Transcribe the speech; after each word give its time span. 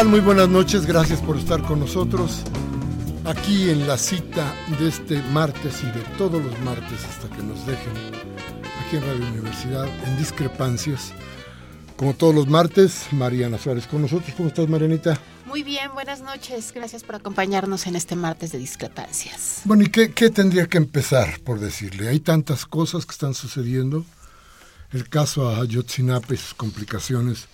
Tal? 0.00 0.08
Muy 0.08 0.20
buenas 0.20 0.48
noches, 0.48 0.86
gracias 0.86 1.20
por 1.20 1.36
estar 1.36 1.62
con 1.62 1.80
nosotros 1.80 2.42
aquí 3.26 3.68
en 3.68 3.86
la 3.86 3.98
cita 3.98 4.54
de 4.78 4.88
este 4.88 5.22
martes 5.24 5.82
y 5.82 5.86
de 5.86 6.02
todos 6.16 6.42
los 6.42 6.58
martes 6.60 7.04
hasta 7.04 7.28
que 7.28 7.42
nos 7.42 7.66
dejen 7.66 7.92
aquí 8.80 8.96
en 8.96 9.02
Radio 9.02 9.26
Universidad 9.26 9.86
en 10.06 10.16
Discrepancias. 10.16 11.12
Como 11.96 12.14
todos 12.14 12.34
los 12.34 12.48
martes, 12.48 13.08
Mariana 13.12 13.58
Suárez 13.58 13.86
con 13.86 14.00
nosotros. 14.00 14.32
¿Cómo 14.34 14.48
estás, 14.48 14.66
Marianita? 14.70 15.20
Muy 15.44 15.62
bien, 15.62 15.92
buenas 15.92 16.22
noches. 16.22 16.72
Gracias 16.72 17.04
por 17.04 17.16
acompañarnos 17.16 17.86
en 17.86 17.94
este 17.94 18.16
martes 18.16 18.52
de 18.52 18.58
discrepancias. 18.58 19.60
Bueno, 19.64 19.82
¿y 19.82 19.90
qué, 19.90 20.12
qué 20.12 20.30
tendría 20.30 20.66
que 20.66 20.78
empezar 20.78 21.40
por 21.40 21.60
decirle? 21.60 22.08
Hay 22.08 22.20
tantas 22.20 22.64
cosas 22.64 23.04
que 23.04 23.12
están 23.12 23.34
sucediendo. 23.34 24.06
El 24.92 25.10
caso 25.10 25.50
a 25.50 25.60
Ayotzinapa 25.60 26.32
y 26.32 26.38
sus 26.38 26.54
complicaciones 26.54 27.48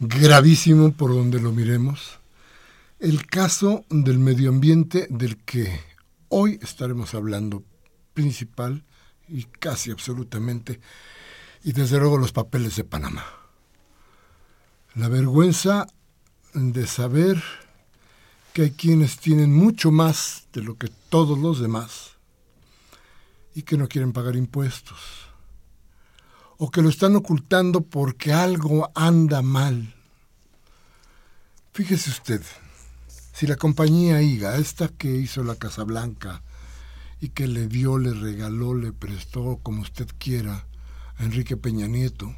gravísimo 0.00 0.92
por 0.92 1.12
donde 1.12 1.40
lo 1.40 1.52
miremos, 1.52 2.18
el 3.00 3.26
caso 3.26 3.84
del 3.90 4.18
medio 4.18 4.50
ambiente 4.50 5.06
del 5.10 5.36
que 5.38 5.80
hoy 6.28 6.58
estaremos 6.62 7.14
hablando 7.14 7.64
principal 8.14 8.84
y 9.28 9.44
casi 9.44 9.90
absolutamente, 9.90 10.80
y 11.64 11.72
desde 11.72 11.98
luego 11.98 12.18
los 12.18 12.32
papeles 12.32 12.76
de 12.76 12.84
Panamá. 12.84 13.24
La 14.94 15.08
vergüenza 15.08 15.86
de 16.54 16.86
saber 16.86 17.42
que 18.52 18.62
hay 18.62 18.70
quienes 18.70 19.18
tienen 19.18 19.54
mucho 19.54 19.90
más 19.90 20.48
de 20.52 20.62
lo 20.62 20.76
que 20.76 20.88
todos 21.08 21.38
los 21.38 21.60
demás 21.60 22.12
y 23.54 23.62
que 23.62 23.76
no 23.76 23.88
quieren 23.88 24.12
pagar 24.12 24.36
impuestos 24.36 25.27
o 26.58 26.70
que 26.70 26.82
lo 26.82 26.88
están 26.88 27.16
ocultando 27.16 27.82
porque 27.82 28.32
algo 28.32 28.90
anda 28.94 29.42
mal. 29.42 29.94
Fíjese 31.72 32.10
usted, 32.10 32.42
si 33.32 33.46
la 33.46 33.56
compañía 33.56 34.20
IGA, 34.20 34.56
esta 34.56 34.88
que 34.88 35.14
hizo 35.14 35.44
la 35.44 35.54
Casa 35.54 35.84
Blanca 35.84 36.42
y 37.20 37.28
que 37.28 37.46
le 37.46 37.68
dio, 37.68 37.98
le 37.98 38.12
regaló, 38.12 38.74
le 38.74 38.92
prestó, 38.92 39.60
como 39.62 39.82
usted 39.82 40.08
quiera, 40.18 40.66
a 41.16 41.24
Enrique 41.24 41.56
Peña 41.56 41.86
Nieto, 41.86 42.34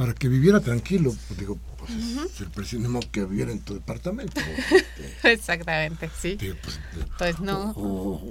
para 0.00 0.14
que 0.14 0.28
viviera 0.28 0.60
tranquilo, 0.60 1.14
pues 1.28 1.38
digo, 1.38 1.58
pues 1.76 1.90
es 1.90 2.40
el 2.40 2.48
presidente 2.48 3.06
que 3.12 3.22
viviera 3.26 3.52
en 3.52 3.60
tu 3.60 3.74
departamento. 3.74 4.40
Exactamente, 5.24 6.10
sí. 6.18 6.38
pues, 6.38 6.80
pues, 7.18 7.38
no. 7.40 7.74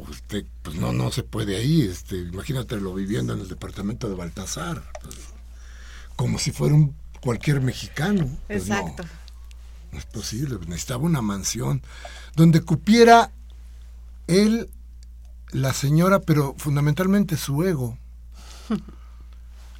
usted, 0.09 0.46
pues 0.63 0.78
no, 0.78 0.94
no 0.94 1.12
se 1.12 1.22
puede 1.22 1.57
ahí. 1.57 1.84
Este, 1.84 2.18
imagínatelo 2.18 2.96
viviendo 2.96 3.34
en 3.34 3.41
el 3.41 3.47
departamento 3.47 4.09
de 4.09 4.16
Baltasar, 4.16 4.81
pues, 5.03 5.16
como 6.16 6.40
si 6.40 6.52
fuera 6.52 6.74
un 6.74 6.96
cualquier 7.22 7.62
mexicano. 7.62 8.28
Pues 8.47 8.63
Exacto. 8.63 9.03
No, 9.03 9.09
no 9.91 10.00
es 10.00 10.06
posible, 10.06 10.57
necesitaba 10.66 11.03
una 11.03 11.22
mansión 11.22 11.84
donde 12.36 12.62
cupiera 12.62 13.31
él, 14.25 14.72
la 15.51 15.74
señora, 15.74 16.19
pero 16.19 16.56
fundamentalmente 16.57 17.38
su 17.38 17.63
ego. 17.63 17.96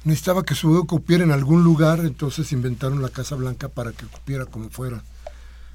necesitaba 0.04 0.44
que 0.44 0.54
su 0.54 0.70
ego 0.70 0.86
cupiera 0.86 1.24
en 1.24 1.32
algún 1.32 1.62
lugar, 1.62 2.00
entonces 2.00 2.52
inventaron 2.52 3.02
la 3.02 3.10
Casa 3.10 3.34
Blanca 3.34 3.68
para 3.68 3.92
que 3.92 4.06
cupiera 4.06 4.46
como 4.46 4.70
fuera, 4.70 5.02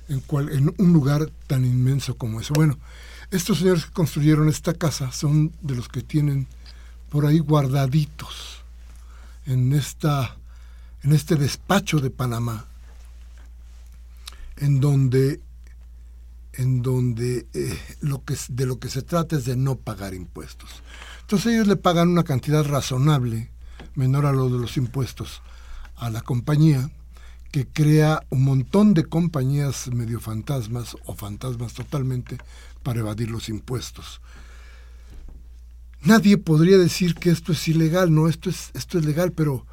en, 0.10 0.20
cual, 0.22 0.52
en 0.52 0.74
un 0.78 0.94
lugar 0.94 1.30
tan 1.48 1.66
inmenso 1.66 2.18
como 2.18 2.40
eso. 2.40 2.54
Bueno, 2.54 2.78
estos 3.32 3.60
señores 3.60 3.86
que 3.86 3.92
construyeron 3.92 4.50
esta 4.50 4.74
casa 4.74 5.12
son 5.12 5.52
de 5.62 5.76
los 5.76 5.90
que 5.90 6.02
tienen 6.02 6.48
por 7.10 7.26
ahí 7.26 7.40
guardaditos 7.40 8.64
en, 9.46 9.74
esta, 9.74 10.38
en 11.04 11.14
este 11.14 11.36
despacho 11.36 12.00
de 12.00 12.10
Panamá, 12.10 12.66
en 14.58 14.80
donde, 14.80 15.42
en 16.54 16.82
donde 16.82 17.48
eh, 17.54 17.80
lo 18.02 18.24
que, 18.24 18.36
de 18.50 18.66
lo 18.66 18.80
que 18.80 18.90
se 18.90 19.02
trata 19.02 19.36
es 19.36 19.46
de 19.46 19.56
no 19.56 19.76
pagar 19.76 20.14
impuestos. 20.14 20.70
Entonces 21.22 21.54
ellos 21.54 21.68
le 21.68 21.76
pagan 21.76 22.10
una 22.10 22.24
cantidad 22.24 22.64
razonable 22.64 23.50
menor 23.96 24.26
a 24.26 24.32
lo 24.32 24.50
de 24.50 24.60
los 24.60 24.78
impuestos 24.78 25.42
a 25.96 26.10
la 26.10 26.22
compañía, 26.22 26.90
que 27.52 27.66
crea 27.66 28.22
un 28.30 28.44
montón 28.44 28.94
de 28.94 29.06
compañías 29.06 29.88
medio 29.88 30.20
fantasmas 30.20 30.98
o 31.06 31.16
fantasmas 31.16 31.74
totalmente 31.74 32.38
para 32.84 33.00
evadir 33.00 33.32
los 33.32 33.48
impuestos. 33.48 34.20
Nadie 36.02 36.38
podría 36.38 36.78
decir 36.78 37.16
que 37.16 37.30
esto 37.30 37.54
es 37.54 37.68
ilegal, 37.68 38.14
no, 38.14 38.28
esto 38.28 38.50
es, 38.50 38.72
esto 38.74 39.00
es 39.00 39.06
legal, 39.06 39.32
pero, 39.32 39.66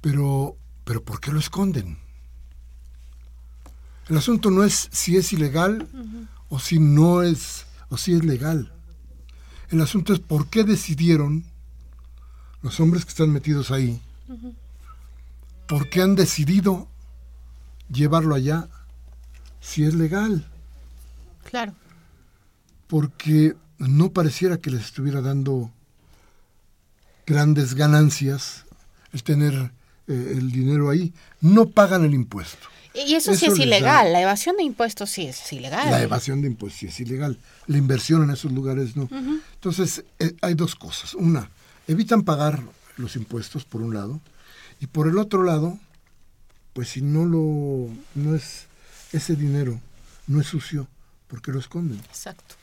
pero, 0.00 0.56
pero 0.84 1.04
¿por 1.04 1.20
qué 1.20 1.30
lo 1.30 1.38
esconden? 1.38 1.98
El 4.08 4.16
asunto 4.16 4.50
no 4.50 4.64
es 4.64 4.88
si 4.90 5.16
es 5.16 5.32
ilegal 5.32 5.86
uh 5.92 5.96
-huh. 5.98 6.28
o 6.48 6.58
si 6.58 6.78
no 6.78 7.22
es, 7.22 7.66
o 7.90 7.98
si 7.98 8.14
es 8.14 8.24
legal. 8.24 8.72
El 9.68 9.82
asunto 9.82 10.14
es 10.14 10.18
por 10.18 10.48
qué 10.48 10.64
decidieron 10.64 11.44
los 12.62 12.80
hombres 12.80 13.04
que 13.04 13.10
están 13.10 13.30
metidos 13.30 13.70
ahí, 13.70 14.00
uh 14.28 14.32
-huh. 14.32 14.54
¿por 15.66 15.88
qué 15.90 16.02
han 16.02 16.14
decidido 16.14 16.88
llevarlo 17.90 18.34
allá 18.34 18.68
si 19.60 19.84
es 19.84 19.94
legal? 19.94 20.46
Claro. 21.50 21.74
Porque 22.86 23.54
no 23.78 24.10
pareciera 24.10 24.58
que 24.58 24.70
les 24.70 24.84
estuviera 24.84 25.20
dando 25.20 25.70
grandes 27.26 27.74
ganancias 27.74 28.64
el 29.12 29.22
tener 29.22 29.70
eh, 30.08 30.34
el 30.36 30.50
dinero 30.50 30.90
ahí. 30.90 31.12
No 31.40 31.70
pagan 31.70 32.04
el 32.04 32.14
impuesto. 32.14 32.68
Y 32.94 33.14
eso, 33.14 33.30
eso 33.32 33.46
sí 33.46 33.52
es 33.52 33.58
ilegal, 33.58 34.06
da... 34.06 34.12
la 34.12 34.22
evasión 34.22 34.56
de 34.56 34.64
impuestos 34.64 35.10
sí 35.10 35.26
es 35.26 35.52
ilegal. 35.52 35.90
La 35.90 36.02
evasión 36.02 36.40
de 36.40 36.48
impuestos 36.48 36.80
sí 36.80 36.86
es 36.86 36.98
ilegal, 36.98 37.38
la 37.66 37.78
inversión 37.78 38.24
en 38.24 38.30
esos 38.30 38.50
lugares 38.50 38.96
no. 38.96 39.04
Uh 39.04 39.08
-huh. 39.08 39.40
Entonces, 39.54 40.04
eh, 40.18 40.34
hay 40.40 40.54
dos 40.54 40.74
cosas. 40.74 41.14
Una, 41.14 41.48
evitan 41.88 42.22
pagar 42.22 42.62
los 42.96 43.16
impuestos 43.16 43.64
por 43.64 43.82
un 43.82 43.94
lado 43.94 44.20
y 44.80 44.86
por 44.86 45.08
el 45.08 45.18
otro 45.18 45.42
lado 45.42 45.78
pues 46.72 46.90
si 46.90 47.02
no 47.02 47.24
lo 47.24 47.88
no 48.14 48.36
es 48.36 48.66
ese 49.12 49.34
dinero 49.34 49.80
no 50.28 50.40
es 50.40 50.46
sucio 50.46 50.86
porque 51.26 51.50
lo 51.50 51.58
esconden 51.58 51.98
exacto. 51.98 52.54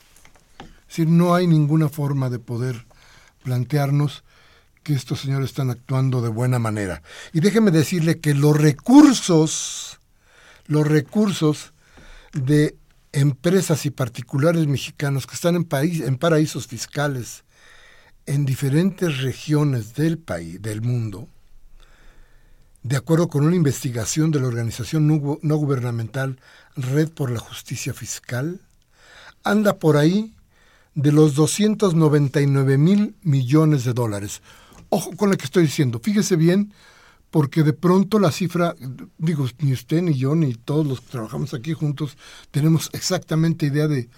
Es 0.60 0.88
decir 0.88 1.08
no 1.08 1.34
hay 1.34 1.46
ninguna 1.46 1.88
forma 1.88 2.30
de 2.30 2.38
poder 2.38 2.86
plantearnos 3.42 4.24
que 4.82 4.94
estos 4.94 5.20
señores 5.20 5.50
están 5.50 5.68
actuando 5.70 6.22
de 6.22 6.28
buena 6.28 6.60
manera. 6.60 7.02
Y 7.32 7.40
déjeme 7.40 7.72
decirle 7.72 8.20
que 8.20 8.34
los 8.34 8.56
recursos 8.56 9.98
los 10.68 10.86
recursos 10.86 11.72
de 12.32 12.76
empresas 13.12 13.86
y 13.86 13.90
particulares 13.90 14.66
mexicanos 14.66 15.26
que 15.26 15.34
están 15.34 15.56
en, 15.56 15.64
país, 15.64 16.00
en 16.00 16.18
paraísos 16.18 16.66
fiscales 16.66 17.44
en 18.26 18.44
diferentes 18.44 19.22
regiones 19.22 19.94
del 19.94 20.18
país, 20.18 20.60
del 20.60 20.82
mundo, 20.82 21.28
de 22.82 22.96
acuerdo 22.96 23.28
con 23.28 23.44
una 23.44 23.56
investigación 23.56 24.30
de 24.30 24.40
la 24.40 24.46
organización 24.46 25.06
no, 25.08 25.56
gubernamental 25.56 26.38
Red 26.76 27.10
por 27.10 27.30
la 27.30 27.40
Justicia 27.40 27.94
Fiscal, 27.94 28.60
anda 29.42 29.78
por 29.78 29.96
ahí 29.96 30.34
de 30.94 31.12
los 31.12 31.34
299 31.34 32.78
mil 32.78 33.16
millones 33.22 33.84
de 33.84 33.92
dólares. 33.92 34.40
Ojo 34.88 35.16
con 35.16 35.30
lo 35.30 35.36
que 35.36 35.44
estoy 35.44 35.64
diciendo, 35.64 36.00
fíjese 36.00 36.36
bien, 36.36 36.72
porque 37.30 37.62
de 37.62 37.72
pronto 37.72 38.18
la 38.18 38.30
cifra, 38.30 38.74
digo, 39.18 39.48
ni 39.58 39.72
usted, 39.72 40.02
ni 40.02 40.14
yo, 40.14 40.34
ni 40.34 40.54
todos 40.54 40.86
los 40.86 41.00
que 41.00 41.10
trabajamos 41.10 41.54
aquí 41.54 41.72
juntos 41.72 42.16
tenemos 42.50 42.88
exactamente 42.92 43.66
idea 43.66 43.88
de 43.88 44.08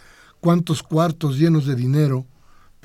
cuántos 0.41 0.83
cuartos 0.83 1.39
llenos 1.39 1.67
de 1.67 1.75
dinero 1.75 2.27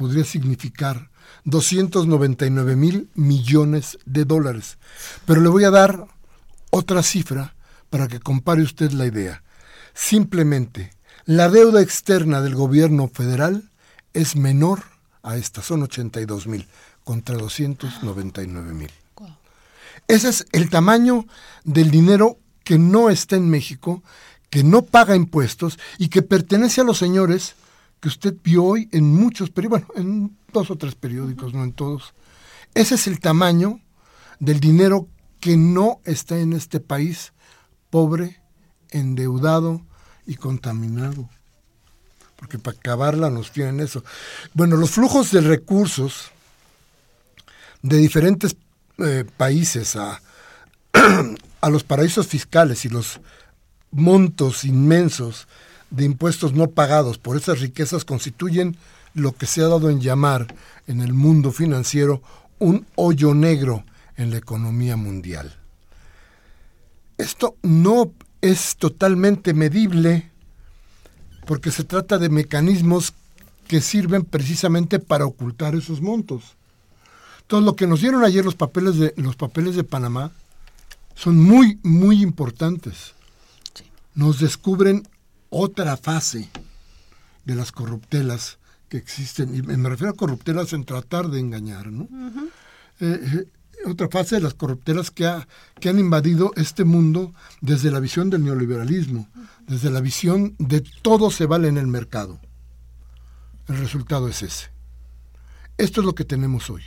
podría 0.03 0.25
significar 0.25 1.09
299 1.45 2.75
mil 2.75 3.09
millones 3.15 3.97
de 4.05 4.25
dólares. 4.25 4.77
Pero 5.25 5.39
le 5.39 5.47
voy 5.47 5.63
a 5.63 5.71
dar 5.71 6.07
otra 6.71 7.01
cifra 7.03 7.55
para 7.89 8.09
que 8.09 8.19
compare 8.19 8.63
usted 8.63 8.91
la 8.91 9.05
idea. 9.05 9.43
Simplemente, 9.93 10.91
la 11.23 11.47
deuda 11.47 11.81
externa 11.81 12.41
del 12.41 12.53
gobierno 12.53 13.07
federal 13.07 13.71
es 14.13 14.35
menor 14.35 14.83
a 15.21 15.37
esta, 15.37 15.61
son 15.61 15.83
82 15.83 16.47
mil 16.47 16.67
contra 17.05 17.37
299 17.37 18.73
mil. 18.73 18.91
Ese 20.09 20.27
es 20.27 20.45
el 20.51 20.69
tamaño 20.69 21.25
del 21.63 21.91
dinero 21.91 22.39
que 22.65 22.77
no 22.77 23.09
está 23.09 23.37
en 23.37 23.49
México, 23.49 24.03
que 24.49 24.65
no 24.65 24.81
paga 24.81 25.15
impuestos 25.15 25.79
y 25.97 26.09
que 26.09 26.23
pertenece 26.23 26.81
a 26.81 26.83
los 26.83 26.97
señores 26.97 27.55
que 28.03 28.09
usted 28.09 28.35
vio 28.43 28.65
hoy 28.65 28.89
en 28.91 29.15
muchos 29.15 29.49
periódicos, 29.49 29.87
bueno, 29.95 30.09
en 30.09 30.37
dos 30.51 30.69
o 30.69 30.75
tres 30.75 30.93
periódicos, 30.93 31.53
no 31.53 31.63
en 31.63 31.71
todos. 31.71 32.13
Ese 32.73 32.95
es 32.95 33.07
el 33.07 33.21
tamaño 33.21 33.79
del 34.41 34.59
dinero 34.59 35.07
que 35.39 35.55
no 35.55 36.01
está 36.03 36.37
en 36.37 36.51
este 36.51 36.81
país, 36.81 37.31
pobre, 37.89 38.41
endeudado 38.89 39.85
y 40.27 40.35
contaminado. 40.35 41.29
Porque 42.35 42.59
para 42.59 42.75
acabarla 42.75 43.29
nos 43.29 43.53
tienen 43.53 43.79
eso. 43.79 44.03
Bueno, 44.53 44.75
los 44.75 44.91
flujos 44.91 45.31
de 45.31 45.39
recursos 45.39 46.29
de 47.83 47.99
diferentes 47.99 48.57
eh, 48.97 49.23
países 49.37 49.95
a, 49.95 50.21
a 51.61 51.69
los 51.69 51.85
paraísos 51.85 52.27
fiscales 52.27 52.83
y 52.83 52.89
los 52.89 53.21
montos 53.91 54.65
inmensos 54.65 55.47
de 55.93 56.05
impuestos 56.05 56.53
no 56.53 56.71
pagados 56.71 57.19
por 57.19 57.37
esas 57.37 57.59
riquezas 57.59 58.03
constituyen 58.03 58.75
lo 59.13 59.33
que 59.33 59.45
se 59.45 59.61
ha 59.61 59.67
dado 59.67 59.91
en 59.91 60.01
llamar 60.01 60.55
en 60.87 61.01
el 61.01 61.13
mundo 61.13 61.51
financiero 61.51 62.23
un 62.57 62.87
hoyo 62.95 63.35
negro 63.35 63.85
en 64.17 64.31
la 64.31 64.37
economía 64.37 64.97
mundial. 64.97 65.55
Esto 67.19 67.57
no 67.61 68.11
es 68.41 68.75
totalmente 68.75 69.53
medible 69.53 70.31
porque 71.45 71.69
se 71.69 71.83
trata 71.83 72.17
de 72.17 72.29
mecanismos 72.29 73.13
que 73.67 73.79
sirven 73.79 74.25
precisamente 74.25 74.97
para 74.97 75.27
ocultar 75.27 75.75
esos 75.75 76.01
montos. 76.01 76.55
Entonces, 77.41 77.65
lo 77.65 77.75
que 77.75 77.85
nos 77.85 78.01
dieron 78.01 78.23
ayer 78.23 78.43
los 78.43 78.55
papeles 78.55 78.97
de, 78.97 79.13
los 79.15 79.35
papeles 79.35 79.75
de 79.75 79.83
Panamá 79.83 80.31
son 81.13 81.37
muy, 81.37 81.77
muy 81.83 82.23
importantes. 82.23 83.13
Nos 84.15 84.39
descubren 84.39 85.07
otra 85.53 85.97
fase 85.97 86.49
de 87.45 87.55
las 87.55 87.71
corruptelas 87.71 88.57
que 88.89 88.97
existen, 88.97 89.55
y 89.55 89.61
me 89.61 89.89
refiero 89.89 90.11
a 90.11 90.15
corruptelas 90.15 90.73
en 90.73 90.83
tratar 90.83 91.29
de 91.29 91.39
engañar, 91.39 91.91
¿no? 91.91 92.07
Eh, 92.99 93.19
eh, 93.21 93.47
otra 93.85 94.09
fase 94.09 94.35
de 94.35 94.41
las 94.41 94.55
corruptelas 94.55 95.11
que, 95.11 95.27
ha, 95.27 95.47
que 95.79 95.89
han 95.89 95.99
invadido 95.99 96.53
este 96.55 96.83
mundo 96.83 97.33
desde 97.61 97.91
la 97.91 97.99
visión 97.99 98.29
del 98.29 98.43
neoliberalismo, 98.43 99.29
desde 99.67 99.91
la 99.91 100.01
visión 100.01 100.55
de 100.57 100.81
todo 101.01 101.29
se 101.29 101.45
vale 101.45 101.67
en 101.67 101.77
el 101.77 101.87
mercado. 101.87 102.39
El 103.67 103.77
resultado 103.77 104.27
es 104.27 104.41
ese. 104.41 104.71
Esto 105.77 106.01
es 106.01 106.05
lo 106.05 106.15
que 106.15 106.25
tenemos 106.25 106.69
hoy. 106.69 106.83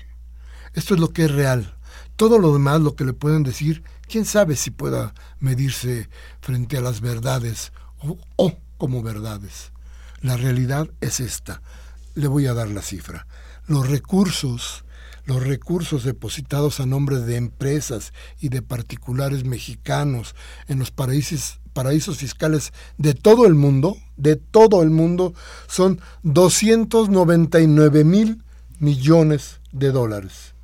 Esto 0.75 0.95
es 0.95 1.01
lo 1.01 1.13
que 1.13 1.25
es 1.25 1.31
real. 1.31 1.77
Todo 2.17 2.39
lo 2.39 2.53
demás, 2.53 2.81
lo 2.81 2.97
que 2.97 3.05
le 3.05 3.13
pueden 3.13 3.43
decir, 3.43 3.83
quién 4.09 4.25
sabe 4.25 4.57
si 4.57 4.71
pueda 4.71 5.15
medirse 5.39 6.09
frente 6.41 6.77
a 6.77 6.81
las 6.81 7.01
verdades 7.01 7.73
o, 8.37 8.53
como 8.79 9.03
verdades. 9.03 9.73
La 10.21 10.37
realidad 10.37 10.89
es 11.01 11.21
esta. 11.21 11.63
Le 12.15 12.29
voy 12.29 12.47
a 12.47 12.55
dar 12.55 12.69
la 12.69 12.83
cifra. 12.83 13.27
Los 13.67 13.89
recursos, 13.89 14.85
los 15.25 15.43
recursos 15.43 16.05
depositados 16.05 16.81
a 16.81 16.87
nombre 16.87 17.19
de 17.19 17.37
empresas 17.37 18.13
y 18.41 18.49
de 18.49 18.63
particulares 18.63 19.45
mexicanos 19.45 20.35
en 20.69 20.79
los 20.79 20.91
paraísos, 20.91 21.61
paraísos 21.73 22.19
fiscales 22.19 22.73
de 22.97 23.15
todo 23.15 23.47
el 23.47 23.55
mundo, 23.55 23.97
de 24.17 24.37
todo 24.37 24.83
el 24.83 24.91
mundo, 24.91 25.35
son 25.67 26.01
299 26.23 28.05
mil 28.05 28.43
millones 28.79 29.61
de 29.73 29.91
dólares. 29.93 30.55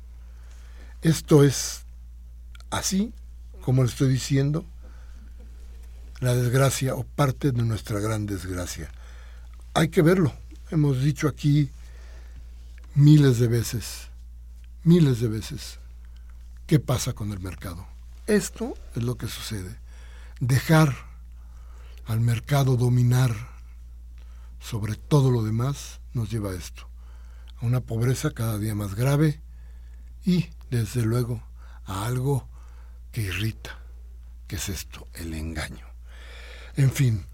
Esto 1.01 1.43
es 1.43 1.85
así, 2.69 3.13
como 3.61 3.83
le 3.83 3.89
estoy 3.89 4.09
diciendo, 4.09 4.65
la 6.23 6.35
desgracia 6.35 6.95
o 6.95 7.03
parte 7.03 7.51
de 7.51 7.63
nuestra 7.63 7.99
gran 7.99 8.25
desgracia. 8.25 8.89
Hay 9.73 9.89
que 9.89 10.01
verlo. 10.01 10.33
Hemos 10.71 11.01
dicho 11.01 11.27
aquí 11.27 11.69
miles 12.95 13.39
de 13.39 13.47
veces, 13.47 14.07
miles 14.83 15.19
de 15.19 15.27
veces, 15.27 15.79
qué 16.65 16.79
pasa 16.79 17.13
con 17.13 17.31
el 17.31 17.41
mercado. 17.41 17.85
Esto 18.25 18.73
es 18.95 19.03
lo 19.03 19.17
que 19.17 19.27
sucede. 19.27 19.77
Dejar 20.39 20.95
al 22.05 22.21
mercado 22.21 22.77
dominar 22.77 23.35
sobre 24.59 24.95
todo 24.95 25.29
lo 25.29 25.43
demás 25.43 25.99
nos 26.13 26.31
lleva 26.31 26.51
a 26.51 26.55
esto, 26.55 26.87
a 27.57 27.65
una 27.65 27.81
pobreza 27.81 28.31
cada 28.31 28.57
día 28.57 28.75
más 28.75 28.95
grave 28.95 29.41
y, 30.23 30.47
desde 30.69 31.01
luego, 31.01 31.43
a 31.85 32.05
algo 32.05 32.47
que 33.11 33.21
irrita, 33.21 33.77
que 34.47 34.55
es 34.55 34.69
esto, 34.69 35.09
el 35.15 35.33
engaño. 35.33 35.92
En 36.75 36.91
fin, 36.91 37.25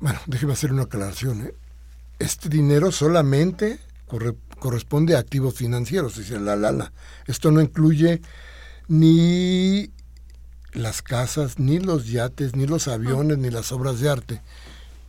bueno, 0.00 0.20
déjeme 0.26 0.52
hacer 0.52 0.72
una 0.72 0.82
aclaración. 0.82 1.46
¿eh? 1.46 1.54
Este 2.18 2.48
dinero 2.48 2.92
solamente 2.92 3.78
corresponde 4.58 5.16
a 5.16 5.20
activos 5.20 5.54
financieros, 5.54 6.16
dice 6.16 6.38
la 6.38 6.56
Lala. 6.56 6.92
Esto 7.26 7.50
no 7.50 7.60
incluye 7.60 8.20
ni 8.88 9.90
las 10.72 11.02
casas, 11.02 11.58
ni 11.58 11.78
los 11.78 12.08
yates, 12.08 12.56
ni 12.56 12.66
los 12.66 12.88
aviones, 12.88 13.38
ni 13.38 13.50
las 13.50 13.72
obras 13.72 14.00
de 14.00 14.10
arte. 14.10 14.42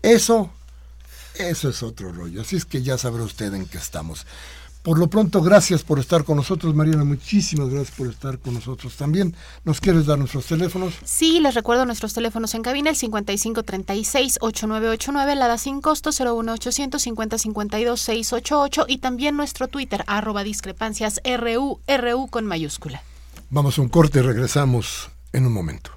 Eso, 0.01 0.51
eso 1.35 1.69
es 1.69 1.83
otro 1.83 2.11
rollo. 2.11 2.41
Así 2.41 2.55
es 2.55 2.65
que 2.65 2.83
ya 2.83 2.97
sabrá 2.97 3.23
usted 3.23 3.53
en 3.53 3.65
qué 3.65 3.77
estamos. 3.77 4.25
Por 4.83 4.99
lo 4.99 5.09
pronto, 5.09 5.41
gracias 5.41 5.81
por 5.81 5.97
estar 5.97 6.23
con 6.25 6.35
nosotros, 6.35 6.75
Mariana. 6.75 7.05
Muchísimas 7.05 7.69
gracias 7.69 7.95
por 7.95 8.09
estar 8.09 8.37
con 8.37 8.53
nosotros 8.53 8.97
también. 8.97 9.33
¿Nos 9.63 9.79
quieres 9.79 10.05
dar 10.05 10.19
nuestros 10.19 10.45
teléfonos? 10.45 10.95
Sí, 11.05 11.39
les 11.39 11.55
recuerdo 11.55 11.85
nuestros 11.85 12.13
teléfonos 12.13 12.53
en 12.53 12.63
cabina, 12.63 12.89
el 12.89 12.97
5536-8989, 12.97 15.35
la 15.35 15.47
da 15.47 15.57
sin 15.57 15.79
costo, 15.79 16.09
01800 16.11 17.01
5052 17.01 18.01
688 18.01 18.85
y 18.89 18.97
también 18.97 19.37
nuestro 19.37 19.69
Twitter, 19.69 20.03
arroba 20.05 20.43
discrepancias 20.43 21.21
RU, 21.23 21.79
RU 21.87 22.27
con 22.27 22.45
mayúscula. 22.45 23.03
Vamos 23.49 23.77
a 23.77 23.83
un 23.83 23.89
corte 23.89 24.21
regresamos 24.21 25.11
en 25.31 25.45
un 25.45 25.53
momento. 25.53 25.91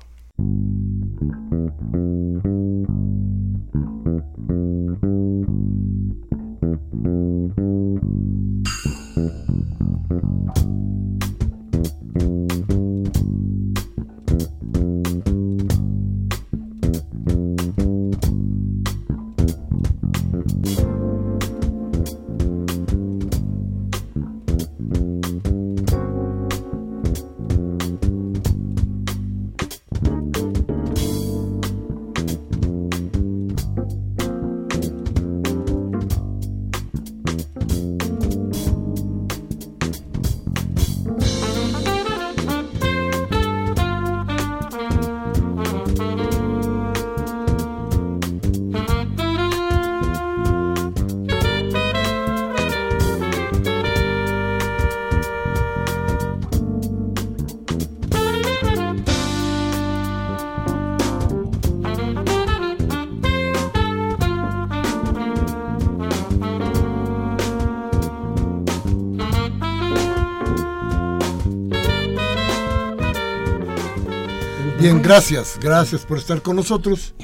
Gracias, 75.06 75.58
gracias 75.60 76.04
por 76.04 76.18
estar 76.18 76.42
con 76.42 76.56
nosotros. 76.56 77.14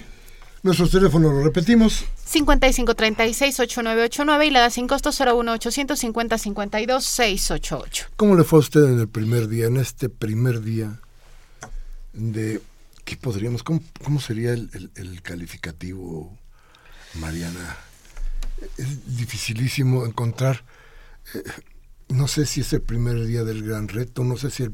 Nuestros 0.63 0.93
teléfonos 0.93 1.33
lo 1.33 1.43
repetimos. 1.43 2.05
5536-8989 2.31 4.47
y 4.47 4.51
la 4.51 4.61
da 4.61 4.71
sin 4.71 4.87
costo 4.87 5.11
01850-52-688. 5.11 8.07
¿Cómo 8.17 8.37
le 8.37 8.45
fue 8.45 8.59
a 8.59 8.61
usted 8.61 8.85
en 8.85 9.01
el 9.01 9.09
primer 9.09 9.49
día, 9.49 9.67
en 9.67 9.79
este 9.79 10.09
primer 10.09 10.63
día 10.63 11.01
de... 12.13 12.63
¿Qué 13.05 13.17
podríamos, 13.17 13.65
cómo, 13.65 13.81
cómo 14.05 14.21
sería 14.21 14.53
el, 14.53 14.93
el, 14.95 15.21
calificativo, 15.23 16.39
Mariana? 17.15 17.77
Es 18.79 19.17
dificilísimo 19.17 20.07
encontrar... 20.07 20.63
Eh, 21.35 21.43
no 22.11 22.29
sé 22.29 22.47
si 22.47 22.61
es 22.61 22.73
el 22.73 22.83
primer 22.83 23.27
día 23.27 23.43
del 23.43 23.67
gran 23.67 23.89
reto, 23.89 24.23
no 24.23 24.37
sé 24.37 24.51
si 24.51 24.69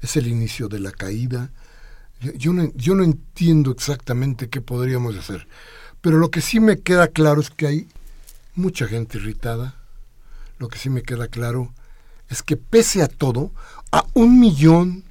es 0.00 0.16
el 0.16 0.28
inicio 0.28 0.68
de 0.68 0.80
la 0.80 0.92
caída, 0.92 1.50
yo 2.20 2.52
no, 2.52 2.72
yo 2.74 2.94
no 2.94 3.04
entiendo 3.04 3.70
exactamente 3.70 4.48
qué 4.48 4.60
podríamos 4.60 5.16
hacer, 5.16 5.46
pero 6.00 6.18
lo 6.18 6.30
que 6.30 6.40
sí 6.40 6.60
me 6.60 6.80
queda 6.80 7.08
claro 7.08 7.40
es 7.40 7.50
que 7.50 7.66
hay 7.66 7.88
mucha 8.54 8.86
gente 8.86 9.18
irritada. 9.18 9.76
Lo 10.58 10.68
que 10.68 10.78
sí 10.78 10.88
me 10.90 11.02
queda 11.02 11.28
claro 11.28 11.72
es 12.28 12.42
que 12.42 12.56
pese 12.56 13.02
a 13.02 13.08
todo, 13.08 13.52
a 13.90 14.06
un 14.14 14.40
millón 14.40 15.04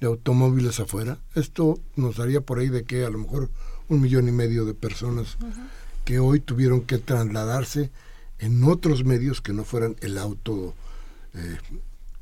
de 0.00 0.06
automóviles 0.06 0.80
afuera, 0.80 1.18
esto 1.34 1.78
nos 1.96 2.16
daría 2.16 2.40
por 2.40 2.58
ahí 2.58 2.68
de 2.68 2.84
que 2.84 3.04
a 3.04 3.10
lo 3.10 3.18
mejor 3.18 3.50
un 3.88 4.00
millón 4.00 4.28
y 4.28 4.32
medio 4.32 4.64
de 4.64 4.74
personas 4.74 5.36
que 6.04 6.18
hoy 6.18 6.40
tuvieron 6.40 6.82
que 6.82 6.98
trasladarse 6.98 7.90
en 8.38 8.62
otros 8.64 9.04
medios 9.04 9.40
que 9.40 9.52
no 9.52 9.64
fueran 9.64 9.96
el 10.00 10.18
auto 10.18 10.74
eh, 11.34 11.58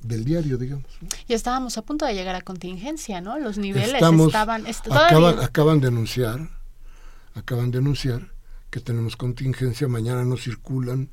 del 0.02 0.24
diario, 0.24 0.58
digamos. 0.58 0.86
Y 1.28 1.34
estábamos 1.34 1.78
a 1.78 1.82
punto 1.82 2.04
de 2.04 2.14
llegar 2.14 2.34
a 2.34 2.40
contingencia, 2.40 3.20
¿no? 3.20 3.38
Los 3.38 3.58
niveles 3.58 3.94
estaban... 3.94 4.66
acaban, 4.90 5.40
acaban 5.40 5.80
de 5.80 5.88
anunciar, 5.88 6.48
acaban 7.34 7.70
de 7.70 7.78
anunciar 7.78 8.32
que 8.70 8.80
tenemos 8.80 9.16
contingencia, 9.16 9.88
mañana 9.88 10.24
no 10.24 10.36
circulan. 10.36 11.08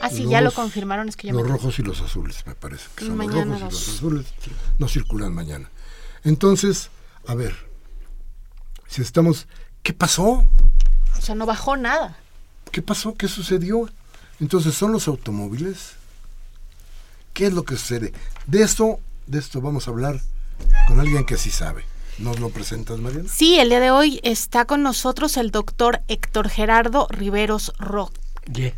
Ah, 0.00 0.08
sí, 0.08 0.26
ya 0.26 0.40
lo 0.40 0.52
confirmaron, 0.52 1.08
es 1.08 1.16
que 1.16 1.26
ya 1.26 1.32
Los 1.32 1.46
rojos 1.46 1.78
y 1.78 1.82
los 1.82 2.00
azules, 2.00 2.46
me 2.46 2.54
parece, 2.54 2.88
que 2.96 3.04
son 3.04 3.18
los 3.18 3.26
rojos 3.26 3.56
y 3.56 3.60
los 3.60 3.88
azules, 3.88 4.26
no 4.78 4.88
circulan 4.88 5.34
mañana. 5.34 5.70
Entonces, 6.24 6.90
a 7.26 7.34
ver, 7.34 7.54
si 8.86 9.02
estamos... 9.02 9.46
¿Qué 9.82 9.94
pasó? 9.94 10.44
O 11.16 11.20
sea, 11.20 11.34
no 11.34 11.46
bajó 11.46 11.76
nada. 11.76 12.18
¿Qué 12.70 12.82
pasó? 12.82 13.14
¿Qué 13.14 13.28
sucedió? 13.28 13.88
Entonces, 14.40 14.74
¿son 14.74 14.92
los 14.92 15.08
automóviles? 15.08 15.94
¿Qué 17.32 17.46
es 17.46 17.52
lo 17.52 17.64
que 17.64 17.76
sucede? 17.76 18.12
De 18.46 18.62
esto, 18.62 18.98
de 19.26 19.38
esto 19.38 19.60
vamos 19.60 19.86
a 19.86 19.90
hablar 19.90 20.20
con 20.86 21.00
alguien 21.00 21.24
que 21.24 21.36
sí 21.36 21.50
sabe. 21.50 21.84
¿Nos 22.18 22.38
lo 22.38 22.50
presentas, 22.50 22.98
Mariana? 22.98 23.28
Sí, 23.32 23.58
el 23.58 23.70
día 23.70 23.80
de 23.80 23.90
hoy 23.90 24.20
está 24.22 24.66
con 24.66 24.82
nosotros 24.82 25.36
el 25.38 25.50
doctor 25.50 26.02
Héctor 26.08 26.50
Gerardo 26.50 27.06
Riveros 27.10 27.72
Rodye. 27.78 28.74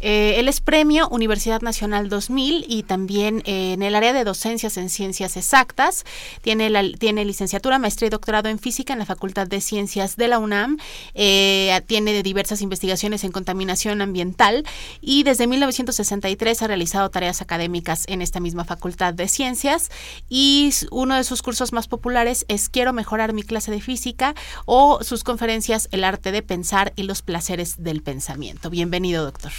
Eh, 0.00 0.34
él 0.38 0.48
es 0.48 0.60
premio 0.60 1.08
Universidad 1.08 1.62
Nacional 1.62 2.08
2000 2.08 2.66
y 2.68 2.82
también 2.82 3.42
eh, 3.46 3.72
en 3.72 3.82
el 3.82 3.94
área 3.94 4.12
de 4.12 4.24
docencias 4.24 4.76
en 4.76 4.90
ciencias 4.90 5.36
exactas. 5.36 6.04
Tiene, 6.42 6.94
tiene 6.98 7.24
licenciatura, 7.24 7.78
maestría 7.78 8.08
y 8.08 8.10
doctorado 8.10 8.48
en 8.48 8.58
física 8.58 8.92
en 8.92 8.98
la 8.98 9.06
Facultad 9.06 9.46
de 9.46 9.60
Ciencias 9.60 10.16
de 10.16 10.28
la 10.28 10.38
UNAM. 10.38 10.78
Eh, 11.14 11.80
tiene 11.86 12.22
diversas 12.22 12.60
investigaciones 12.60 13.24
en 13.24 13.32
contaminación 13.32 14.02
ambiental 14.02 14.64
y 15.00 15.22
desde 15.22 15.46
1963 15.46 16.62
ha 16.62 16.66
realizado 16.66 17.10
tareas 17.10 17.40
académicas 17.40 18.04
en 18.08 18.22
esta 18.22 18.40
misma 18.40 18.64
Facultad 18.64 19.14
de 19.14 19.28
Ciencias. 19.28 19.90
Y 20.28 20.72
uno 20.90 21.16
de 21.16 21.24
sus 21.24 21.42
cursos 21.42 21.72
más 21.72 21.88
populares 21.88 22.44
es 22.48 22.68
Quiero 22.68 22.92
mejorar 22.92 23.32
mi 23.32 23.42
clase 23.42 23.70
de 23.70 23.80
física 23.80 24.34
o 24.66 25.02
sus 25.02 25.24
conferencias 25.24 25.88
El 25.92 26.04
arte 26.04 26.32
de 26.32 26.42
pensar 26.42 26.92
y 26.96 27.04
los 27.04 27.22
placeres 27.22 27.82
del 27.82 28.02
pensamiento. 28.02 28.68
Bienvenido, 28.68 29.24
doctor. 29.24 29.52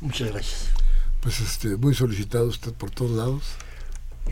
Muchas 0.00 0.30
gracias. 0.32 0.70
Pues 1.20 1.40
este, 1.40 1.76
muy 1.76 1.94
solicitado 1.94 2.46
usted 2.46 2.72
por 2.72 2.90
todos 2.90 3.12
lados. 3.12 3.42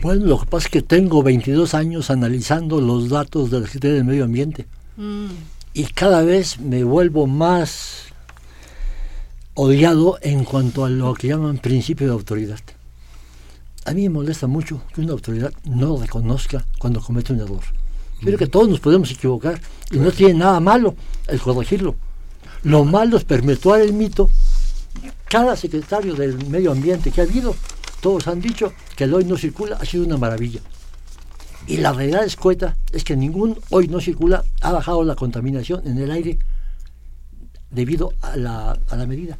Bueno, 0.01 0.25
lo 0.25 0.39
que 0.39 0.45
pasa 0.45 0.67
es 0.67 0.71
que 0.71 0.81
tengo 0.81 1.23
22 1.23 1.73
años 1.73 2.09
analizando 2.09 2.81
los 2.81 3.09
datos 3.09 3.49
de 3.49 3.59
la 3.59 3.65
Secretaría 3.65 3.95
del 3.95 4.05
Medio 4.05 4.25
Ambiente. 4.25 4.65
Mm. 4.97 5.27
Y 5.73 5.83
cada 5.85 6.21
vez 6.21 6.59
me 6.59 6.83
vuelvo 6.83 7.27
más 7.27 8.05
odiado 9.55 10.17
en 10.21 10.43
cuanto 10.43 10.85
a 10.85 10.89
lo 10.89 11.13
que 11.13 11.29
llaman 11.29 11.57
principio 11.57 12.07
de 12.07 12.13
autoridad. 12.13 12.59
A 13.85 13.93
mí 13.93 14.03
me 14.03 14.09
molesta 14.09 14.47
mucho 14.47 14.81
que 14.93 15.01
una 15.01 15.13
autoridad 15.13 15.53
no 15.63 15.97
reconozca 15.97 16.65
cuando 16.79 17.01
comete 17.01 17.33
un 17.33 17.39
error. 17.39 17.61
Creo 18.21 18.37
que 18.37 18.47
todos 18.47 18.69
nos 18.69 18.79
podemos 18.79 19.11
equivocar 19.11 19.59
y 19.91 19.97
no 19.97 20.11
tiene 20.11 20.35
nada 20.35 20.59
malo 20.59 20.95
el 21.27 21.39
corregirlo. 21.39 21.95
Lo 22.63 22.83
malo 22.83 23.17
es 23.17 23.23
perpetuar 23.23 23.81
el 23.81 23.93
mito 23.93 24.29
cada 25.35 25.57
secretario 25.57 26.15
del 26.15 26.47
medio 26.47 26.71
ambiente 26.71 27.11
que 27.11 27.19
ha 27.19 27.25
habido, 27.25 27.53
todos 27.99 28.25
han 28.29 28.39
dicho 28.39 28.71
que 28.95 29.03
el 29.03 29.13
hoy 29.13 29.25
no 29.25 29.35
circula 29.35 29.75
ha 29.75 29.83
sido 29.83 30.05
una 30.05 30.15
maravilla. 30.15 30.61
Y 31.67 31.75
la 31.75 31.91
realidad 31.91 32.23
escueta 32.23 32.77
es 32.93 33.03
que 33.03 33.17
ningún 33.17 33.59
hoy 33.69 33.89
no 33.89 33.99
circula 33.99 34.45
ha 34.61 34.71
bajado 34.71 35.03
la 35.03 35.15
contaminación 35.15 35.85
en 35.85 35.97
el 35.97 36.09
aire 36.09 36.39
debido 37.69 38.13
a 38.21 38.37
la, 38.37 39.05
medida. 39.09 39.37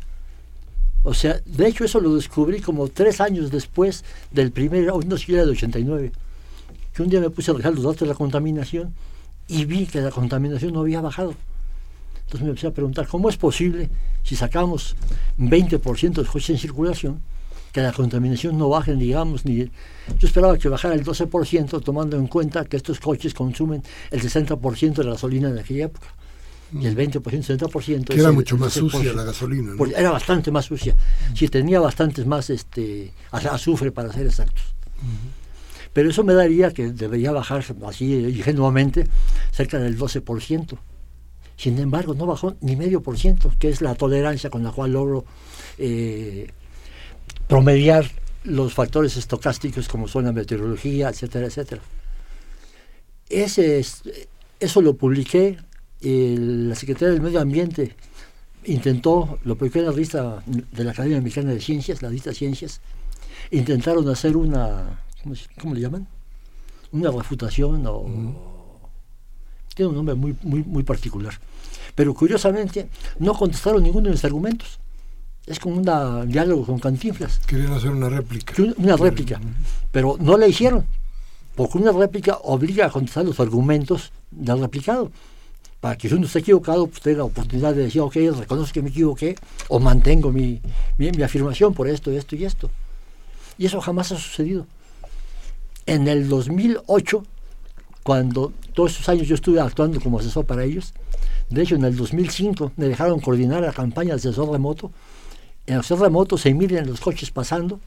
O 1.03 1.13
sea, 1.13 1.39
de 1.45 1.65
hecho 1.65 1.85
eso 1.85 2.01
lo 2.01 2.13
descubrí 2.13 2.59
como 2.59 2.89
tres 2.89 3.21
años 3.21 3.49
después 3.49 4.03
del 4.31 4.51
primer 4.51 4.89
hoy 4.89 5.05
no 5.05 5.15
circula 5.15 5.45
de 5.45 5.51
89. 5.51 6.11
Que 6.93 7.03
un 7.03 7.09
día 7.09 7.21
me 7.21 7.29
puse 7.29 7.51
a 7.51 7.53
revisar 7.53 7.73
los 7.73 7.85
datos 7.85 8.01
de 8.01 8.07
la 8.07 8.15
contaminación 8.15 8.93
y 9.47 9.63
vi 9.63 9.85
que 9.85 10.01
la 10.01 10.11
contaminación 10.11 10.73
no 10.73 10.81
había 10.81 10.99
bajado. 10.99 11.35
Entonces 12.25 12.41
me 12.41 12.49
empecé 12.49 12.67
a 12.67 12.73
preguntar, 12.73 13.07
¿cómo 13.07 13.29
es 13.29 13.37
posible 13.37 13.89
si 14.23 14.35
sacamos 14.35 14.95
20% 15.37 16.13
de 16.13 16.25
coches 16.25 16.49
en 16.49 16.57
circulación, 16.57 17.21
que 17.71 17.81
la 17.81 17.91
contaminación 17.91 18.57
no 18.57 18.69
baje, 18.69 18.95
digamos, 18.95 19.45
ni... 19.45 19.57
Yo 19.57 20.27
esperaba 20.27 20.57
que 20.57 20.69
bajara 20.69 20.95
el 20.95 21.03
12%, 21.03 21.83
tomando 21.83 22.17
en 22.17 22.27
cuenta 22.27 22.65
que 22.65 22.77
estos 22.77 22.99
coches 22.99 23.33
consumen 23.33 23.83
el 24.11 24.21
60% 24.21 24.93
de 24.93 25.03
la 25.03 25.11
gasolina 25.11 25.51
de 25.51 25.59
aquella 25.59 25.85
época. 25.85 26.07
Y 26.73 26.87
el 26.87 26.95
20%, 26.95 27.21
60%... 27.21 28.05
Que 28.05 28.19
era 28.19 28.31
mucho 28.31 28.57
más 28.57 28.73
sucia 28.73 29.13
la 29.13 29.23
gasolina. 29.23 29.75
¿no? 29.75 29.85
Era 29.85 30.09
bastante 30.09 30.51
más 30.51 30.65
sucia. 30.65 30.95
Sí, 31.35 31.47
tenía 31.49 31.79
bastantes 31.79 32.25
más 32.25 32.49
este, 32.49 33.11
azufre, 33.31 33.91
para 33.91 34.11
ser 34.11 34.25
exactos. 34.25 34.63
Pero 35.93 36.09
eso 36.09 36.23
me 36.23 36.33
daría 36.33 36.71
que 36.71 36.91
debería 36.91 37.31
bajar 37.31 37.63
así 37.87 38.13
ingenuamente 38.13 39.07
cerca 39.51 39.77
del 39.77 39.97
12%. 39.97 40.77
Sin 41.57 41.79
embargo, 41.79 42.13
no 42.13 42.25
bajó 42.25 42.55
ni 42.61 42.75
medio 42.75 43.01
por 43.01 43.17
ciento, 43.17 43.51
que 43.59 43.69
es 43.69 43.81
la 43.81 43.95
tolerancia 43.95 44.49
con 44.49 44.63
la 44.63 44.71
cual 44.71 44.93
logro 44.93 45.25
eh, 45.77 46.51
promediar 47.47 48.09
los 48.43 48.73
factores 48.73 49.17
estocásticos 49.17 49.87
como 49.87 50.07
son 50.07 50.25
la 50.25 50.31
meteorología, 50.31 51.09
etcétera, 51.09 51.47
etcétera. 51.47 51.81
Ese 53.29 53.83
eso 54.59 54.81
lo 54.81 54.95
publiqué, 54.95 55.57
la 56.01 56.75
Secretaría 56.75 57.13
del 57.13 57.21
Medio 57.21 57.39
Ambiente 57.39 57.95
intentó, 58.65 59.39
lo 59.43 59.55
publiqué 59.55 59.79
en 59.79 59.85
la 59.85 59.91
revista 59.91 60.43
de 60.45 60.83
la 60.83 60.91
Academia 60.91 61.21
Mexicana 61.21 61.51
de 61.51 61.61
Ciencias, 61.61 62.01
la 62.01 62.09
revista 62.09 62.33
Ciencias, 62.33 62.81
intentaron 63.51 64.07
hacer 64.09 64.37
una, 64.37 65.03
¿cómo, 65.59 65.73
le 65.73 65.81
llaman? 65.81 66.07
Una 66.91 67.11
refutación 67.11 67.85
o 67.87 68.54
tiene 69.75 69.89
un 69.89 69.95
nombre 69.95 70.15
muy, 70.15 70.35
muy, 70.41 70.63
muy 70.63 70.83
particular. 70.83 71.39
Pero 71.93 72.13
curiosamente 72.13 72.89
no 73.19 73.33
contestaron 73.33 73.83
ninguno 73.83 74.05
de 74.05 74.13
mis 74.13 74.25
argumentos. 74.25 74.79
Es 75.45 75.59
como 75.59 75.75
un 75.75 76.31
diálogo 76.31 76.65
con 76.65 76.79
cantinflas. 76.79 77.39
Querían 77.39 77.73
hacer 77.73 77.91
una 77.91 78.09
réplica. 78.09 78.53
Una 78.77 78.97
réplica. 78.97 79.39
Pero 79.91 80.17
no 80.19 80.37
la 80.37 80.47
hicieron. 80.47 80.85
Porque 81.55 81.77
una 81.77 81.91
réplica 81.91 82.37
obliga 82.43 82.87
a 82.87 82.89
contestar 82.89 83.25
los 83.25 83.39
argumentos 83.39 84.11
del 84.31 84.59
replicado. 84.59 85.11
Para 85.79 85.97
que 85.97 86.09
si 86.09 86.15
uno 86.15 86.25
está 86.25 86.39
equivocado, 86.39 86.87
pues 86.87 87.01
tenga 87.01 87.19
la 87.19 87.25
oportunidad 87.25 87.75
de 87.75 87.83
decir, 87.83 88.01
ok, 88.01 88.15
reconozco 88.15 88.73
que 88.73 88.81
me 88.81 88.89
equivoqué, 88.89 89.35
o 89.67 89.79
mantengo 89.79 90.31
mi, 90.31 90.59
mi, 90.97 91.11
mi 91.11 91.21
afirmación 91.21 91.73
por 91.73 91.87
esto, 91.87 92.11
esto 92.11 92.35
y 92.35 92.43
esto. 92.43 92.71
Y 93.57 93.67
eso 93.67 93.79
jamás 93.81 94.11
ha 94.11 94.17
sucedido. 94.17 94.65
En 95.85 96.07
el 96.07 96.27
2008 96.27 97.23
cuando 98.05 98.53
todos 98.75 98.91
esos 98.91 99.09
años 99.09 99.27
yo 99.27 99.33
estuve 99.33 99.59
actuando 99.59 99.99
como 99.99 100.19
asesor 100.19 100.45
para 100.45 100.63
ellos. 100.63 100.93
De 101.49 101.63
hecho, 101.63 101.73
en 101.73 101.83
el 101.85 101.95
2005 101.95 102.73
me 102.75 102.87
dejaron 102.87 103.19
coordinar 103.19 103.63
la 103.63 103.73
campaña 103.73 104.11
de 104.11 104.17
asesor 104.17 104.51
remoto. 104.51 104.91
En 105.65 105.79
asesor 105.79 106.01
remoto 106.01 106.37
se 106.37 106.53
miden 106.53 106.85
los 106.85 106.99
coches 106.99 107.31
pasando. 107.31 107.79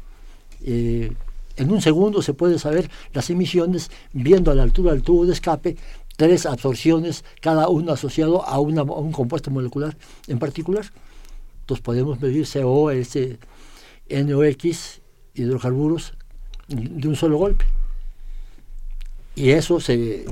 Eh, 0.61 1.13
en 1.55 1.71
un 1.71 1.81
segundo 1.81 2.21
se 2.21 2.35
puede 2.35 2.59
saber 2.59 2.91
las 3.13 3.31
emisiones 3.31 3.93
viendo 4.13 4.51
a 4.51 4.57
la 4.57 4.65
altura 4.65 4.91
del 4.91 5.03
tubo 5.03 5.25
de 5.25 5.35
escape 5.35 5.77
tres 6.17 6.47
absorciones, 6.47 7.25
cada 7.41 7.69
uno 7.69 7.93
asociado 7.93 8.45
a, 8.45 8.59
un 8.59 9.13
compuesto 9.13 9.53
molecular 9.53 9.97
en 10.27 10.41
particular. 10.41 10.85
Entonces 11.61 11.85
podemos 11.85 12.21
medir 12.21 12.45
CO, 12.45 12.91
S, 12.91 13.39
NOx, 14.11 15.01
hidrocarburos 15.35 16.15
de 16.67 17.07
un 17.07 17.15
solo 17.15 17.39
golpe. 17.39 17.65
Y 19.39 19.51
eso 19.51 19.79
se, 19.79 20.25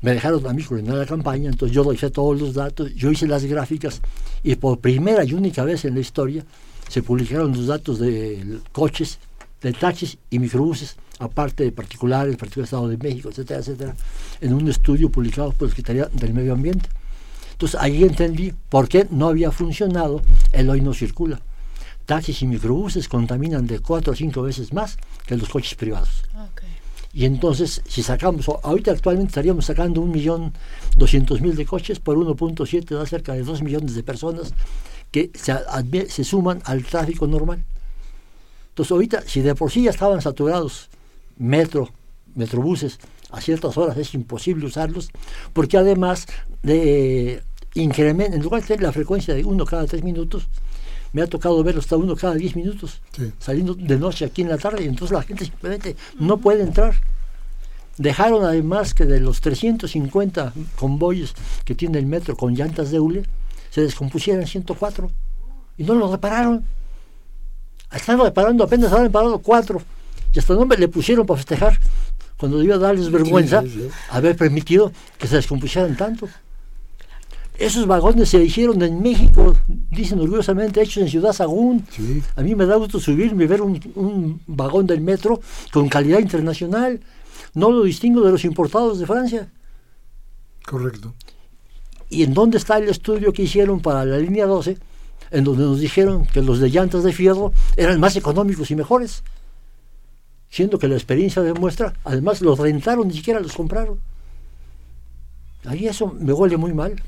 me 0.00 0.12
dejaron 0.12 0.46
a 0.46 0.52
mí 0.52 0.62
coordinar 0.62 0.96
la 0.96 1.06
campaña, 1.06 1.50
entonces 1.50 1.74
yo 1.74 1.92
hice 1.92 2.10
todos 2.10 2.40
los 2.40 2.54
datos, 2.54 2.94
yo 2.94 3.10
hice 3.10 3.26
las 3.26 3.44
gráficas 3.44 4.00
y 4.44 4.54
por 4.54 4.78
primera 4.78 5.24
y 5.24 5.34
única 5.34 5.64
vez 5.64 5.84
en 5.84 5.94
la 5.94 6.00
historia 6.00 6.44
se 6.88 7.02
publicaron 7.02 7.52
los 7.52 7.66
datos 7.66 7.98
de 7.98 8.60
coches, 8.70 9.18
de 9.60 9.72
taxis 9.72 10.16
y 10.30 10.38
microbuses, 10.38 10.96
aparte 11.18 11.64
de 11.64 11.72
particulares, 11.72 12.36
particulares 12.36 12.68
Estado 12.68 12.88
de 12.88 12.98
México, 12.98 13.30
etcétera, 13.30 13.58
etcétera, 13.58 13.96
en 14.40 14.54
un 14.54 14.68
estudio 14.68 15.08
publicado 15.08 15.50
por 15.50 15.62
la 15.62 15.74
Secretaría 15.74 16.08
del 16.12 16.34
Medio 16.34 16.52
Ambiente. 16.52 16.88
Entonces 17.50 17.80
ahí 17.80 18.04
entendí 18.04 18.54
por 18.68 18.88
qué 18.88 19.08
no 19.10 19.26
había 19.26 19.50
funcionado 19.50 20.22
el 20.52 20.70
hoy 20.70 20.82
no 20.82 20.94
circula. 20.94 21.40
Taxis 22.06 22.42
y 22.42 22.46
microbuses 22.46 23.08
contaminan 23.08 23.66
de 23.66 23.80
cuatro 23.80 24.12
a 24.12 24.16
cinco 24.16 24.42
veces 24.42 24.72
más 24.72 24.98
que 25.26 25.36
los 25.36 25.48
coches 25.48 25.74
privados. 25.74 26.22
Y 27.14 27.26
entonces, 27.26 27.80
si 27.86 28.02
sacamos, 28.02 28.48
ahorita 28.48 28.90
actualmente 28.90 29.28
estaríamos 29.28 29.66
sacando 29.66 30.00
un 30.00 30.10
millón 30.10 30.52
doscientos 30.96 31.40
mil 31.40 31.54
de 31.54 31.64
coches 31.64 32.00
por 32.00 32.16
1.7, 32.16 32.96
da 32.96 33.06
cerca 33.06 33.34
de 33.34 33.44
dos 33.44 33.62
millones 33.62 33.94
de 33.94 34.02
personas 34.02 34.52
que 35.12 35.30
se, 35.34 36.24
suman 36.24 36.60
al 36.64 36.84
tráfico 36.84 37.28
normal. 37.28 37.62
Entonces, 38.70 38.90
ahorita, 38.90 39.22
si 39.22 39.42
de 39.42 39.54
por 39.54 39.70
sí 39.70 39.84
ya 39.84 39.90
estaban 39.90 40.20
saturados 40.22 40.88
metro, 41.38 41.90
metrobuses, 42.34 42.98
a 43.30 43.40
ciertas 43.40 43.78
horas 43.78 43.96
es 43.96 44.12
imposible 44.14 44.66
usarlos, 44.66 45.10
porque 45.52 45.76
además 45.76 46.26
de 46.64 47.44
incremento, 47.74 48.36
en 48.36 48.42
lugar 48.42 48.62
de 48.62 48.66
tener 48.66 48.82
la 48.82 48.92
frecuencia 48.92 49.34
de 49.34 49.44
uno 49.44 49.64
cada 49.64 49.86
tres 49.86 50.02
minutos, 50.02 50.48
me 51.14 51.22
ha 51.22 51.28
tocado 51.28 51.62
verlo 51.62 51.80
hasta 51.80 51.96
uno 51.96 52.16
cada 52.16 52.34
diez 52.34 52.56
minutos, 52.56 53.00
saliendo 53.38 53.74
de 53.74 53.96
noche 53.96 54.24
aquí 54.24 54.42
en 54.42 54.48
la 54.48 54.58
tarde, 54.58 54.84
y 54.84 54.88
entonces 54.88 55.14
la 55.14 55.22
gente 55.22 55.44
simplemente 55.44 55.96
no 56.18 56.38
puede 56.38 56.64
entrar. 56.64 56.96
Dejaron 57.96 58.44
además 58.44 58.94
que 58.94 59.06
de 59.06 59.20
los 59.20 59.40
350 59.40 60.52
convoyes 60.74 61.32
que 61.64 61.76
tiene 61.76 62.00
el 62.00 62.06
metro 62.06 62.36
con 62.36 62.56
llantas 62.56 62.90
de 62.90 62.98
hule, 62.98 63.22
se 63.70 63.82
descompusieran 63.82 64.44
104 64.44 65.08
y 65.78 65.84
no 65.84 65.94
los 65.94 66.10
repararon. 66.10 66.64
Están 67.92 68.20
reparando, 68.20 68.64
apenas 68.64 68.92
han 68.92 69.04
reparado 69.04 69.38
cuatro 69.38 69.80
y 70.34 70.40
hasta 70.40 70.54
nombre 70.54 70.76
le 70.76 70.88
pusieron 70.88 71.24
para 71.24 71.36
festejar 71.36 71.78
cuando 72.36 72.58
debió 72.58 72.76
darles 72.80 73.08
vergüenza 73.08 73.62
haber 74.10 74.36
permitido 74.36 74.90
que 75.16 75.28
se 75.28 75.36
descompusieran 75.36 75.96
tanto. 75.96 76.28
Esos 77.58 77.86
vagones 77.86 78.28
se 78.28 78.42
hicieron 78.42 78.82
en 78.82 79.00
México, 79.00 79.54
dicen 79.68 80.18
orgullosamente, 80.18 80.82
hechos 80.82 81.04
en 81.04 81.08
Ciudad 81.08 81.32
Sagún. 81.32 81.86
A 82.34 82.42
mí 82.42 82.54
me 82.56 82.66
da 82.66 82.74
gusto 82.74 82.98
subirme 82.98 83.44
y 83.44 83.46
ver 83.46 83.62
un, 83.62 84.40
vagón 84.46 84.88
del 84.88 85.00
metro 85.00 85.40
con 85.72 85.88
calidad 85.88 86.18
internacional. 86.18 87.00
No 87.54 87.70
lo 87.70 87.84
distingo 87.84 88.22
de 88.22 88.32
los 88.32 88.44
importados 88.44 88.98
de 88.98 89.06
Francia. 89.06 89.52
Correcto. 90.66 91.14
¿Y 92.10 92.24
en 92.24 92.34
dónde 92.34 92.58
está 92.58 92.78
el 92.78 92.88
estudio 92.88 93.32
que 93.32 93.42
hicieron 93.42 93.80
para 93.80 94.04
la 94.04 94.18
línea 94.18 94.46
12? 94.46 94.76
En 95.30 95.44
donde 95.44 95.62
nos 95.62 95.78
dijeron 95.78 96.26
que 96.26 96.42
los 96.42 96.58
de 96.58 96.70
llantas 96.70 97.04
de 97.04 97.12
fierro 97.12 97.52
eran 97.76 98.00
más 98.00 98.16
económicos 98.16 98.70
y 98.72 98.76
mejores. 98.76 99.22
Siendo 100.50 100.78
que 100.78 100.88
la 100.88 100.94
experiencia 100.94 101.42
demuestra, 101.42 101.94
además 102.04 102.40
los 102.40 102.58
rentaron, 102.58 103.08
ni 103.08 103.14
siquiera 103.14 103.38
los 103.38 103.52
compraron. 103.52 104.00
Ahí 105.64 105.86
eso 105.86 106.14
me 106.18 106.32
huele 106.32 106.56
muy 106.56 106.74
mal. 106.74 107.00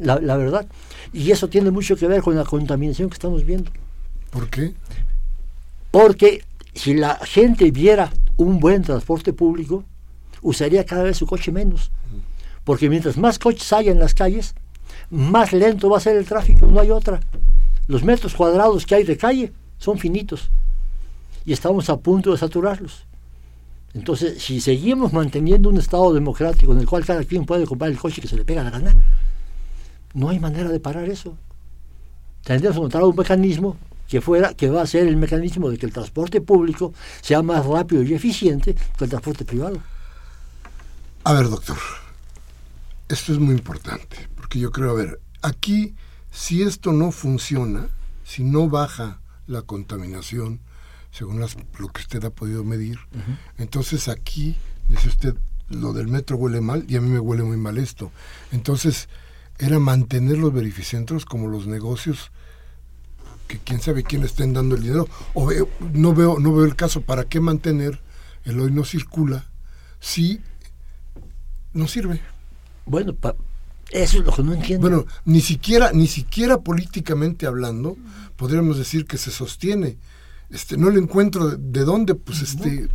La, 0.00 0.36
verdad. 0.36 0.66
Y 1.12 1.30
eso 1.30 1.48
tiene 1.48 1.70
mucho 1.70 1.96
que 1.96 2.06
ver 2.06 2.22
con 2.22 2.36
la 2.36 2.44
contaminación 2.44 3.08
que 3.08 3.14
estamos 3.14 3.44
viendo. 3.44 3.70
¿Por 4.30 4.48
qué? 4.48 4.74
Porque 5.90 6.44
si 6.74 6.94
la 6.94 7.16
gente 7.16 7.70
viera 7.70 8.12
un 8.36 8.60
buen 8.60 8.82
transporte 8.82 9.32
público, 9.32 9.84
usaría 10.42 10.84
cada 10.84 11.02
vez 11.02 11.16
su 11.16 11.26
coche 11.26 11.52
menos. 11.52 11.90
Porque 12.64 12.88
mientras 12.88 13.16
más 13.16 13.38
coches 13.38 13.72
haya 13.72 13.92
en 13.92 13.98
las 13.98 14.14
calles, 14.14 14.54
más 15.10 15.52
lento 15.52 15.90
va 15.90 15.98
a 15.98 16.00
ser 16.00 16.16
el 16.16 16.24
tráfico, 16.24 16.66
no 16.66 16.80
hay 16.80 16.90
otra. 16.90 17.20
Los 17.86 18.04
metros 18.04 18.34
cuadrados 18.34 18.86
que 18.86 18.94
hay 18.94 19.04
de 19.04 19.16
calle 19.16 19.52
son 19.78 19.98
finitos 19.98 20.50
y 21.44 21.52
estamos 21.52 21.88
a 21.90 21.98
punto 21.98 22.32
de 22.32 22.38
saturarlos. 22.38 23.06
Entonces, 23.92 24.40
si 24.40 24.60
seguimos 24.60 25.12
manteniendo 25.12 25.68
un 25.68 25.78
Estado 25.78 26.12
democrático 26.12 26.72
en 26.72 26.78
el 26.78 26.86
cual 26.86 27.04
cada 27.04 27.24
quien 27.24 27.44
puede 27.44 27.66
comprar 27.66 27.90
el 27.90 27.98
coche 27.98 28.22
que 28.22 28.28
se 28.28 28.36
le 28.36 28.44
pega 28.44 28.62
la 28.62 28.70
gana, 28.70 28.94
no 30.14 30.28
hay 30.28 30.38
manera 30.38 30.68
de 30.68 30.80
parar 30.80 31.08
eso. 31.08 31.36
Tendríamos 32.44 32.76
que 32.76 32.80
encontrar 32.80 33.04
un 33.04 33.16
mecanismo 33.16 33.76
que 34.08 34.20
fuera, 34.20 34.54
que 34.54 34.68
va 34.68 34.82
a 34.82 34.86
ser 34.86 35.06
el 35.06 35.16
mecanismo 35.16 35.70
de 35.70 35.78
que 35.78 35.86
el 35.86 35.92
transporte 35.92 36.40
público 36.40 36.92
sea 37.20 37.42
más 37.42 37.64
rápido 37.64 38.02
y 38.02 38.12
eficiente 38.12 38.74
que 38.74 39.04
el 39.04 39.10
transporte 39.10 39.44
privado. 39.44 39.80
A 41.22 41.32
ver, 41.32 41.48
doctor, 41.48 41.76
esto 43.08 43.32
es 43.32 43.38
muy 43.38 43.54
importante, 43.54 44.28
porque 44.34 44.58
yo 44.58 44.72
creo, 44.72 44.90
a 44.90 44.94
ver, 44.94 45.20
aquí, 45.42 45.94
si 46.30 46.62
esto 46.62 46.92
no 46.92 47.12
funciona, 47.12 47.88
si 48.24 48.42
no 48.42 48.68
baja 48.68 49.20
la 49.46 49.62
contaminación, 49.62 50.60
según 51.12 51.40
lo 51.40 51.88
que 51.88 52.00
usted 52.00 52.24
ha 52.24 52.30
podido 52.30 52.64
medir, 52.64 52.98
entonces 53.58 54.08
aquí, 54.08 54.56
dice 54.88 55.08
usted, 55.08 55.34
lo 55.68 55.92
del 55.92 56.08
metro 56.08 56.36
huele 56.36 56.60
mal 56.60 56.84
y 56.88 56.96
a 56.96 57.00
mí 57.00 57.08
me 57.08 57.20
huele 57.20 57.44
muy 57.44 57.56
mal 57.56 57.78
esto. 57.78 58.10
Entonces, 58.50 59.08
era 59.60 59.78
mantener 59.78 60.38
los 60.38 60.52
verificentros 60.52 61.24
como 61.26 61.46
los 61.46 61.66
negocios 61.66 62.32
que 63.46 63.58
quién 63.58 63.80
sabe 63.80 64.04
quién 64.04 64.24
estén 64.24 64.54
dando 64.54 64.74
el 64.74 64.82
dinero. 64.82 65.08
O 65.34 65.50
no, 65.92 66.14
veo, 66.14 66.38
no 66.38 66.54
veo 66.54 66.64
el 66.64 66.76
caso, 66.76 67.02
¿para 67.02 67.24
qué 67.24 67.40
mantener 67.40 68.00
el 68.44 68.58
hoy 68.58 68.70
no 68.70 68.84
circula 68.84 69.44
si 70.00 70.40
no 71.74 71.86
sirve? 71.86 72.20
Bueno, 72.86 73.14
eso 73.90 74.18
es 74.18 74.24
lo 74.24 74.32
que 74.32 74.42
no 74.42 74.54
entiendo. 74.54 74.88
Bueno, 74.88 75.06
ni 75.26 75.40
siquiera, 75.40 75.92
ni 75.92 76.06
siquiera 76.06 76.60
políticamente 76.60 77.46
hablando, 77.46 77.96
podríamos 78.36 78.78
decir 78.78 79.04
que 79.04 79.18
se 79.18 79.30
sostiene. 79.30 79.98
Este, 80.48 80.76
no 80.76 80.90
le 80.90 81.00
encuentro 81.00 81.50
de, 81.50 81.84
dónde, 81.84 82.14
pues 82.14 82.40
este. 82.40 82.88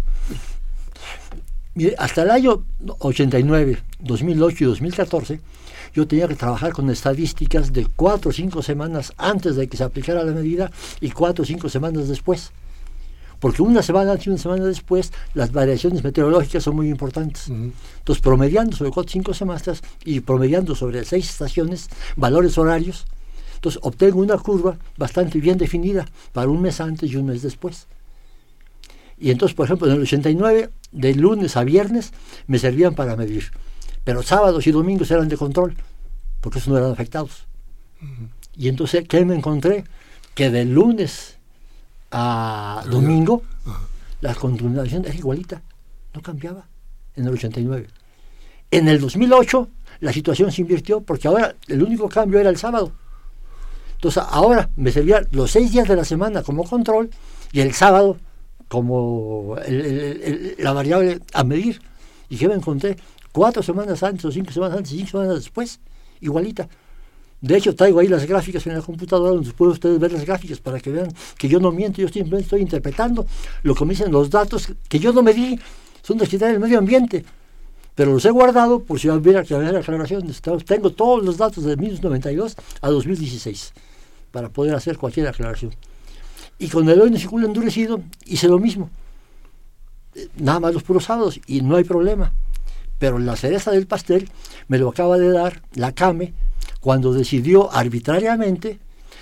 Mire, 1.75 1.95
hasta 1.99 2.23
el 2.23 2.32
año 2.32 2.65
89, 2.99 3.78
2008 3.99 4.63
y 4.63 4.67
2014 4.67 5.41
yo 5.95 6.05
tenía 6.05 6.27
que 6.27 6.36
trabajar 6.36 6.73
con 6.73 6.89
estadísticas 6.89 7.71
de 7.71 7.88
cuatro 7.88 8.29
o 8.29 8.34
cinco 8.34 8.62
semanas 8.62 9.13
antes 9.17 9.55
de 9.55 9.67
que 9.69 9.77
se 9.77 9.84
aplicara 9.86 10.23
la 10.23 10.34
medida 10.34 10.69
y 10.99 11.10
cuatro 11.12 11.43
o 11.43 11.45
cinco 11.45 11.69
semanas 11.69 12.10
después. 12.10 12.51
Porque 13.39 13.62
una 13.62 13.81
semana 13.81 14.12
antes 14.12 14.27
y 14.27 14.29
una 14.29 14.38
semana 14.38 14.65
después 14.65 15.13
las 15.34 15.53
variaciones 15.53 16.03
meteorológicas 16.03 16.63
son 16.63 16.75
muy 16.75 16.89
importantes. 16.89 17.47
Entonces, 17.47 18.21
promediando 18.21 18.75
sobre 18.75 18.91
cuatro 18.91 19.10
o 19.10 19.13
cinco 19.13 19.34
semanas 19.34 19.81
y 20.03 20.19
promediando 20.19 20.75
sobre 20.75 21.05
seis 21.05 21.29
estaciones, 21.29 21.88
valores 22.17 22.58
horarios, 22.58 23.05
entonces 23.55 23.79
obtengo 23.81 24.19
una 24.19 24.38
curva 24.38 24.77
bastante 24.97 25.39
bien 25.39 25.58
definida 25.58 26.05
para 26.34 26.49
un 26.49 26.62
mes 26.62 26.81
antes 26.81 27.10
y 27.10 27.15
un 27.15 27.27
mes 27.27 27.41
después. 27.41 27.88
Y 29.17 29.31
entonces, 29.31 29.55
por 29.55 29.65
ejemplo, 29.65 29.88
en 29.88 29.93
el 29.93 30.01
89, 30.01 30.71
de 30.91 31.15
lunes 31.15 31.55
a 31.55 31.63
viernes, 31.63 32.12
me 32.47 32.60
servían 32.60 32.95
para 32.95 33.15
medir 33.15 33.51
pero 34.06 34.24
sábados 34.24 34.65
y 34.68 34.72
domingos 34.72 35.12
eran 35.12 35.28
de 35.28 35.36
control, 35.36 35.76
porque 36.39 36.60
esos 36.60 36.70
no 36.70 36.78
eran 36.78 36.91
afectados. 36.91 37.48
Y 38.56 38.70
entonces, 38.70 39.06
¿qué 39.08 39.26
me 39.26 39.36
encontré? 39.36 39.84
Que 40.34 40.50
de 40.50 40.63
lunes 40.63 41.38
a 42.12 42.86
domingo, 42.89 43.41
la 44.22 44.34
contaminación 44.36 45.04
era 45.06 45.15
igualita, 45.15 45.62
no 46.13 46.22
cambiaba 46.22 46.65
en 47.15 47.26
el 47.26 47.34
89. 47.34 47.88
En 48.72 48.88
el 48.88 49.02
2008, 49.02 49.70
la 50.02 50.13
situación 50.13 50.52
se 50.52 50.62
invirtió 50.62 51.02
porque 51.02 51.28
ahora 51.28 51.56
el 51.68 51.82
único 51.82 52.08
cambio 52.08 52.39
era 52.39 52.50
el 52.50 52.58
sábado. 52.58 52.91
Entonces, 53.96 54.24
ahora 54.30 54.70
me 54.76 54.91
servían 54.91 55.28
los 55.32 55.50
seis 55.50 55.72
días 55.72 55.88
de 55.88 55.96
la 55.96 56.06
semana 56.06 56.44
como 56.44 56.63
control 56.63 57.10
y 57.52 57.62
el 57.62 57.74
sábado 57.74 58.18
como 58.68 59.56
la 60.60 60.74
variable 60.74 61.22
a 61.34 61.44
medir. 61.44 61.82
¿Y 62.30 62.38
qué 62.38 62.48
me 62.48 62.56
encontré? 62.56 62.98
Cuatro 63.36 63.62
semanas 63.62 64.02
antes 64.02 64.24
o 64.24 64.32
cinco 64.32 64.50
semanas 64.54 64.78
antes 64.78 64.93
y 64.93 64.98
cinco 65.00 65.12
semanas 65.12 65.36
después, 65.36 65.82
igualita. 66.21 66.69
De 67.41 67.58
hecho, 67.58 67.76
traigo 67.76 68.00
ahí 68.00 68.08
las 68.08 68.26
gráficas 68.26 68.65
en 68.65 68.76
la 68.76 68.82
computadora 68.82 69.32
donde 69.32 69.52
pueden 69.52 69.74
ustedes 69.74 70.00
ver 70.00 70.13
las 70.13 70.26
gráficas 70.26 70.60
para 70.60 70.80
que 70.80 70.89
vean 70.89 71.13
que 71.38 71.50
yo 71.50 71.60
no 71.60 71.69
miento, 71.74 72.02
yo 72.02 72.08
simplemente 72.08 72.45
estoy 72.45 72.62
interpretando 72.62 73.28
lo 73.63 73.76
que 73.76 73.84
me 73.84 73.91
dicen 73.91 74.10
los 74.10 74.30
datos 74.30 74.69
que 74.88 75.00
yo 75.00 75.12
no 75.12 75.21
me 75.21 75.34
di, 75.34 75.60
son 76.02 76.17
de 76.17 76.26
del 76.26 76.62
Medio 76.62 76.78
Ambiente. 76.78 77.26
Pero 77.93 78.13
los 78.13 78.24
he 78.24 78.32
guardado 78.32 78.80
por 78.80 79.02
si 79.02 79.10
hubiera 79.10 79.43
que 79.43 79.54
hacer 79.54 79.76
aclaraciones. 79.76 80.41
Tengo 80.65 80.91
todos 80.91 81.24
los 81.24 81.38
datos 81.38 81.65
de 81.65 81.76
1992 81.76 82.56
a 82.82 82.89
2016 82.89 83.74
para 84.32 84.48
poder 84.48 84.76
hacer 84.76 84.98
cualquier 84.98 85.28
aclaración. 85.28 85.74
Y 86.58 86.69
con 86.69 86.88
el 86.88 87.02
hoy 87.02 87.12
no 87.12 87.17
circula 87.17 87.48
endurecido 87.48 88.02
hice 88.26 88.48
lo 88.48 88.60
mismo. 88.60 88.89
Nada 90.38 90.62
más 90.62 90.74
los 90.74 90.84
puros 90.84 91.04
sábados 91.04 91.39
y 91.48 91.62
no 91.62 91.76
hay 91.76 91.84
problema. 91.84 92.32
Pero 92.99 93.19
la 93.19 93.36
cereza 93.36 93.71
del 93.71 93.88
pastel 93.88 94.29
me 94.67 94.77
lo 94.77 94.89
acaba 94.89 95.17
de 95.17 95.31
dar 95.31 95.62
la 95.73 95.91
CAME 95.91 96.34
cuando 96.79 97.13
decidió 97.13 97.71
arbitrariamente 97.71 98.79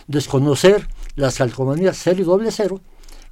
desconocer 0.07 0.87
las 1.15 1.37
calcomanías 1.37 1.99
0 2.01 2.21
y 2.21 2.23
doble 2.23 2.51
cero, 2.51 2.81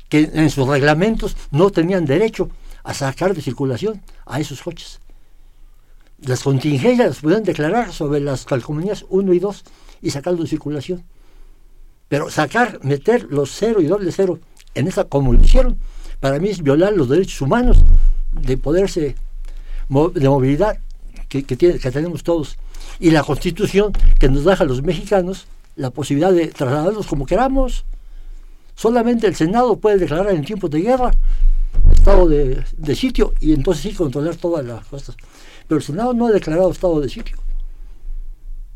que 0.09 0.29
en 0.33 0.49
sus 0.49 0.67
reglamentos 0.67 1.35
no 1.51 1.69
tenían 1.69 2.05
derecho 2.05 2.49
a 2.83 2.93
sacar 2.93 3.33
de 3.33 3.41
circulación 3.41 4.01
a 4.25 4.39
esos 4.39 4.61
coches. 4.61 4.99
las 6.19 6.43
contingencias 6.43 7.07
las 7.07 7.19
pueden 7.19 7.43
declarar 7.43 7.91
sobre 7.91 8.19
las 8.19 8.45
calcomanías 8.45 9.05
1 9.09 9.33
y 9.33 9.39
2 9.39 9.63
y 10.01 10.11
sacarlo 10.11 10.43
de 10.43 10.49
circulación. 10.49 11.03
Pero 12.07 12.29
sacar, 12.29 12.79
meter 12.83 13.27
los 13.29 13.51
cero 13.51 13.81
y 13.81 13.85
doble 13.85 14.11
cero 14.11 14.39
en 14.75 14.87
esa, 14.87 15.05
como 15.05 15.33
lo 15.33 15.43
hicieron, 15.43 15.77
para 16.19 16.39
mí 16.39 16.49
es 16.49 16.61
violar 16.61 16.93
los 16.93 17.09
derechos 17.09 17.41
humanos 17.41 17.77
de 18.31 18.57
poderse, 18.57 19.15
de 20.13 20.29
movilidad 20.29 20.79
que, 21.29 21.43
que, 21.43 21.55
tiene, 21.55 21.79
que 21.79 21.91
tenemos 21.91 22.23
todos. 22.23 22.57
Y 22.99 23.11
la 23.11 23.23
constitución 23.23 23.93
que 24.19 24.29
nos 24.29 24.45
deja 24.45 24.63
a 24.63 24.67
los 24.67 24.81
mexicanos 24.81 25.47
la 25.75 25.89
posibilidad 25.89 26.31
de 26.31 26.47
trasladarlos 26.47 27.07
como 27.07 27.25
queramos. 27.25 27.85
Solamente 28.75 29.27
el 29.27 29.35
Senado 29.35 29.77
puede 29.77 29.97
declarar 29.97 30.33
en 30.33 30.43
tiempos 30.43 30.69
de 30.69 30.81
guerra 30.81 31.11
estado 31.91 32.27
de, 32.27 32.63
de 32.77 32.95
sitio 32.95 33.33
y 33.39 33.53
entonces 33.53 33.83
sí 33.83 33.93
controlar 33.93 34.35
todas 34.35 34.65
las 34.65 34.85
cosas. 34.85 35.15
Pero 35.67 35.77
el 35.77 35.83
Senado 35.83 36.13
no 36.13 36.27
ha 36.27 36.31
declarado 36.31 36.71
estado 36.71 36.99
de 36.99 37.09
sitio. 37.09 37.37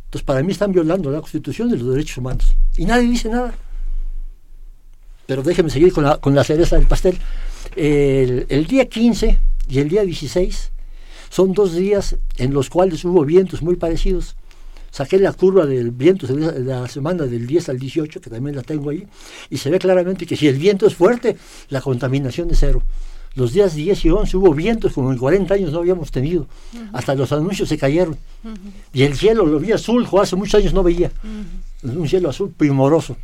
Entonces, 0.05 0.25
para 0.25 0.43
mí 0.43 0.51
están 0.51 0.71
violando 0.71 1.11
la 1.11 1.19
Constitución 1.19 1.69
y 1.69 1.77
los 1.77 1.89
derechos 1.89 2.17
humanos. 2.17 2.55
Y 2.77 2.85
nadie 2.85 3.09
dice 3.09 3.29
nada. 3.29 3.53
Pero 5.25 5.43
déjenme 5.43 5.69
seguir 5.69 5.91
con 5.91 6.03
la, 6.03 6.17
con 6.17 6.35
la 6.35 6.43
cereza 6.43 6.77
del 6.77 6.85
pastel. 6.85 7.17
El, 7.75 8.45
el, 8.47 8.67
día 8.67 8.87
15 8.87 9.39
y 9.67 9.79
el 9.79 9.89
día 9.89 10.03
16 10.03 10.71
son 11.29 11.53
dos 11.53 11.73
días 11.75 12.17
en 12.37 12.53
los 12.53 12.69
cuales 12.69 13.03
hubo 13.05 13.23
vientos 13.25 13.61
muy 13.61 13.75
parecidos. 13.75 14.35
Saqué 14.91 15.19
la 15.19 15.33
curva 15.33 15.65
del 15.65 15.91
viento 15.91 16.25
de 16.25 16.63
la 16.63 16.87
semana 16.87 17.25
del 17.25 17.45
10 17.47 17.69
al 17.69 17.79
18, 17.79 18.21
que 18.21 18.29
también 18.29 18.55
la 18.55 18.61
tengo 18.61 18.91
ahí, 18.91 19.05
y 19.49 19.57
se 19.57 19.69
ve 19.69 19.77
claramente 19.77 20.25
que 20.25 20.37
si 20.37 20.47
el 20.47 20.57
viento 20.57 20.87
es 20.87 20.95
fuerte, 20.95 21.35
la 21.69 21.81
contaminación 21.81 22.49
es 22.51 22.59
cero. 22.59 22.81
Los 23.35 23.51
días 23.51 23.75
10 23.75 24.05
y 24.05 24.09
11 24.09 24.37
hubo 24.37 24.53
vientos 24.53 24.93
como 24.93 25.11
en 25.11 25.17
40 25.17 25.53
años 25.53 25.73
no 25.73 25.79
habíamos 25.79 26.09
tenido. 26.09 26.43
Uh 26.43 26.77
-huh. 26.77 26.89
Hasta 26.93 27.13
los 27.15 27.33
anuncios 27.33 27.67
se 27.67 27.77
cayeron. 27.77 28.17
Uh 28.45 28.47
-huh. 28.47 28.57
Y 28.93 29.03
el 29.03 29.15
cielo 29.17 29.45
lo 29.45 29.59
vi 29.59 29.73
azul, 29.73 30.07
hace 30.21 30.37
muchos 30.37 30.55
años 30.55 30.73
no 30.73 30.81
veía. 30.81 31.11
Uh 31.23 31.89
-huh. 31.89 31.97
Un 31.97 32.07
cielo 32.07 32.29
azul 32.29 32.53
primoroso. 32.55 33.17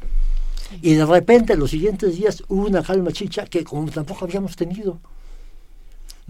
Y 0.82 0.96
de 0.96 1.06
repente, 1.06 1.56
los 1.56 1.72
siguientes 1.72 2.18
días, 2.18 2.44
hubo 2.50 2.68
una 2.68 2.84
calma 2.84 3.12
chicha 3.12 3.46
que 3.46 3.64
como 3.64 3.90
tampoco 3.90 4.26
habíamos 4.26 4.58
tenido. 4.58 5.00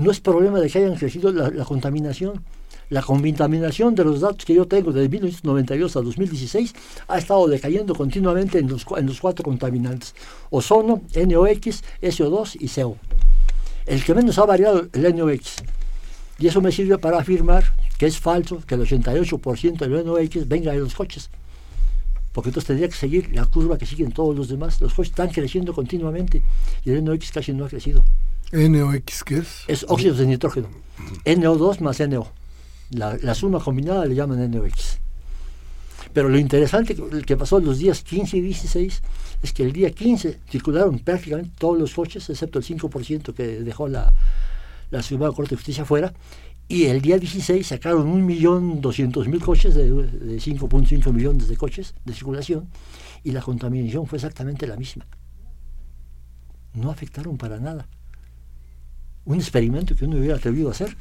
No 0.02 0.12
es 0.12 0.20
problema 0.20 0.60
de 0.60 0.70
que 0.70 0.80
hayan 0.80 0.96
crecido 0.96 1.32
la, 1.32 1.64
contaminación. 1.64 2.44
La 2.90 3.02
contaminación 3.02 3.96
de 3.96 4.04
los 4.04 4.20
datos 4.20 4.44
que 4.44 4.54
yo 4.54 4.68
tengo 4.68 4.92
desde 4.92 5.08
1992 5.08 5.96
a 5.96 6.02
2016 6.02 6.74
ha 7.08 7.18
estado 7.18 7.48
decayendo 7.48 7.96
continuamente 7.96 8.60
en 8.60 8.68
los, 8.68 8.86
en 8.98 9.06
los 9.06 9.22
cuatro 9.22 9.44
contaminantes. 9.44 10.14
Ozono, 10.50 11.02
NOx, 11.16 11.84
SO2 12.02 12.58
y 12.60 12.68
CO 12.68 12.98
el 13.86 14.04
que 14.04 14.14
menos 14.14 14.38
ha 14.38 14.46
variado 14.46 14.88
el 14.94 15.16
NOx. 15.16 15.64
Y 16.40 16.48
eso 16.48 16.62
me 16.62 16.72
sirve 16.72 16.98
para 16.98 17.20
afirmar 17.20 17.64
que 17.98 18.08
es 18.08 18.18
falso 18.18 18.62
que 18.66 18.76
el 18.76 18.82
88% 18.82 19.78
del 19.78 20.06
NOx 20.06 20.48
venga 20.48 20.72
de 20.72 20.80
los 20.80 20.96
coches. 20.96 21.30
Porque 22.32 22.50
entonces 22.50 22.68
tendría 22.68 22.88
que 22.88 22.96
seguir 22.96 23.36
la 23.36 23.46
curva 23.46 23.78
que 23.78 23.86
siguen 23.86 24.12
todos 24.12 24.36
los 24.36 24.48
demás. 24.48 24.80
Los 24.82 24.94
coches 24.94 25.12
están 25.12 25.30
creciendo 25.30 25.74
continuamente 25.74 26.42
y 26.86 26.92
el 26.92 27.04
NOx 27.04 27.32
casi 27.32 27.54
no 27.54 27.66
ha 27.66 27.70
crecido. 27.70 28.04
¿NOx 28.52 29.24
qué 29.24 29.38
es? 29.38 29.64
Es 29.68 29.86
óxidos 29.88 30.18
de 30.18 30.28
nitrógeno. 30.28 30.68
NO2 31.26 31.80
más 31.80 32.00
NO. 32.02 32.28
La, 32.92 33.18
la 33.22 33.34
suma 33.34 33.60
combinada 33.60 34.06
le 34.06 34.16
llaman 34.16 34.52
NOx. 34.52 35.00
Pero 36.14 36.28
lo 36.28 36.38
interesante 36.38 36.96
que, 37.26 37.38
pasó 37.38 37.60
los 37.60 37.80
días 37.80 38.04
15 38.04 38.38
y 38.38 38.42
16 38.42 39.02
es 39.44 39.54
que 39.54 39.64
el 39.64 39.72
día 39.72 39.92
15 39.92 40.40
circularon 40.50 41.00
prácticamente 41.00 41.52
todos 41.58 41.80
los 41.80 41.94
coches, 41.94 42.30
excepto 42.30 42.60
el 42.60 42.66
5% 42.66 43.34
que 43.34 43.62
dejó 43.62 43.88
la, 43.88 44.14
la 44.90 45.02
Suprema 45.02 45.34
Corte 45.34 45.52
de 45.52 45.56
Justicia 45.56 45.86
fuera, 45.86 46.14
y 46.68 46.86
el 46.86 47.02
día 47.02 47.18
16 47.18 47.66
sacaron 47.66 48.28
1.200.000 48.28 49.40
coches 49.40 49.76
de, 49.76 49.86
de 49.86 50.38
5.5 50.38 51.14
millones 51.14 51.48
de 51.48 51.58
coches 51.58 51.96
de 52.04 52.14
circulación, 52.14 52.68
y 53.24 53.32
la 53.32 53.42
contaminación 53.42 54.06
fue 54.06 54.18
exactamente 54.18 54.68
la 54.68 54.76
misma. 54.76 55.06
No 56.74 56.92
afectaron 56.92 57.38
para 57.38 57.60
nada. 57.60 57.88
Un 59.26 59.38
experimento 59.38 59.96
que 59.96 60.06
uno 60.06 60.18
hubiera 60.18 60.36
atrevido 60.36 60.70
a 60.70 60.72
hacer 60.72 60.96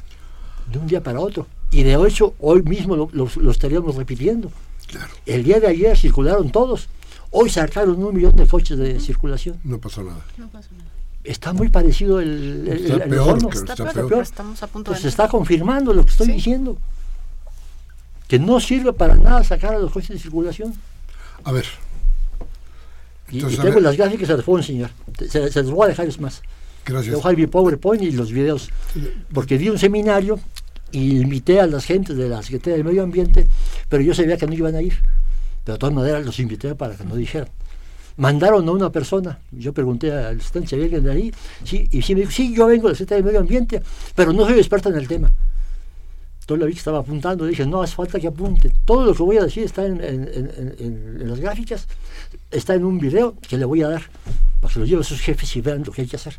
de 0.71 0.79
un 0.79 0.87
día 0.87 1.03
para 1.03 1.21
otro. 1.21 1.47
Y 1.71 1.83
de 1.83 1.95
hecho, 2.07 2.35
hoy 2.41 2.63
mismo 2.63 2.97
lo, 2.97 3.09
lo, 3.13 3.29
lo 3.37 3.51
estaríamos 3.51 3.95
repitiendo. 3.97 4.51
Claro. 4.87 5.13
El 5.27 5.45
día 5.45 5.61
de 5.61 5.69
ayer 5.69 5.97
circularon 5.97 6.51
todos. 6.51 6.89
Hoy 7.31 7.49
sacaron 7.49 8.03
un 8.03 8.15
millón 8.15 8.35
de 8.37 8.47
coches 8.47 8.77
de 8.77 8.99
circulación. 9.01 9.59
No 9.65 9.79
pasó 9.79 10.03
nada. 10.03 10.25
No 10.37 10.49
pasó 10.49 10.69
nada. 10.73 10.91
Está 11.23 11.53
muy 11.53 11.69
parecido 11.69 12.19
el, 12.21 12.67
el, 12.69 12.85
Está 12.91 13.05
el- 13.05 13.11
peor, 13.11 13.39
Está, 13.39 13.61
está 13.61 13.75
peor, 13.77 13.93
peor. 13.95 14.09
pero 14.09 14.23
estamos 14.23 14.63
a 14.63 14.67
punto 14.67 14.91
Pues 14.91 14.99
de... 14.99 15.03
se 15.03 15.09
está 15.09 15.29
confirmando 15.29 15.93
lo 15.93 16.05
que 16.05 16.11
estoy 16.11 16.27
Sí. 16.27 16.33
diciendo. 16.33 16.77
Que 18.27 18.39
no 18.39 18.59
sirve 18.61 18.93
para 18.93 19.17
nada 19.17 19.45
sacar 19.45 19.75
a 19.75 19.79
los 19.79 19.93
coches 19.93 20.11
de 20.11 20.19
circulación. 20.19 20.75
A 21.45 21.53
ver, 21.53 21.67
Y, 23.31 23.37
Entonces, 23.37 23.59
y 23.59 23.61
a 23.61 23.65
tengo 23.65 23.75
ver. 23.77 23.85
las 23.85 23.97
gráficas, 23.97 24.27
se 24.29 24.35
las 24.37 24.45
puedo 24.45 24.59
enseñar. 24.59 24.91
Se, 25.19 25.51
se 25.53 25.63
las 25.63 25.71
voy 25.71 25.85
a 25.85 25.89
dejar 25.89 26.07
es 26.07 26.19
más. 26.21 26.43
Gracias. 26.85 27.15
Dejar 27.15 27.37
mi 27.37 27.47
PowerPoint 27.47 28.03
y 28.03 28.13
los 28.13 28.33
videos. 28.33 28.71
Porque 29.33 29.59
di 29.59 29.69
un 29.69 29.79
seminario 29.79 30.41
y 30.93 31.21
invité 31.21 31.61
a 31.61 31.67
las 31.67 31.85
gentes 31.85 32.17
de 32.17 32.29
la 32.29 32.43
Secretaría 32.43 32.77
del 32.77 32.85
Medio 32.85 33.03
Ambiente, 33.03 33.47
pero 33.89 34.03
yo 34.03 34.15
sabía 34.15 34.37
que 34.37 34.47
no 34.47 34.55
iban 34.55 34.75
a 34.75 34.83
ir. 34.83 34.95
Pero 35.65 35.75
de 35.75 35.79
todas 35.79 35.95
maneras 35.95 36.25
los 36.25 36.39
invité 36.41 36.75
para 36.75 36.97
que 36.97 37.05
no 37.05 37.15
dijeran. 37.15 37.49
Mandaron 38.17 38.69
a 38.69 38.73
una 38.73 38.91
persona, 38.91 39.39
yo 39.51 39.73
pregunté 39.73 40.13
al 40.13 40.39
asistente 40.39 40.69
si 40.69 40.77
de 40.77 41.11
ahí, 41.11 41.33
sí, 41.65 41.89
y 41.91 42.03
sí 42.03 42.15
me 42.15 42.23
dijo, 42.23 42.33
sí, 42.33 42.55
yo 42.55 42.67
vengo 42.67 42.89
de 42.89 42.93
la 42.93 42.97
Secretaría 42.97 43.23
del 43.23 43.25
Medio 43.25 43.41
Ambiente, 43.41 43.83
pero 44.15 44.33
no 44.33 44.45
soy 44.45 44.59
experto 44.59 44.91
en 44.91 44.97
el 44.97 45.09
tema. 45.09 45.33
Entonces 46.41 46.61
la 46.61 46.67
vi 46.67 46.73
que 46.73 46.79
estaba 46.79 46.99
apuntando, 46.99 47.47
dije, 47.47 47.65
no 47.65 47.81
hace 47.81 47.95
falta 47.95 48.19
que 48.19 48.27
apunte. 48.27 48.73
Todo 48.85 49.07
lo 49.07 49.15
que 49.15 49.23
voy 49.23 49.39
a 49.39 49.45
decir 49.45 49.63
está 49.63 49.87
en 49.87 51.29
las 51.29 51.39
gráficas, 51.39 51.87
está 52.51 52.75
en 52.75 52.85
un 52.85 52.99
video 52.99 53.37
que 53.49 53.57
le 53.57 53.65
voy 53.65 53.83
a 53.83 53.89
dar, 53.89 54.03
para 54.61 54.73
que 54.73 54.81
lo 54.81 54.87
lleve 54.87 55.01
a 55.01 55.05
sus 55.05 55.21
jefes 55.21 55.57
y 55.57 55.61
vean 55.61 55.83
lo 55.85 55.93
que 55.93 56.03
hay 56.03 56.09
que 56.09 56.17
hacer. 56.17 56.37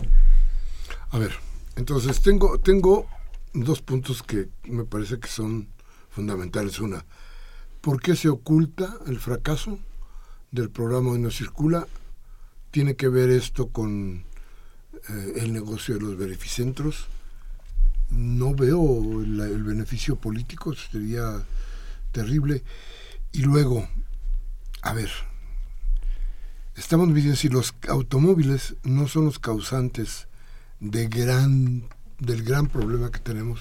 A 1.10 1.18
ver, 1.18 1.32
entonces 1.76 2.22
tengo, 2.22 2.60
tengo 2.60 3.08
dos 3.54 3.82
puntos 3.82 4.24
que 4.24 4.50
me 4.64 4.86
parece 4.86 5.20
que 5.20 5.28
son 5.28 5.68
fundamentales. 6.10 6.80
Una, 6.80 7.06
¿por 7.82 8.02
qué 8.02 8.16
se 8.16 8.30
oculta 8.30 8.98
el 9.08 9.20
fracaso 9.20 9.80
del 10.52 10.70
programa 10.70 11.12
Hoy 11.12 11.20
No 11.20 11.32
Circula? 11.32 11.88
¿Tiene 12.72 12.96
que 12.96 13.10
ver 13.10 13.30
esto 13.30 13.68
con 13.68 14.24
eh, 15.10 15.34
el 15.38 15.52
negocio 15.52 15.96
de 15.96 16.02
los 16.02 16.18
beneficentros? 16.18 17.08
No 18.10 18.54
veo 18.54 19.22
el 19.22 19.64
beneficio 19.64 20.18
político, 20.18 20.74
sería 20.76 21.46
terrible. 22.12 22.64
Y 23.32 23.42
luego, 23.44 23.88
a 24.82 24.94
ver, 24.94 25.10
estamos 26.82 27.14
viendo 27.14 27.36
si 27.36 27.48
los 27.48 27.76
automóviles 27.88 28.76
no 28.82 29.08
son 29.08 29.26
los 29.26 29.38
causantes 29.38 30.28
de 30.80 31.08
gran, 31.08 31.88
del 32.18 32.44
gran 32.44 32.66
problema 32.66 33.12
que 33.12 33.20
tenemos, 33.20 33.60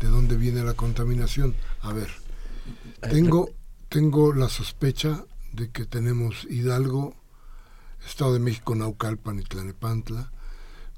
de 0.00 0.08
dónde 0.08 0.36
viene 0.36 0.64
la 0.64 0.72
contaminación. 0.72 1.54
A 1.82 1.92
ver, 1.92 2.08
tengo, 3.10 3.50
tengo 3.90 4.32
la 4.32 4.48
sospecha 4.48 5.22
de 5.52 5.70
que 5.70 5.84
tenemos 5.84 6.46
Hidalgo, 6.48 7.14
Estado 8.06 8.32
de 8.32 8.40
México, 8.40 8.74
Naucalpan 8.74 9.38
y 9.38 9.42
Tlanepantla, 9.42 10.32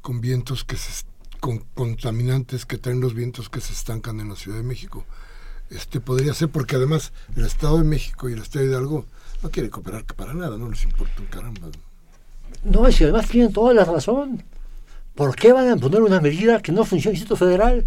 con 0.00 0.20
vientos 0.20 0.62
que 0.62 0.76
se, 0.76 1.04
con 1.40 1.58
contaminantes 1.74 2.66
que 2.66 2.78
traen 2.78 3.00
los 3.00 3.14
vientos 3.14 3.48
que 3.48 3.60
se 3.60 3.72
estancan 3.72 4.20
en 4.20 4.28
la 4.28 4.36
Ciudad 4.36 4.58
de 4.58 4.62
México. 4.64 5.04
Este 5.70 5.98
podría 6.00 6.34
ser 6.34 6.50
porque 6.50 6.76
además 6.76 7.12
el 7.34 7.44
Estado 7.44 7.78
de 7.78 7.84
México 7.84 8.28
y 8.28 8.34
el 8.34 8.42
Estado 8.42 8.64
de 8.64 8.70
Hidalgo 8.70 9.06
no 9.42 9.50
quieren 9.50 9.70
cooperar 9.70 10.04
para 10.04 10.34
nada, 10.34 10.56
no 10.56 10.68
les 10.70 10.82
importa 10.84 11.14
un 11.20 11.26
caramba. 11.26 11.68
No, 12.64 12.86
es 12.86 12.96
que 12.98 13.04
además 13.04 13.28
tienen 13.28 13.52
toda 13.52 13.72
la 13.74 13.84
razón. 13.84 14.42
¿Por 15.14 15.34
qué 15.36 15.52
van 15.52 15.68
a 15.68 15.76
poner 15.76 16.00
una 16.02 16.20
medida 16.20 16.60
que 16.60 16.72
no 16.72 16.84
funciona 16.84 17.12
en 17.12 17.16
el 17.16 17.20
Instituto 17.20 17.36
Federal? 17.44 17.84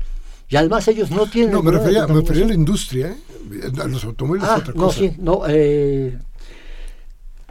Y 0.49 0.55
además 0.57 0.87
ellos 0.89 1.11
no 1.11 1.27
tienen... 1.27 1.51
No, 1.53 1.63
me 1.63 1.71
refería, 1.71 2.05
me 2.07 2.19
refería 2.21 2.45
a 2.45 2.47
la 2.49 2.53
industria, 2.53 3.07
¿eh? 3.07 3.71
A 3.81 3.87
los 3.87 4.03
automóviles 4.03 4.47
Ah, 4.49 4.55
es 4.55 4.61
otra 4.61 4.73
no, 4.73 4.83
cosa. 4.85 4.99
sí, 4.99 5.13
no. 5.17 5.41
Eh, 5.47 6.17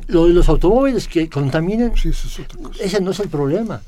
lo 0.08 0.26
de 0.26 0.32
los 0.34 0.48
automóviles 0.48 1.08
que 1.08 1.28
contaminan, 1.30 1.92
Sí, 1.96 2.08
eso 2.10 2.26
es 2.28 2.40
otra 2.40 2.58
cosa. 2.58 2.82
ese 2.82 3.00
no 3.00 3.12
es 3.12 3.20
el 3.20 3.28
problema. 3.28 3.80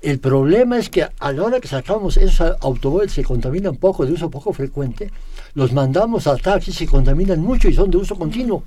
El 0.00 0.18
problema 0.18 0.78
es 0.78 0.88
que 0.88 1.02
a 1.18 1.32
la 1.32 1.42
hora 1.42 1.60
que 1.60 1.68
sacamos 1.68 2.16
esos 2.16 2.56
automóviles 2.60 3.14
que 3.14 3.24
contaminan 3.24 3.76
poco, 3.76 4.06
de 4.06 4.12
uso 4.12 4.30
poco 4.30 4.52
frecuente, 4.52 5.10
los 5.54 5.72
mandamos 5.72 6.26
a 6.26 6.36
taxis 6.36 6.78
que 6.78 6.86
contaminan 6.86 7.40
mucho 7.40 7.68
y 7.68 7.74
son 7.74 7.90
de 7.90 7.98
uso 7.98 8.14
continuo. 8.16 8.62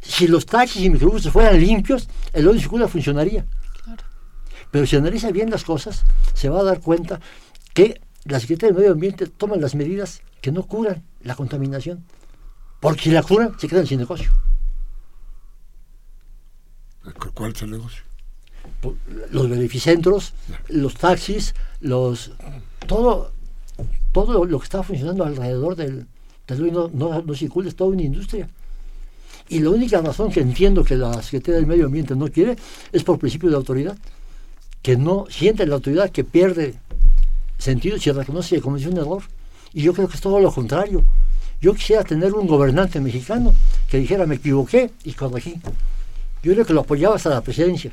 Si 0.00 0.26
los 0.26 0.46
taxis 0.46 0.82
y 0.82 0.90
microbuses 0.90 1.32
fueran 1.32 1.60
limpios, 1.60 2.08
el 2.32 2.48
hoy 2.48 2.58
circula 2.58 2.88
funcionaría. 2.88 3.44
Claro. 3.84 4.02
Pero 4.70 4.86
si 4.86 4.96
analiza 4.96 5.30
bien 5.30 5.50
las 5.50 5.64
cosas, 5.64 6.04
se 6.34 6.48
va 6.48 6.60
a 6.60 6.64
dar 6.64 6.80
cuenta 6.80 7.20
que 7.74 8.00
la 8.24 8.40
Secretaría 8.40 8.72
del 8.72 8.78
Medio 8.80 8.92
Ambiente 8.92 9.26
toma 9.26 9.56
las 9.56 9.74
medidas 9.74 10.22
que 10.40 10.52
no 10.52 10.62
curan 10.64 11.02
la 11.22 11.34
contaminación. 11.34 12.04
Porque 12.80 13.02
si 13.02 13.10
la 13.10 13.22
curan, 13.22 13.58
se 13.58 13.68
quedan 13.68 13.86
sin 13.86 13.98
negocio. 13.98 14.30
¿Cu- 17.18 17.32
¿Cuál 17.34 17.52
es 17.52 17.62
el 17.62 17.70
negocio? 17.70 18.02
Los 19.30 19.48
beneficentros, 19.48 20.32
los 20.68 20.94
taxis, 20.94 21.54
los 21.80 22.32
todo 22.86 23.32
todo 24.12 24.44
lo, 24.44 24.58
que 24.58 24.64
está 24.64 24.82
funcionando 24.82 25.24
alrededor 25.24 25.76
del, 25.76 26.06
del 26.46 26.72
no, 26.72 26.90
no, 26.92 27.22
no 27.22 27.34
circula, 27.34 27.68
es 27.68 27.76
toda 27.76 27.90
una 27.90 28.02
industria. 28.02 28.48
Y 29.50 29.58
la 29.58 29.70
única 29.70 30.00
razón 30.00 30.30
que 30.30 30.40
entiendo 30.40 30.84
que 30.84 30.94
la 30.94 31.12
Secretaría 31.22 31.56
del 31.56 31.66
Medio 31.66 31.86
Ambiente 31.86 32.14
no 32.14 32.28
quiere 32.28 32.56
es 32.92 33.02
por 33.02 33.18
principio 33.18 33.50
de 33.50 33.56
autoridad, 33.56 33.98
que 34.80 34.96
no 34.96 35.26
siente 35.28 35.66
la 35.66 35.74
autoridad 35.74 36.10
que 36.10 36.22
pierde 36.22 36.76
sentido 37.58 37.98
si 37.98 38.12
reconoce 38.12 38.54
que 38.54 38.62
cometió 38.62 38.90
un 38.90 38.98
error. 38.98 39.24
Y 39.72 39.82
yo 39.82 39.92
creo 39.92 40.06
que 40.06 40.14
es 40.14 40.20
todo 40.20 40.38
lo 40.38 40.52
contrario. 40.52 41.04
Yo 41.60 41.74
quisiera 41.74 42.04
tener 42.04 42.32
un 42.32 42.46
gobernante 42.46 43.00
mexicano 43.00 43.52
que 43.90 43.98
dijera 43.98 44.24
me 44.24 44.36
equivoqué 44.36 44.92
y 45.02 45.14
corregí. 45.14 45.60
Yo 46.44 46.52
creo 46.52 46.64
que 46.64 46.72
lo 46.72 46.82
apoyaba 46.82 47.16
hasta 47.16 47.30
la 47.30 47.40
presidencia. 47.40 47.90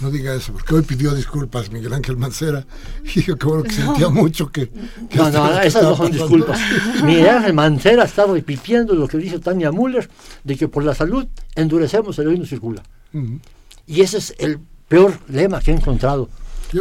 No 0.00 0.10
diga 0.10 0.34
eso, 0.34 0.52
porque 0.52 0.74
hoy 0.74 0.82
pidió 0.82 1.14
disculpas 1.14 1.70
Miguel 1.70 1.92
Ángel 1.94 2.16
Mancera 2.16 2.66
y 3.14 3.22
yo 3.22 3.38
creo 3.38 3.62
que 3.62 3.70
sentía 3.72 4.08
mucho 4.08 4.48
que... 4.50 4.70
no, 5.14 5.30
no, 5.30 5.60
esas 5.60 5.82
no 5.82 5.96
son 5.96 6.12
disculpas. 6.12 6.60
Miguel 7.02 7.28
Ángel 7.28 7.54
Mancera 7.54 8.04
está 8.04 8.26
repitiendo 8.26 8.94
lo 8.94 9.08
que 9.08 9.16
dice 9.18 9.38
Tania 9.38 9.72
Müller, 9.72 10.08
de 10.44 10.56
que 10.56 10.68
por 10.68 10.84
la 10.84 10.94
salud 10.94 11.26
endurecemos 11.54 12.18
el 12.18 12.28
hoy 12.28 12.38
no 12.38 12.44
circula. 12.46 12.82
Y 13.86 14.02
ese 14.02 14.18
es 14.18 14.34
el 14.38 14.58
peor 14.88 15.18
lema 15.28 15.60
que 15.60 15.70
he 15.70 15.74
encontrado. 15.74 16.28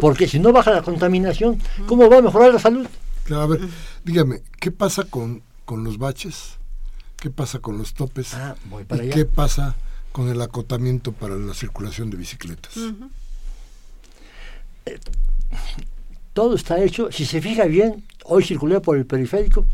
porque 0.01 0.27
si 0.27 0.39
no 0.39 0.51
baja 0.51 0.71
la 0.71 0.81
contaminación, 0.81 1.59
¿cómo 1.87 2.09
va 2.09 2.17
a 2.17 2.21
mejorar 2.21 2.53
la 2.53 2.59
salud? 2.59 2.85
Claro, 3.23 3.43
a 3.43 3.47
ver, 3.47 3.61
dígame, 4.03 4.41
¿qué 4.59 4.71
pasa 4.71 5.03
con, 5.03 5.41
con 5.63 5.83
los 5.83 5.97
baches? 5.97 6.57
¿Qué 7.17 7.29
pasa 7.29 7.59
con 7.59 7.77
los 7.77 7.93
topes? 7.93 8.33
Ah, 8.33 8.55
voy 8.69 8.83
para 8.83 9.03
¿Y 9.03 9.07
allá. 9.07 9.15
qué 9.15 9.25
pasa 9.25 9.75
con 10.15 10.29
el 10.29 10.41
acotamiento 10.41 11.11
para 11.11 11.35
la 11.35 11.53
circulación 11.53 12.09
de 12.09 12.15
bicicletas? 12.15 12.71
todo 16.31 16.55
está 16.55 16.81
hecho. 16.81 17.11
Si 17.11 17.25
se 17.25 17.41
fija 17.41 17.65
bien, 17.65 18.05
hoy 18.23 18.41
circulé 18.41 18.79
por 18.79 18.95
el 18.95 19.05
periférico 19.05 19.65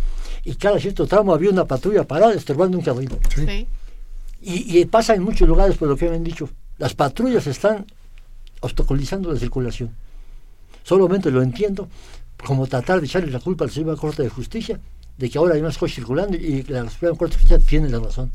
y 0.43 0.56
cada 0.56 0.80
cierto 0.80 1.06
tramo 1.06 1.36
había 1.36 1.51
una 1.51 1.65
patrulla 1.65 2.06
parada 2.06 2.34
estorbando 2.34 2.75
un 2.75 2.84
carril. 2.84 3.12
Sí. 3.36 3.45
Sí. 3.45 3.67
Y, 4.41 4.80
y 4.80 4.86
pasa 4.86 5.13
en 5.13 5.21
muchos 5.21 5.47
lugares 5.47 5.77
por 5.77 5.88
lo 5.88 5.95
que 5.95 6.10
me 6.10 6.15
han 6.15 6.23
dicho. 6.23 6.49
Las 6.80 6.95
patrullas 6.95 7.45
están 7.45 7.86
obstaculizando 8.62 9.32
la 9.32 9.38
circulación. 9.39 9.91
Solamente 10.82 11.30
lo 11.30 11.43
entiendo 11.43 11.88
como 12.43 12.65
tratar 12.65 12.99
de 12.99 13.06
echarle 13.06 13.30
la 13.30 13.41
culpa 13.41 13.65
al 13.65 13.69
Suprema 13.69 13.95
Corte 13.95 14.23
de 14.23 14.30
Justicia 14.30 14.80
de 15.19 15.30
que 15.30 15.38
ahora 15.38 15.54
hay 15.54 15.62
más 15.62 15.77
coches 15.77 15.97
circulando 15.97 16.36
y 16.36 16.63
que 16.63 16.73
la 16.73 16.89
Suprema 16.89 17.15
Corte 17.15 17.36
de 17.36 17.41
Justicia 17.43 17.60
tiene 17.60 17.89
la 17.89 17.99
razón. 17.99 18.32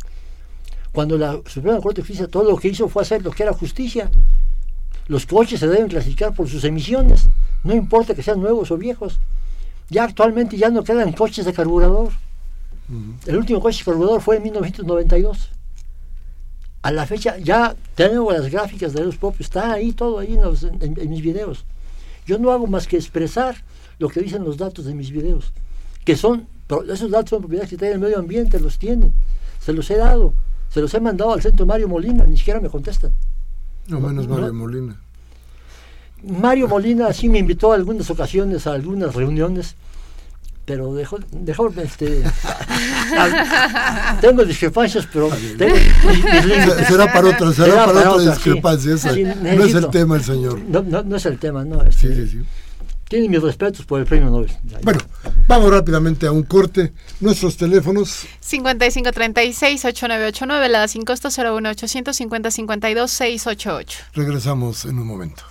Cuando 0.97 1.19
la 1.19 1.39
Suprema 1.45 1.79
Corte 1.83 2.01
de 2.01 2.07
Justicia 2.07 2.27
todo 2.27 2.51
lo 2.51 2.57
que 2.57 2.69
hizo 2.69 2.89
fue 2.89 3.03
hacer 3.03 3.23
lo 3.23 3.31
que 3.31 3.43
era 3.43 3.53
justicia. 3.53 4.11
Los 5.09 5.27
coches 5.27 5.61
se 5.61 5.69
deben 5.69 5.89
clasificar 5.89 6.33
por 6.33 6.49
sus 6.49 6.65
emisiones, 6.65 7.29
no 7.65 7.75
importa 7.75 8.15
que 8.15 8.23
sean 8.23 8.41
nuevos 8.41 8.71
o 8.71 8.79
viejos. 8.79 9.19
Ya 9.91 10.05
actualmente 10.05 10.57
ya 10.57 10.71
no 10.71 10.83
quedan 10.85 11.13
coches 11.13 11.45
de 11.45 11.53
carburador. 11.53 12.13
El 13.27 13.37
último 13.37 13.61
coche 13.61 13.81
de 13.81 13.85
carburador 13.85 14.23
fue 14.23 14.37
en 14.39 14.45
1992. 14.45 15.51
A 16.81 16.91
la 16.93 17.05
fecha 17.05 17.37
ya 17.41 17.77
tengo 17.95 18.33
las 18.33 18.51
gráficas 18.51 18.95
de 18.95 19.05
los 19.05 19.17
propios, 19.19 19.49
está 19.49 19.73
ahí 19.73 19.93
todo 19.93 20.19
ahí 20.21 20.33
en, 20.33 20.43
los- 20.43 20.63
en- 20.63 20.81
en 20.99 21.11
mis 21.11 21.21
videos. 21.21 21.67
Yo 22.27 22.39
no 22.39 22.53
hago 22.53 22.67
más 22.69 22.87
que 22.87 22.97
expresar 22.97 23.57
lo 23.99 24.09
que 24.09 24.21
dicen 24.23 24.45
los 24.45 24.57
datos 24.57 24.87
de 24.87 24.95
mis 24.95 25.11
videos, 25.11 25.53
que 26.07 26.17
son, 26.17 26.47
esos 26.89 27.11
datos 27.11 27.29
son 27.31 27.41
propiedad 27.41 27.69
que 27.69 27.77
del 27.77 27.99
medio 27.99 28.19
ambiente, 28.19 28.59
los 28.61 28.79
tienen, 28.79 29.13
se 29.61 29.75
los 29.75 29.91
he 29.91 29.97
dado, 29.99 30.33
se 30.77 30.83
los 30.83 30.93
he 30.93 31.01
mandado 31.01 31.33
al 31.33 31.41
centro 31.41 31.65
Mario 31.65 31.89
Molina, 31.89 32.25
ni 32.25 32.37
siquiera 32.37 32.61
me 32.61 32.69
contestan. 32.69 33.11
No 33.89 33.99
menos 33.99 34.29
Mario 34.29 34.49
no. 34.49 34.53
Molina. 34.53 34.95
Mario 36.23 36.69
Molina 36.69 37.11
sí 37.15 37.31
me 37.31 37.39
invitó 37.39 37.73
a 37.73 37.77
algunas 37.77 38.11
ocasiones 38.11 38.67
a 38.67 38.73
algunas 38.75 39.15
reuniones, 39.15 39.75
pero 40.67 40.93
dejó, 40.93 41.19
dejó 41.31 41.73
este, 41.83 42.23
tengo 44.21 44.45
discrepancias, 44.45 45.09
pero 45.11 45.31
tengo 45.57 45.75
mis- 45.75 46.87
Será 46.89 47.11
para 47.11 47.29
otra, 47.29 47.53
será, 47.55 47.67
Será 47.71 47.87
para, 47.87 47.87
para 47.87 48.11
otra 48.11 48.13
otra, 48.13 48.35
discrepancia. 48.35 48.97
sí. 48.99 49.09
esa. 49.09 49.15
Sí, 49.15 49.25
no 49.57 49.65
es 49.65 49.75
el 49.75 49.89
tema 49.89 50.17
el 50.17 50.25
señor. 50.25 50.59
No, 50.69 50.83
no, 50.83 51.03
no 51.03 51.17
es 51.17 51.25
el 51.25 51.39
tema, 51.39 51.65
no. 51.65 51.83
este, 51.85 52.09
Sí, 52.09 52.15
sí, 52.15 52.29
sí. 52.29 52.43
Tiene 53.09 53.29
mis 53.29 53.41
respetos 53.41 53.87
por 53.87 54.01
el 54.01 54.07
premio 54.07 54.31
Nobel. 54.31 54.51
Bueno, 54.83 54.99
vamos 55.47 55.71
rápidamente 55.71 56.27
a 56.27 56.33
un 56.33 56.43
corte. 56.43 56.93
Nuestros 57.21 57.57
teléfonos 57.57 58.27
5536-8989, 58.43 60.69
la 60.69 60.89
sin 60.89 61.05
costo 61.05 61.29
01850-52-688. 61.29 63.87
regresamos 64.15 64.87
en 64.87 64.99
un 64.99 65.07
momento. 65.07 65.45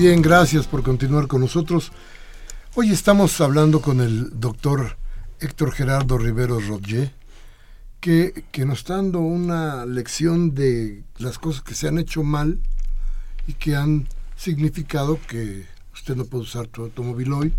Bien, 0.00 0.22
gracias 0.22 0.66
por 0.66 0.82
continuar 0.82 1.26
con 1.26 1.42
nosotros. 1.42 1.92
Hoy 2.74 2.90
estamos 2.90 3.38
hablando 3.42 3.82
con 3.82 4.00
el 4.00 4.40
doctor 4.40 4.96
Héctor 5.40 5.72
Gerardo 5.72 6.16
Rivero 6.16 6.58
Rodger, 6.58 7.12
que, 8.00 8.32
nos 8.64 8.78
está 8.78 8.96
dando 8.96 9.18
una 9.18 9.84
lección 9.84 10.54
de 10.54 11.04
las 11.18 11.38
cosas 11.38 11.62
que 11.62 11.74
se 11.74 11.86
han 11.86 11.98
hecho 11.98 12.22
mal 12.22 12.60
y 13.46 13.52
que 13.52 13.76
han 13.76 14.08
significado 14.36 15.18
que 15.28 15.66
usted 15.92 16.16
no 16.16 16.24
puede 16.24 16.44
usar 16.44 16.70
su 16.74 16.80
automóvil 16.80 17.34
hoy 17.34 17.52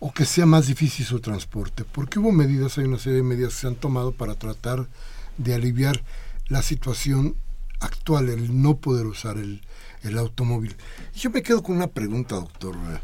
o 0.00 0.10
que 0.10 0.24
sea 0.24 0.46
más 0.46 0.68
difícil 0.68 1.04
su 1.04 1.20
transporte. 1.20 1.84
Porque 1.84 2.18
hubo 2.18 2.32
medidas, 2.32 2.78
hay 2.78 2.86
una 2.86 2.98
serie 2.98 3.18
de 3.18 3.24
medidas 3.24 3.52
que 3.52 3.60
se 3.60 3.66
han 3.66 3.76
tomado 3.76 4.12
para 4.12 4.36
tratar 4.36 4.88
de 5.36 5.52
aliviar 5.52 6.02
la 6.46 6.62
situación 6.62 7.36
actual, 7.78 8.30
el 8.30 8.62
no 8.62 8.78
poder 8.78 9.04
usar 9.04 9.36
el, 9.36 9.60
el 10.02 10.18
automóvil. 10.18 10.74
Yo 11.14 11.30
me 11.30 11.42
quedo 11.42 11.62
con 11.62 11.76
una 11.76 11.86
pregunta, 11.88 12.34
doctor 12.36 12.76
eh, 12.76 12.98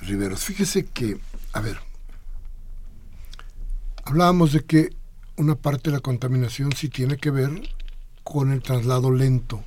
Riveros. 0.00 0.44
Fíjese 0.44 0.86
que, 0.86 1.18
a 1.52 1.60
ver, 1.60 1.78
hablábamos 4.04 4.52
de 4.52 4.64
que 4.64 4.90
una 5.36 5.54
parte 5.54 5.90
de 5.90 5.96
la 5.96 6.00
contaminación 6.02 6.72
sí 6.72 6.88
tiene 6.88 7.16
que 7.16 7.30
ver 7.30 7.50
con 8.24 8.52
el 8.52 8.62
traslado 8.62 9.10
lento 9.10 9.64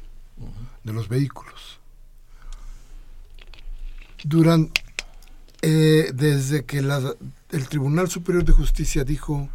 de 0.83 0.93
los 0.93 1.07
vehículos. 1.09 1.79
Durante, 4.23 4.81
eh, 5.61 6.11
desde 6.13 6.65
que 6.65 6.81
la- 6.81 7.15
el 7.49 7.67
Tribunal 7.67 8.09
Superior 8.09 8.43
de 8.45 8.51
Justicia 8.53 9.03
dijo, 9.03 9.49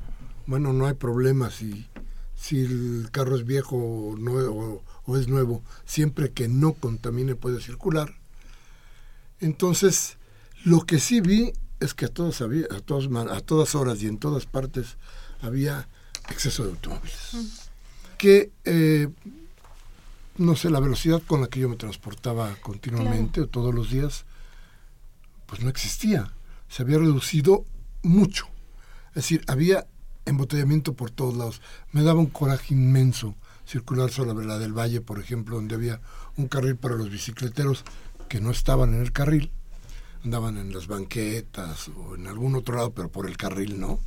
bueno, 0.47 0.73
no 0.73 0.87
hay 0.87 0.95
problema 0.95 1.51
si, 1.51 1.87
si 2.35 2.61
el 2.65 3.09
carro 3.13 3.37
es 3.37 3.45
viejo 3.45 3.77
o, 3.77 4.17
nue- 4.17 4.49
o- 4.49 4.83
o 5.07 5.17
es 5.17 5.29
nuevo, 5.29 5.63
siempre 5.85 6.33
que 6.33 6.49
no 6.49 6.75
contamine 6.75 7.35
puede 7.35 7.61
circular. 7.61 8.15
Entonces, 9.41 10.19
lo 10.65 10.81
que 10.81 10.99
sí 10.99 11.21
vi 11.21 11.53
es 11.81 11.95
que 11.95 12.07
a 12.07 12.09
todas, 12.09 12.41
había, 12.41 12.67
a, 12.71 12.81
todas, 12.81 13.09
a 13.31 13.41
todas 13.41 13.75
horas 13.75 14.03
y 14.03 14.07
en 14.07 14.19
todas 14.19 14.47
partes 14.47 14.97
había 15.41 15.89
exceso 16.29 16.65
de 16.65 16.71
automóviles. 16.71 17.71
Que, 18.19 18.51
eh, 18.65 19.09
no 20.39 20.57
sé, 20.57 20.71
la 20.71 20.81
velocidad 20.81 21.23
con 21.27 21.41
la 21.41 21.49
que 21.49 21.61
yo 21.61 21.69
me 21.69 21.77
transportaba 21.77 22.55
continuamente 22.63 23.41
o 23.43 23.47
todos 23.47 23.75
los 23.75 23.91
días, 23.91 24.25
pues 25.47 25.61
no 25.61 25.69
existía. 25.69 26.33
Se 26.69 26.83
había 26.83 26.99
reducido 26.99 27.65
mucho. 28.03 28.47
Es 29.11 29.17
decir, 29.17 29.45
había 29.47 29.87
embotellamiento 30.25 30.95
por 30.95 31.11
todos 31.11 31.37
lados. 31.37 31.61
Me 31.93 32.03
daba 32.03 32.21
un 32.21 32.27
coraje 32.27 32.75
inmenso 32.75 33.35
circular 33.67 34.11
sobre 34.11 34.47
la 34.47 34.59
del 34.59 34.73
Valle, 34.73 35.01
por 35.01 35.19
ejemplo, 35.19 35.57
donde 35.57 35.75
había 35.75 36.01
un 36.37 36.49
carril 36.49 36.77
para 36.77 36.95
los 36.95 37.11
bicicleteros 37.11 37.85
que 38.29 38.41
no 38.41 38.51
estaban 38.51 38.95
en 38.95 39.03
el 39.03 39.13
carril. 39.13 39.51
andaban 40.25 40.57
en 40.57 40.73
las 40.73 40.87
banquetas 40.89 41.89
o 41.89 42.17
en 42.17 42.27
algún 42.27 42.57
otro 42.57 42.77
lado, 42.77 42.93
pero 42.93 43.11
por 43.11 43.29
el 43.29 43.37
carril 43.37 43.79
no. 43.79 44.01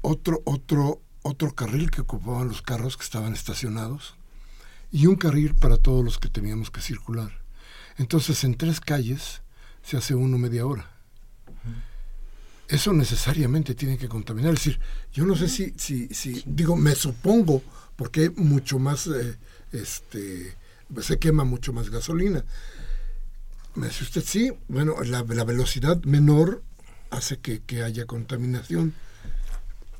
Otro, 0.00 0.40
otro, 0.44 1.00
otro 1.22 1.54
carril 1.54 1.90
que 1.90 2.02
ocupaban 2.02 2.48
los 2.48 2.62
carros 2.62 2.96
que 2.96 3.04
estaban 3.04 3.32
estacionados 3.34 4.14
y 4.90 5.06
un 5.06 5.16
carril 5.16 5.54
para 5.54 5.76
todos 5.76 6.04
los 6.04 6.18
que 6.18 6.28
teníamos 6.28 6.70
que 6.70 6.80
circular. 6.80 7.32
Entonces 7.98 8.44
en 8.44 8.54
tres 8.54 8.80
calles 8.80 9.42
se 9.82 9.96
hace 9.96 10.14
uno 10.14 10.38
media 10.38 10.66
hora. 10.66 10.90
Eso 12.68 12.92
necesariamente 12.92 13.74
tiene 13.74 13.98
que 13.98 14.08
contaminar. 14.08 14.54
Es 14.54 14.64
decir, 14.64 14.80
yo 15.12 15.26
no 15.26 15.36
sé 15.36 15.48
si, 15.48 15.74
si, 15.76 16.08
si 16.08 16.42
digo, 16.46 16.76
me 16.76 16.94
supongo, 16.94 17.62
porque 17.96 18.30
mucho 18.30 18.78
más, 18.78 19.06
eh, 19.06 19.36
este, 19.72 20.54
se 21.00 21.18
quema 21.18 21.44
mucho 21.44 21.72
más 21.72 21.90
gasolina. 21.90 22.44
Me 23.74 23.88
dice 23.88 24.04
usted, 24.04 24.22
sí, 24.24 24.52
bueno, 24.68 24.94
la, 25.02 25.22
velocidad 25.22 26.02
menor 26.04 26.62
hace 27.10 27.38
que, 27.38 27.60
que 27.60 27.82
haya 27.82 28.06
contaminación 28.06 28.94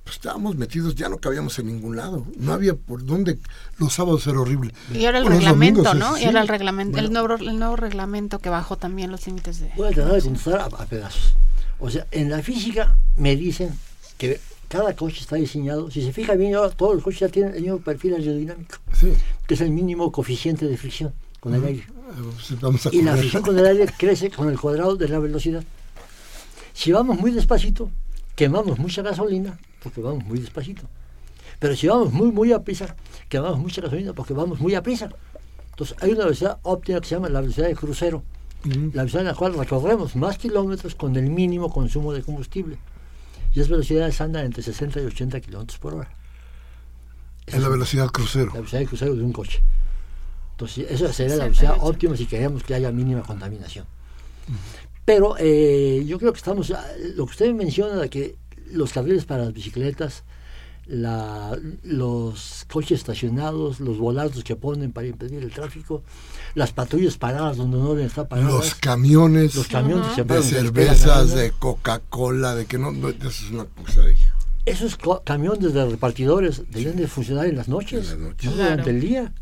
pues 0.04 0.16
estábamos 0.16 0.56
metidos, 0.56 0.94
ya 0.94 1.08
no 1.08 1.16
cabíamos 1.16 1.58
en 1.58 1.66
ningún 1.66 1.96
lado. 1.96 2.26
No 2.36 2.52
había 2.52 2.74
por 2.74 3.04
dónde. 3.06 3.38
Los 3.78 3.94
sábados 3.94 4.26
era 4.26 4.38
horrible. 4.38 4.74
Y 4.92 5.06
ahora 5.06 5.18
el 5.18 5.26
reglamento, 5.26 5.94
¿no? 5.94 6.18
y 6.18 6.24
ahora 6.24 6.42
el 6.42 6.48
reglamento, 6.48 6.98
el, 6.98 7.10
nuevo, 7.10 7.34
el 7.36 7.58
nuevo 7.58 7.76
reglamento 7.76 8.38
que 8.38 8.50
bajó 8.50 8.76
también 8.76 9.10
los 9.10 9.26
límites 9.26 9.60
de. 9.60 9.72
Voy 9.76 9.88
a 9.88 9.92
tratar 9.92 10.12
de 10.12 10.22
contestar 10.22 10.60
a, 10.60 10.86
pedazos. 10.86 11.34
O 11.78 11.88
sea, 11.88 12.06
en 12.10 12.28
la 12.28 12.42
física 12.42 12.98
me 13.16 13.34
dicen 13.34 13.70
que 14.18 14.40
cada 14.68 14.94
coche 14.94 15.20
está 15.20 15.36
diseñado, 15.36 15.90
si 15.90 16.02
se 16.02 16.12
fija 16.12 16.34
bien, 16.34 16.54
ahora 16.54 16.70
todos 16.70 16.94
los 16.94 17.04
coches 17.04 17.20
ya 17.20 17.28
tienen 17.28 17.54
el 17.54 17.62
mismo 17.62 17.78
perfil 17.78 18.14
aerodinámico, 18.14 18.76
que 19.46 19.54
es 19.54 19.60
el 19.60 19.70
mínimo 19.70 20.10
coeficiente 20.10 20.66
de 20.66 20.76
fricción 20.76 21.12
con 21.40 21.54
el 21.54 21.64
aire. 21.64 21.86
Pues 22.60 22.94
y 22.94 23.02
la 23.02 23.16
fricción 23.16 23.42
con 23.42 23.58
el 23.58 23.66
aire 23.66 23.86
crece 23.98 24.30
con 24.30 24.48
el 24.48 24.58
cuadrado 24.58 24.96
de 24.96 25.08
la 25.08 25.18
velocidad. 25.18 25.64
Si 26.72 26.92
vamos 26.92 27.18
muy 27.18 27.30
despacito, 27.30 27.90
quemamos 28.34 28.78
mucha 28.78 29.02
gasolina 29.02 29.58
porque 29.82 30.00
vamos 30.00 30.24
muy 30.24 30.38
despacito. 30.38 30.82
Pero 31.58 31.76
si 31.76 31.86
vamos 31.86 32.12
muy, 32.12 32.32
muy 32.32 32.52
a 32.52 32.62
prisa, 32.62 32.96
quemamos 33.28 33.58
mucha 33.58 33.80
gasolina 33.80 34.12
porque 34.12 34.34
vamos 34.34 34.60
muy 34.60 34.74
a 34.74 34.82
prisa. 34.82 35.08
Entonces 35.70 35.96
hay 36.00 36.12
una 36.12 36.24
velocidad 36.24 36.58
óptima 36.62 37.00
que 37.00 37.08
se 37.08 37.14
llama 37.14 37.28
la 37.28 37.40
velocidad 37.40 37.68
de 37.68 37.74
crucero, 37.74 38.22
la 38.64 39.02
velocidad 39.02 39.22
en 39.22 39.28
la 39.28 39.34
cual 39.34 39.54
recorremos 39.54 40.16
más 40.16 40.38
kilómetros 40.38 40.94
con 40.94 41.16
el 41.16 41.30
mínimo 41.30 41.70
consumo 41.70 42.12
de 42.12 42.22
combustible. 42.22 42.78
Y 43.54 43.60
esas 43.60 43.70
velocidades 43.70 44.20
andan 44.20 44.46
entre 44.46 44.62
60 44.62 45.00
y 45.00 45.04
80 45.06 45.40
kilómetros 45.40 45.78
por 45.78 45.94
hora. 45.94 46.10
es 47.46 47.60
la 47.60 47.68
velocidad 47.68 48.08
crucero. 48.08 48.46
La 48.46 48.54
velocidad 48.54 48.80
de 48.80 48.86
crucero 48.86 49.14
de 49.14 49.22
un 49.22 49.32
coche. 49.32 49.62
Entonces, 50.52 50.90
esa 50.90 51.12
sería 51.12 51.36
la 51.36 51.44
velocidad 51.44 51.76
óptima 51.80 52.16
si 52.16 52.26
queremos 52.26 52.62
que 52.62 52.74
haya 52.74 52.90
mínima 52.90 53.22
contaminación. 53.22 53.86
Pero 55.04 55.36
eh, 55.38 56.04
yo 56.06 56.18
creo 56.18 56.32
que 56.32 56.38
estamos, 56.38 56.70
lo 56.70 57.26
que 57.26 57.30
usted 57.30 57.52
menciona 57.52 57.96
de 57.96 58.10
que 58.10 58.36
los 58.72 58.92
carriles 58.92 59.24
para 59.24 59.44
las 59.44 59.52
bicicletas, 59.52 60.24
los 60.86 62.66
coches 62.70 63.00
estacionados, 63.00 63.80
los 63.80 63.98
volados 63.98 64.44
que 64.44 64.56
ponen 64.56 64.92
para 64.92 65.06
impedir 65.06 65.42
el 65.42 65.50
tráfico, 65.50 66.02
las 66.54 66.72
patrullas 66.72 67.16
paradas 67.16 67.56
donde 67.56 67.78
no 67.78 67.90
deben 67.90 68.06
estar 68.06 68.28
paradas. 68.28 68.52
Los 68.52 68.74
camiones, 68.74 69.54
los 69.54 69.68
camiones 69.68 70.16
de 70.16 70.42
cervezas, 70.42 71.34
de 71.34 71.52
Coca-Cola, 71.52 72.54
de 72.54 72.66
que 72.66 72.78
no, 72.78 72.90
eso 72.90 73.28
es 73.28 73.50
una 73.50 73.64
pesadilla. 73.64 74.34
Esos 74.66 74.98
camiones 75.24 75.74
de 75.74 75.84
repartidores 75.84 76.62
deben 76.70 76.96
de 76.96 77.06
funcionar 77.06 77.46
en 77.46 77.56
las 77.56 77.68
noches, 77.68 78.16
no 78.18 78.32
durante 78.42 78.90
el 78.90 79.00
día. 79.00 79.32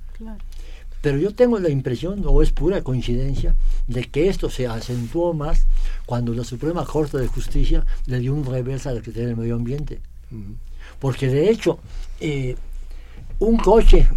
Pero 1.01 1.19
yo 1.19 1.35
tengo 1.35 1.59
la 1.59 1.69
impresión, 1.69 2.23
o 2.25 2.43
es 2.43 2.53
pura 2.53 2.83
coincidencia, 2.83 3.57
de 3.89 4.05
que 4.05 4.29
esto 4.29 4.49
se 4.51 4.69
acentuó 4.69 5.35
más 5.35 5.67
cuando 6.07 6.33
la 6.33 6.45
Suprema 6.45 6.85
Corte 6.85 7.19
de 7.19 7.27
Justicia 7.27 7.85
le 8.07 8.21
dio 8.21 8.33
un 8.33 8.45
revés 8.45 8.87
a 8.87 8.93
la 8.93 9.01
que 9.01 9.11
tiene 9.11 9.31
el 9.31 9.37
Medio 9.37 9.57
Ambiente. 9.57 10.01
Porque 11.03 11.27
de 11.27 11.51
hecho, 11.51 11.81
eh, 12.21 12.55
un 13.41 13.57
coche 13.57 14.09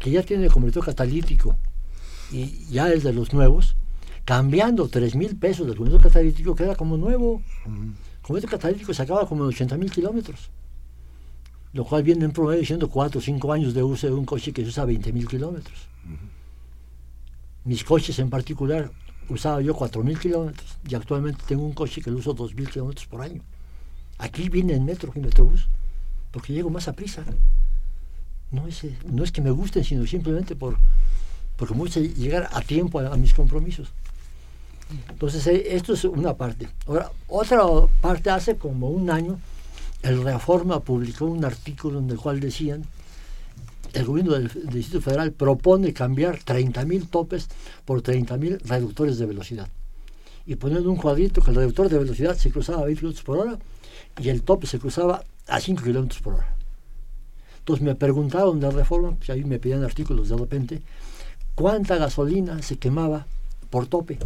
que 0.00 0.10
ya 0.10 0.24
tiene 0.24 0.48
convertidor 0.48 0.86
catalítico 0.86 1.54
y 2.32 2.66
ya 2.72 2.92
es 2.92 3.04
de 3.04 3.12
los 3.12 3.32
nuevos, 3.32 3.76
cambiando 4.24 4.88
3 4.88 5.14
mil 5.14 5.36
pesos 5.36 5.64
del 5.64 5.76
convertidor 5.76 6.02
catalítico 6.02 6.56
queda 6.56 6.74
como 6.74 6.96
nuevo. 6.96 7.40
El 7.64 7.94
convertidor 8.20 8.58
catalítico 8.58 8.92
se 8.92 9.02
acaba 9.02 9.28
como 9.28 9.44
en 9.44 9.50
80 9.50 9.76
mil 9.76 9.92
kilómetros. 9.92 10.50
Lo 11.72 11.84
cual 11.84 12.02
viene 12.02 12.24
en 12.24 12.32
promedio 12.32 12.58
diciendo 12.58 12.90
4 12.90 13.20
o 13.20 13.22
5 13.22 13.52
años 13.52 13.72
de 13.72 13.84
uso 13.84 14.08
de 14.08 14.14
un 14.14 14.24
coche 14.24 14.52
que 14.52 14.62
se 14.62 14.70
usa 14.70 14.84
20 14.84 15.12
mil 15.12 15.28
kilómetros. 15.28 15.86
Mis 17.62 17.84
coches 17.84 18.18
en 18.18 18.28
particular 18.28 18.90
usaba 19.28 19.60
yo 19.60 19.72
4.000 19.72 20.18
kilómetros 20.18 20.78
y 20.88 20.96
actualmente 20.96 21.44
tengo 21.46 21.64
un 21.64 21.74
coche 21.74 22.02
que 22.02 22.10
lo 22.10 22.18
uso 22.18 22.34
2.000 22.34 22.70
kilómetros 22.70 23.06
por 23.06 23.22
año. 23.22 23.40
Aquí 24.18 24.48
viene 24.48 24.74
el 24.74 24.80
metro 24.80 25.12
y 25.14 25.20
metrobús 25.20 25.68
porque 26.34 26.52
llego 26.52 26.68
más 26.68 26.88
a 26.88 26.94
prisa. 26.94 27.22
No 28.50 28.66
es, 28.66 28.82
no 29.06 29.22
es 29.22 29.30
que 29.30 29.40
me 29.40 29.52
gusten, 29.52 29.84
sino 29.84 30.04
simplemente 30.04 30.56
por, 30.56 30.76
porque 31.56 31.74
me 31.74 31.80
gusta 31.80 32.00
llegar 32.00 32.50
a 32.52 32.60
tiempo 32.60 32.98
a, 32.98 33.16
mis 33.16 33.32
compromisos. 33.32 33.92
Entonces, 35.08 35.46
eh, 35.46 35.76
esto 35.76 35.94
es 35.94 36.04
una 36.04 36.34
parte. 36.34 36.68
Ahora, 36.88 37.12
otra 37.28 37.62
parte, 38.00 38.30
hace 38.30 38.56
como 38.56 38.90
un 38.90 39.10
año, 39.10 39.38
el 40.02 40.24
Reforma 40.24 40.80
publicó 40.80 41.26
un 41.26 41.44
artículo 41.44 42.00
en 42.00 42.10
el 42.10 42.16
cual 42.16 42.40
decían 42.40 42.82
el 43.92 44.04
gobierno 44.04 44.32
del, 44.32 44.48
Distrito 44.48 45.00
Federal 45.00 45.30
propone 45.30 45.92
cambiar 45.92 46.40
30.000 46.40 47.10
topes 47.10 47.46
por 47.84 48.02
30.000 48.02 48.60
reductores 48.62 49.18
de 49.18 49.26
velocidad. 49.26 49.68
Y 50.46 50.56
poniendo 50.56 50.90
un 50.90 50.96
cuadrito 50.96 51.40
que 51.40 51.50
el 51.50 51.56
reductor 51.56 51.88
de 51.88 51.98
velocidad 51.98 52.36
se 52.36 52.50
cruzaba 52.50 52.82
a 52.82 52.84
20 52.86 53.00
km 53.02 53.22
por 53.22 53.38
hora 53.38 53.58
y 54.20 54.30
el 54.30 54.42
tope 54.42 54.66
se 54.66 54.80
cruzaba 54.80 55.24
a 55.48 55.60
5 55.60 55.82
km 55.82 56.20
por 56.20 56.34
hora. 56.34 56.56
Entonces 57.58 57.84
me 57.84 57.94
preguntaron 57.94 58.60
de 58.60 58.70
reforma, 58.70 59.12
pues 59.16 59.30
ahí 59.30 59.44
me 59.44 59.58
pedían 59.58 59.84
artículos 59.84 60.28
de 60.28 60.36
repente, 60.36 60.82
cuánta 61.54 61.96
gasolina 61.96 62.60
se 62.62 62.76
quemaba 62.76 63.26
por 63.70 63.86
tope. 63.86 64.18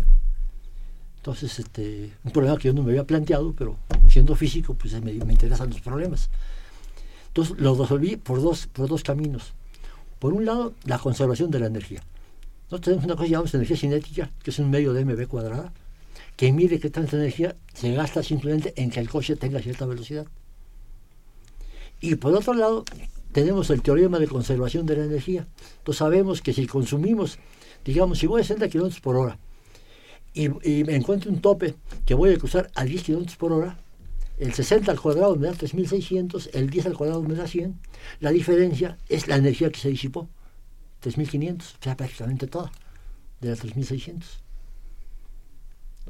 Entonces, 1.19 1.59
este, 1.59 2.13
un 2.25 2.31
problema 2.31 2.57
que 2.57 2.69
yo 2.69 2.75
no 2.75 2.83
me 2.83 2.91
había 2.91 3.05
planteado, 3.05 3.53
pero 3.53 3.77
siendo 4.09 4.35
físico, 4.35 4.75
pues 4.75 5.01
me, 5.03 5.13
interesan 5.13 5.71
los 5.71 5.81
problemas. 5.81 6.31
Entonces 7.29 7.59
lo 7.59 7.75
resolví 7.75 8.17
por 8.17 8.41
dos, 8.41 8.67
por 8.67 8.89
dos 8.89 9.03
caminos. 9.03 9.53
Por 10.19 10.33
un 10.33 10.45
lado, 10.45 10.75
la 10.85 10.99
conservación 10.99 11.51
de 11.51 11.61
la 11.61 11.67
energía. 11.67 12.03
Nosotros 12.71 12.81
tenemos 12.83 13.05
una 13.05 13.15
cosa 13.15 13.25
que 13.25 13.31
llamamos 13.31 13.55
energía 13.55 13.77
cinética, 13.77 14.31
que 14.43 14.51
es 14.51 14.59
un 14.59 14.71
medio 14.71 14.93
de 14.93 15.05
mv 15.05 15.27
cuadrada, 15.29 15.73
que 16.37 16.53
mide 16.53 16.81
que 16.81 16.91
tanta 16.91 17.17
energía 17.17 17.57
se 17.73 17.93
gasta 17.93 18.23
simplemente 18.23 18.73
en 18.77 18.91
que 18.91 19.01
el 19.01 19.09
coche 19.09 19.37
tenga 19.37 19.61
cierta 19.61 19.87
velocidad. 19.87 20.27
Y 22.01 22.15
por 22.17 22.35
otro 22.35 22.55
lado, 22.55 22.85
tenemos 23.33 23.71
el 23.71 23.83
teorema 23.83 24.19
de 24.19 24.27
conservación 24.27 24.87
de 24.87 24.97
la 24.97 25.05
energía. 25.05 25.47
Entonces 25.79 25.99
sabemos 25.99 26.43
que 26.43 26.53
si 26.53 26.67
consumimos, 26.67 27.39
digamos, 27.85 28.19
si 28.19 28.27
voy 28.27 28.41
a 28.41 28.45
60 28.45 28.69
km 28.69 29.01
por 29.01 29.17
hora 29.17 29.39
y, 30.33 30.49
me 30.49 30.95
encuentro 30.95 31.31
un 31.31 31.41
tope 31.41 31.75
que 32.07 32.15
voy 32.15 32.33
a 32.33 32.39
cruzar 32.39 32.71
a 32.75 32.85
10 32.85 33.03
km 33.03 33.37
por 33.37 33.53
hora, 33.53 33.79
el 34.39 34.55
60 34.55 34.93
al 34.93 35.01
cuadrado 35.01 35.35
me 35.37 35.49
da 35.49 35.55
3600, 35.55 36.51
el 36.53 36.71
10 36.71 36.87
al 36.87 36.97
cuadrado 36.97 37.23
me 37.23 37.35
da 37.35 37.49
100. 37.49 37.79
La 38.21 38.31
diferencia 38.31 38.97
es 39.09 39.27
la 39.27 39.37
energía 39.37 39.71
que 39.71 39.81
se 39.81 39.89
disipó, 39.89 40.29
3500, 41.01 41.75
o 41.75 41.83
sea, 41.83 41.97
prácticamente 41.97 42.47
toda, 42.47 42.71
de 43.41 43.49
las 43.51 43.59
3600. 43.59 44.48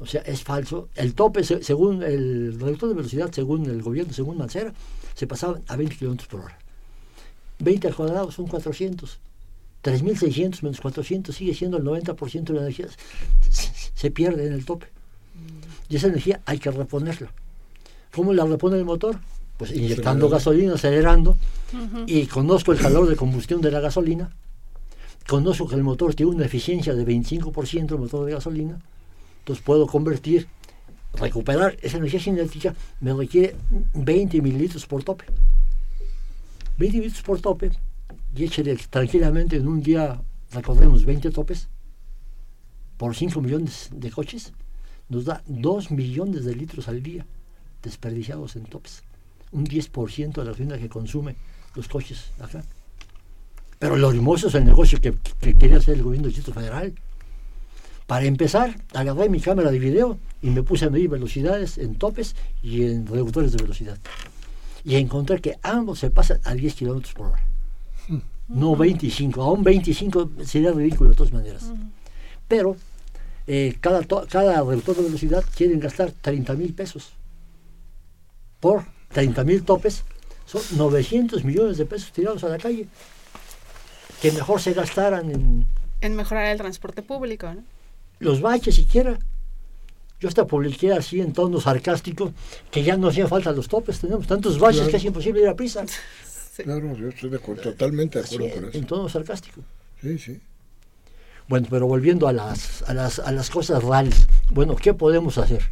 O 0.01 0.05
sea, 0.05 0.21
es 0.21 0.43
falso. 0.43 0.89
El 0.95 1.13
tope, 1.13 1.43
según 1.43 2.03
el 2.03 2.59
reductor 2.59 2.89
de 2.89 2.95
velocidad, 2.95 3.31
según 3.31 3.65
el 3.65 3.81
gobierno, 3.81 4.13
según 4.13 4.37
Mancera, 4.37 4.73
se 5.13 5.27
pasaba 5.27 5.59
a 5.67 5.75
20 5.75 5.95
kilómetros 5.95 6.27
por 6.27 6.41
hora. 6.41 6.57
20 7.59 7.87
al 7.87 7.95
cuadrado 7.95 8.31
son 8.31 8.47
400. 8.47 9.19
3.600 9.83 10.61
menos 10.63 10.81
400 10.81 11.35
sigue 11.35 11.53
siendo 11.53 11.77
el 11.77 11.83
90% 11.83 12.43
de 12.43 12.53
la 12.53 12.61
energía. 12.61 12.87
Se 13.49 14.11
pierde 14.11 14.47
en 14.47 14.53
el 14.53 14.65
tope. 14.65 14.87
Y 15.89 15.95
esa 15.95 16.07
energía 16.07 16.41
hay 16.45 16.59
que 16.59 16.71
reponerla. 16.71 17.31
¿Cómo 18.13 18.33
la 18.33 18.45
repone 18.45 18.77
el 18.77 18.85
motor? 18.85 19.19
Pues 19.57 19.71
inyectando 19.71 20.29
gasolina, 20.29 20.75
acelerando, 20.75 21.35
y 22.07 22.25
conozco 22.27 22.71
el 22.71 22.79
calor 22.79 23.09
de 23.09 23.17
combustión 23.17 23.59
de 23.59 23.71
la 23.71 23.81
gasolina, 23.81 24.31
conozco 25.27 25.67
que 25.67 25.75
el 25.75 25.83
motor 25.83 26.15
tiene 26.15 26.31
una 26.31 26.45
eficiencia 26.45 26.93
de 26.93 27.05
25% 27.05 27.91
el 27.91 27.99
motor 27.99 28.25
de 28.25 28.31
gasolina, 28.31 28.79
entonces 29.39 29.63
puedo 29.63 29.87
convertir, 29.87 30.47
recuperar 31.13 31.77
esa 31.81 31.97
energía 31.97 32.19
cinética, 32.19 32.75
me 33.01 33.13
requiere 33.13 33.55
20 33.93 34.41
mililitros 34.41 34.85
por 34.85 35.03
tope. 35.03 35.25
20 36.77 36.97
mililitros 36.97 37.23
por 37.23 37.41
tope, 37.41 37.71
y 38.35 38.43
échale 38.43 38.75
tranquilamente 38.89 39.57
en 39.57 39.67
un 39.67 39.81
día, 39.81 40.21
recordemos, 40.51 41.05
20 41.05 41.31
topes, 41.31 41.67
por 42.97 43.15
5 43.15 43.41
millones 43.41 43.89
de 43.91 44.11
coches, 44.11 44.53
nos 45.09 45.25
da 45.25 45.41
2 45.47 45.91
millones 45.91 46.45
de 46.45 46.55
litros 46.55 46.87
al 46.87 47.01
día 47.01 47.25
desperdiciados 47.81 48.55
en 48.55 48.65
tops. 48.65 49.03
Un 49.51 49.65
10% 49.65 50.33
de 50.33 50.43
la 50.43 50.51
gasolina 50.51 50.77
que 50.77 50.89
consume 50.89 51.35
los 51.75 51.87
coches 51.87 52.31
acá. 52.39 52.63
Pero 53.79 53.95
lo 53.95 54.11
hermoso 54.11 54.49
es 54.49 54.55
el 54.55 54.65
negocio 54.65 54.99
que, 54.99 55.13
quiere 55.53 55.75
hacer 55.75 55.95
el 55.95 56.03
gobierno 56.03 56.27
del 56.27 56.35
Distrito 56.35 56.59
Federal. 56.59 56.93
Para 58.09 58.25
empezar, 58.25 58.75
agarré 58.95 59.29
mi 59.29 59.39
cámara 59.39 59.69
de 59.69 59.77
video 59.77 60.17
y 60.41 60.49
me 60.49 60.63
puse 60.63 60.85
a 60.85 60.89
medir 60.89 61.09
velocidades 61.09 61.77
en 61.77 61.93
topes 61.93 62.35
y 62.63 62.81
en 62.81 63.05
reductores 63.05 63.51
de 63.51 63.61
velocidad. 63.61 63.99
Y 64.83 64.95
encontré 64.95 65.39
que 65.41 65.59
ambos 65.61 65.99
se 65.99 66.09
pasan 66.09 66.39
a 66.43 66.55
10 66.55 66.73
kilómetros 66.73 67.13
por 67.13 67.27
hora. 67.27 67.43
No 68.47 68.75
25, 68.75 69.43
aún 69.43 69.63
25 69.63 70.31
sería 70.43 70.71
ridículo 70.71 71.11
de 71.11 71.15
todas 71.17 71.31
maneras. 71.31 71.71
Pero 72.47 72.77
eh, 73.45 73.77
cada, 73.79 74.03
cada 74.25 74.63
reductor 74.63 74.95
de 74.95 75.03
velocidad 75.03 75.43
quieren 75.55 75.79
gastar 75.79 76.11
30 76.11 76.55
mil 76.55 76.73
pesos 76.73 77.13
por 78.59 78.85
30 79.09 79.43
mil 79.43 79.63
topes. 79.63 80.03
Son 80.47 80.63
900 80.79 81.43
millones 81.43 81.77
de 81.77 81.85
pesos 81.85 82.11
tirados 82.11 82.43
a 82.43 82.49
la 82.49 82.57
calle. 82.57 82.87
Que 84.19 84.31
mejor 84.31 84.59
se 84.59 84.73
gastaran 84.73 85.29
en... 85.29 85.67
En 86.01 86.15
mejorar 86.15 86.47
el 86.47 86.57
transporte 86.57 87.03
público, 87.03 87.53
¿no? 87.53 87.61
Los 88.19 88.41
baches 88.41 88.75
siquiera. 88.75 89.17
Yo 90.19 90.27
hasta 90.27 90.45
publiqué 90.45 90.91
así 90.91 91.21
en 91.21 91.31
tono 91.31 91.61
sarcástico 91.61 92.33
que 92.69 92.83
ya 92.83 92.97
no 92.97 93.07
hacía 93.07 93.27
falta 93.27 93.53
los 93.53 93.69
topes, 93.69 93.99
tenemos 93.99 94.27
tantos 94.27 94.59
baches 94.59 94.89
que 94.89 94.97
es 94.97 95.05
imposible 95.05 95.41
ir 95.41 95.47
a 95.47 95.55
prisa. 95.55 95.85
Claro, 96.57 96.93
yo 96.97 97.07
estoy 97.07 97.29
de 97.29 97.37
acuerdo, 97.37 97.63
totalmente 97.63 98.19
de 98.19 98.25
acuerdo 98.25 98.49
con 98.53 98.65
eso. 98.65 98.77
En 98.77 98.85
tono 98.85 99.07
sarcástico. 99.07 99.61
Sí, 100.01 100.19
sí. 100.19 100.41
Bueno, 101.47 101.67
pero 101.69 101.87
volviendo 101.87 102.27
a 102.27 102.33
las, 102.33 102.83
a 102.83 102.93
las, 102.93 103.19
a 103.19 103.31
las 103.31 103.49
cosas 103.49 103.81
reales. 103.81 104.27
Bueno, 104.51 104.75
¿qué 104.75 104.93
podemos 104.93 105.37
hacer? 105.37 105.63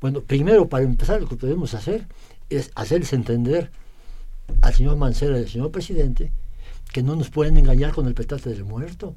Bueno, 0.00 0.20
primero, 0.20 0.68
para 0.68 0.84
empezar, 0.84 1.20
lo 1.20 1.28
que 1.28 1.36
podemos 1.36 1.74
hacer 1.74 2.06
es 2.48 2.70
hacerles 2.76 3.12
entender 3.12 3.70
al 4.62 4.72
señor 4.72 4.96
Mancera 4.96 5.36
y 5.38 5.42
al 5.42 5.48
señor 5.48 5.72
presidente 5.72 6.32
que 6.92 7.02
no 7.02 7.16
nos 7.16 7.30
pueden 7.30 7.56
engañar 7.56 7.92
con 7.92 8.06
el 8.06 8.14
petate 8.14 8.50
del 8.50 8.64
muerto. 8.64 9.16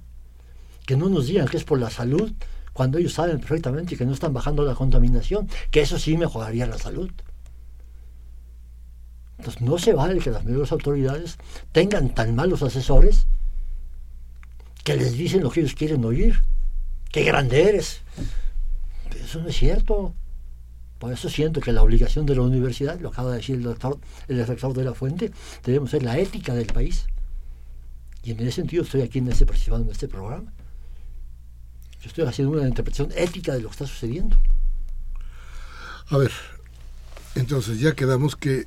Que 0.88 0.98
no 0.98 1.10
nos 1.10 1.28
digan 1.28 1.48
que 1.48 1.58
es 1.58 1.64
por 1.64 1.80
la 1.80 1.92
salud, 1.92 2.32
cuando 2.74 2.98
ellos 2.98 3.14
saben 3.14 3.40
perfectamente 3.40 3.96
que 3.96 4.06
no 4.06 4.14
están 4.14 4.34
bajando 4.34 4.64
la 4.64 4.74
contaminación, 4.74 5.48
que 5.70 5.82
eso 5.82 6.00
sí 6.00 6.18
mejoraría 6.18 6.66
la 6.66 6.80
salud. 6.80 7.12
Entonces 9.38 9.62
no 9.62 9.78
se 9.78 9.94
vale 9.94 10.20
que 10.20 10.32
las 10.32 10.46
medias 10.46 10.72
autoridades 10.72 11.38
tengan 11.72 12.10
tan 12.10 12.34
malos 12.36 12.64
asesores 12.64 13.28
que 14.84 14.96
les 14.96 15.18
dicen 15.18 15.44
lo 15.44 15.52
que 15.52 15.60
ellos 15.60 15.76
quieren 15.76 16.04
oír. 16.04 16.42
¡Qué 17.12 17.24
grande 17.24 17.70
eres! 17.70 18.02
eso 19.22 19.42
no 19.42 19.50
es 19.50 19.58
cierto. 19.58 20.14
Por 21.00 21.12
eso 21.12 21.30
siento 21.30 21.60
que 21.60 21.74
la 21.74 21.84
obligación 21.84 22.26
de 22.26 22.36
la 22.36 22.42
universidad, 22.42 23.00
lo 23.00 23.10
acaba 23.10 23.32
de 23.32 23.38
decir 23.38 23.58
el 23.58 23.64
doctor, 23.64 24.00
el 24.28 24.48
rector 24.48 24.74
de 24.74 24.84
la 24.84 24.94
fuente, 24.94 25.32
debemos 25.64 25.92
ser 25.92 26.04
la 26.04 26.18
ética 26.18 26.56
del 26.56 26.68
país. 26.68 27.06
Y 28.24 28.32
en 28.32 28.40
ese 28.40 28.54
sentido 28.54 28.84
estoy 28.84 29.02
aquí 29.02 29.20
en 29.20 29.28
este, 29.28 29.46
participando 29.46 29.86
en 29.86 29.92
este 29.92 30.08
programa. 30.08 30.54
Yo 32.08 32.12
estoy 32.12 32.26
haciendo 32.26 32.58
una 32.58 32.68
interpretación 32.68 33.12
ética 33.18 33.54
de 33.54 33.60
lo 33.60 33.68
que 33.68 33.74
está 33.74 33.86
sucediendo. 33.86 34.38
A 36.10 36.18
ver, 36.18 36.32
entonces 37.36 37.82
ya 37.82 37.96
quedamos 37.96 38.38
que 38.38 38.66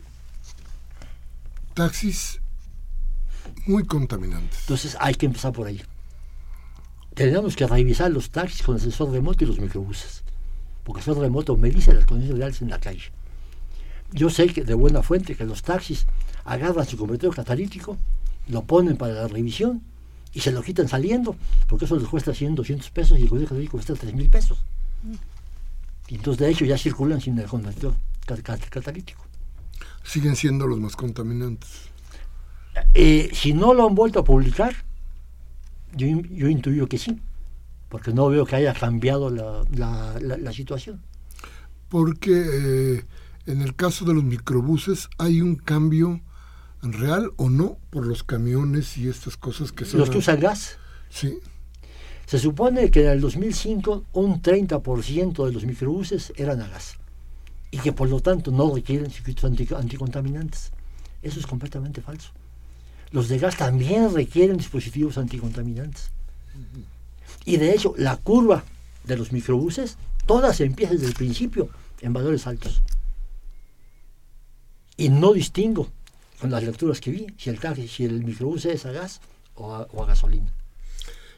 taxis 1.72 2.42
muy 3.64 3.84
contaminantes. 3.84 4.60
Entonces 4.60 4.94
hay 5.00 5.14
que 5.14 5.24
empezar 5.24 5.54
por 5.54 5.66
ahí. 5.66 5.80
Tenemos 7.14 7.56
que 7.56 7.66
revisar 7.66 8.10
los 8.10 8.30
taxis 8.30 8.62
con 8.62 8.74
el 8.74 8.80
sensor 8.82 9.10
remoto 9.10 9.42
y 9.42 9.46
los 9.46 9.58
microbuses. 9.58 10.22
Porque 10.84 11.00
el 11.00 11.04
sensor 11.06 11.22
remoto 11.22 11.56
me 11.56 11.70
dice 11.70 11.94
las 11.94 12.04
condiciones 12.04 12.38
reales 12.38 12.60
en 12.60 12.68
la 12.68 12.78
calle. 12.78 13.10
Yo 14.12 14.28
sé 14.28 14.48
que 14.48 14.64
de 14.64 14.74
buena 14.74 15.02
fuente 15.02 15.34
que 15.34 15.46
los 15.46 15.62
taxis 15.62 16.04
agarran 16.44 16.84
su 16.84 16.98
convertidor 16.98 17.34
catalítico, 17.34 17.96
lo 18.48 18.64
ponen 18.64 18.98
para 18.98 19.14
la 19.14 19.28
revisión 19.28 19.82
y 20.32 20.40
se 20.40 20.52
lo 20.52 20.62
quitan 20.62 20.88
saliendo, 20.88 21.36
porque 21.66 21.86
eso 21.86 21.96
les 21.96 22.08
cuesta 22.08 22.32
100, 22.32 22.54
200 22.54 22.90
pesos 22.90 23.18
y 23.18 23.22
el 23.22 23.28
convertidor 23.28 23.68
cuesta 23.68 23.94
3 23.94 24.14
mil 24.14 24.30
pesos. 24.30 24.58
Y 26.08 26.16
entonces, 26.16 26.40
de 26.40 26.50
hecho, 26.50 26.64
ya 26.64 26.78
circulan 26.78 27.20
sin 27.20 27.38
el 27.38 27.46
convertidor 27.46 27.94
catalítico. 28.70 29.24
Siguen 30.04 30.36
siendo 30.36 30.66
los 30.66 30.78
más 30.78 30.96
contaminantes. 30.96 31.70
Eh, 32.94 33.30
si 33.32 33.52
no 33.52 33.74
lo 33.74 33.86
han 33.86 33.94
vuelto 33.94 34.20
a 34.20 34.24
publicar, 34.24 34.74
yo, 35.94 36.06
yo, 36.30 36.48
intuyo 36.48 36.88
que 36.88 36.98
sí, 36.98 37.20
porque 37.88 38.12
no 38.12 38.28
veo 38.28 38.46
que 38.46 38.56
haya 38.56 38.72
cambiado 38.72 39.30
la, 39.30 39.64
la, 39.72 40.18
la, 40.20 40.52
situación. 40.52 41.00
Porque 41.88 42.30
eh, 42.32 43.04
en 43.46 43.62
el 43.62 43.74
caso 43.74 44.04
de 44.04 44.14
los 44.14 44.22
microbuses 44.22 45.08
hay 45.18 45.40
un 45.40 45.56
cambio 45.56 46.20
real 46.82 47.32
o 47.36 47.50
no 47.50 47.78
por 47.90 48.06
los 48.06 48.22
camiones 48.22 48.96
y 48.96 49.08
estas 49.08 49.36
cosas 49.36 49.72
que 49.72 49.84
son... 49.84 50.00
¿Los 50.00 50.10
que 50.10 50.18
usan 50.18 50.40
gas? 50.40 50.78
Sí. 51.10 51.38
Se 52.26 52.38
supone 52.38 52.90
que 52.90 53.02
en 53.02 53.10
el 53.10 53.20
2005 53.20 54.04
un 54.12 54.40
30% 54.40 55.46
de 55.46 55.52
los 55.52 55.64
microbuses 55.64 56.32
eran 56.36 56.62
a 56.62 56.68
gas 56.68 56.96
y 57.70 57.78
que 57.78 57.92
por 57.92 58.08
lo 58.08 58.20
tanto 58.20 58.50
no 58.50 58.74
requieren 58.74 59.10
circuitos 59.10 59.44
anticontaminantes. 59.44 60.72
Eso 61.22 61.38
es 61.38 61.46
completamente 61.46 62.00
falso. 62.00 62.30
Los 63.10 63.28
de 63.28 63.38
gas 63.38 63.56
también 63.56 64.14
requieren 64.14 64.56
dispositivos 64.56 65.18
anticontaminantes. 65.18 66.10
Y 67.44 67.56
de 67.56 67.72
hecho, 67.72 67.94
la 67.96 68.16
curva 68.16 68.64
de 69.04 69.16
los 69.16 69.32
microbuses, 69.32 69.96
todas 70.26 70.60
empiezan 70.60 70.96
desde 70.96 71.08
el 71.08 71.14
principio 71.14 71.68
en 72.00 72.12
valores 72.12 72.46
altos. 72.46 72.82
Y 74.96 75.08
no 75.08 75.32
distingo 75.32 75.90
con 76.40 76.50
las 76.50 76.62
lecturas 76.62 77.00
que 77.00 77.10
vi, 77.10 77.26
si 77.36 77.50
el 77.50 77.60
taxi, 77.60 77.86
si 77.86 78.04
el 78.04 78.24
microbús 78.24 78.64
es 78.64 78.86
a 78.86 78.92
gas 78.92 79.20
o 79.54 79.74
a, 79.74 80.06
gasolina. 80.06 80.52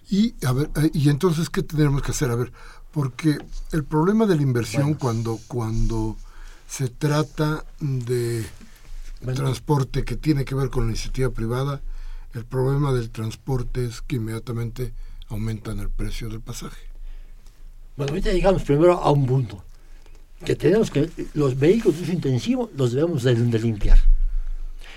Y, 0.08 0.34
a 0.44 0.52
ver, 0.52 0.70
eh, 0.76 0.90
y 0.94 1.08
entonces, 1.08 1.50
¿qué 1.50 1.62
tendremos 1.62 2.02
que 2.02 2.12
hacer? 2.12 2.30
A 2.30 2.36
ver, 2.36 2.52
porque 2.92 3.38
el 3.72 3.84
problema 3.84 4.26
de 4.26 4.36
la 4.36 4.42
inversión 4.42 4.94
cuando, 4.94 5.38
cuando 5.48 6.16
se 6.68 6.88
trata 6.88 7.64
de 7.80 8.44
transporte 9.34 10.04
que 10.04 10.16
tiene 10.16 10.44
que 10.44 10.54
ver 10.54 10.70
con 10.70 10.84
la 10.84 10.90
iniciativa 10.90 11.30
privada, 11.30 11.80
el 12.34 12.44
problema 12.44 12.92
del 12.92 13.10
transporte 13.10 13.84
es 13.84 14.02
que 14.02 14.16
inmediatamente 14.16 14.92
aumentan 15.28 15.78
el 15.80 15.90
precio 15.90 16.28
del 16.28 16.40
pasaje. 16.40 16.80
Bueno, 17.96 18.12
ahorita 18.12 18.32
llegamos 18.32 18.62
primero 18.62 18.94
a 18.94 19.10
un 19.10 19.26
punto, 19.26 19.62
que 20.44 20.56
tenemos 20.56 20.90
que 20.90 21.10
los 21.34 21.58
vehículos 21.58 21.98
de 21.98 22.04
uso 22.04 22.12
intensivo 22.12 22.70
los 22.76 22.92
debemos 22.92 23.22
de 23.22 23.34
limpiar. 23.34 24.11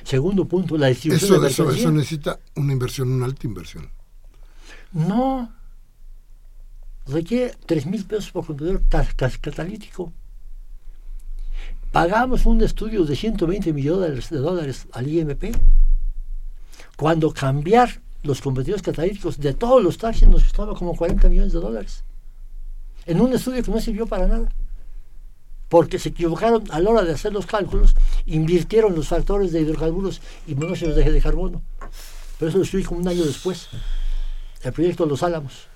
Segundo 0.06 0.46
punto, 0.46 0.78
la 0.78 0.88
distribución 0.88 1.44
eso, 1.46 1.66
de 1.66 1.76
Eso, 1.76 1.92
necesita 1.92 2.40
una 2.56 2.74
inversión, 2.74 3.12
una 3.12 3.26
alta 3.26 3.48
inversión. 3.48 3.90
No. 4.92 5.52
Requiere 7.08 7.56
3 7.66 7.88
mil 7.88 8.06
pesos 8.06 8.30
por 8.32 8.46
contenedor 8.46 8.84
catalítico. 8.88 10.14
Pagamos 11.92 12.46
un 12.46 12.62
estudio 12.62 13.04
de 13.04 13.16
120 13.16 13.74
millones 13.74 14.30
de 14.30 14.38
dólares 14.38 14.88
al 14.92 15.08
IMP. 15.08 15.56
Cuando 16.98 17.34
cambiar 17.34 18.00
los 18.22 18.42
convertidores 18.42 18.84
catalíticos 18.84 19.40
de 19.40 19.56
todos 19.56 19.82
los 19.82 19.98
taxis 19.98 20.28
nos 20.28 20.44
costaba 20.44 20.76
como 20.76 20.96
40 20.96 21.30
millones 21.30 21.54
de 21.54 21.60
dólares. 21.60 22.04
En 23.08 23.22
un 23.22 23.34
estudio 23.34 23.64
que 23.64 23.72
no 23.72 23.82
sirvió 23.82 24.06
para 24.06 24.28
nada 24.28 24.50
porque 25.70 26.00
se 26.00 26.10
equivocaron 26.10 26.64
a 26.72 26.80
la 26.80 26.90
hora 26.90 27.04
de 27.04 27.14
hacer 27.14 27.34
los 27.34 27.46
cálculos, 27.46 27.96
invirtieron 28.26 28.96
los 28.96 29.08
factores 29.08 29.52
de 29.52 29.62
hidrocarburos 29.62 30.22
y 30.48 30.56
monóxidos 30.56 30.96
de, 30.96 31.12
de 31.12 31.22
carbono. 31.22 31.62
Pero 32.40 32.50
eso 32.50 32.58
lo 32.58 32.64
estuve 32.64 32.84
como 32.84 33.02
un 33.02 33.08
año 33.08 33.24
después. 33.24 33.70
El 34.62 34.74
proyecto 34.74 35.06
Los 35.06 35.24
Álamos. 35.24 35.68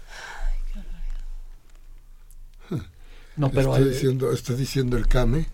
No, 3.39 3.49
pero 3.51 3.73
está, 3.73 3.87
diciendo, 3.87 4.31
está 4.33 4.53
diciendo 4.53 4.97
el 4.97 5.07
CAME. 5.07 5.47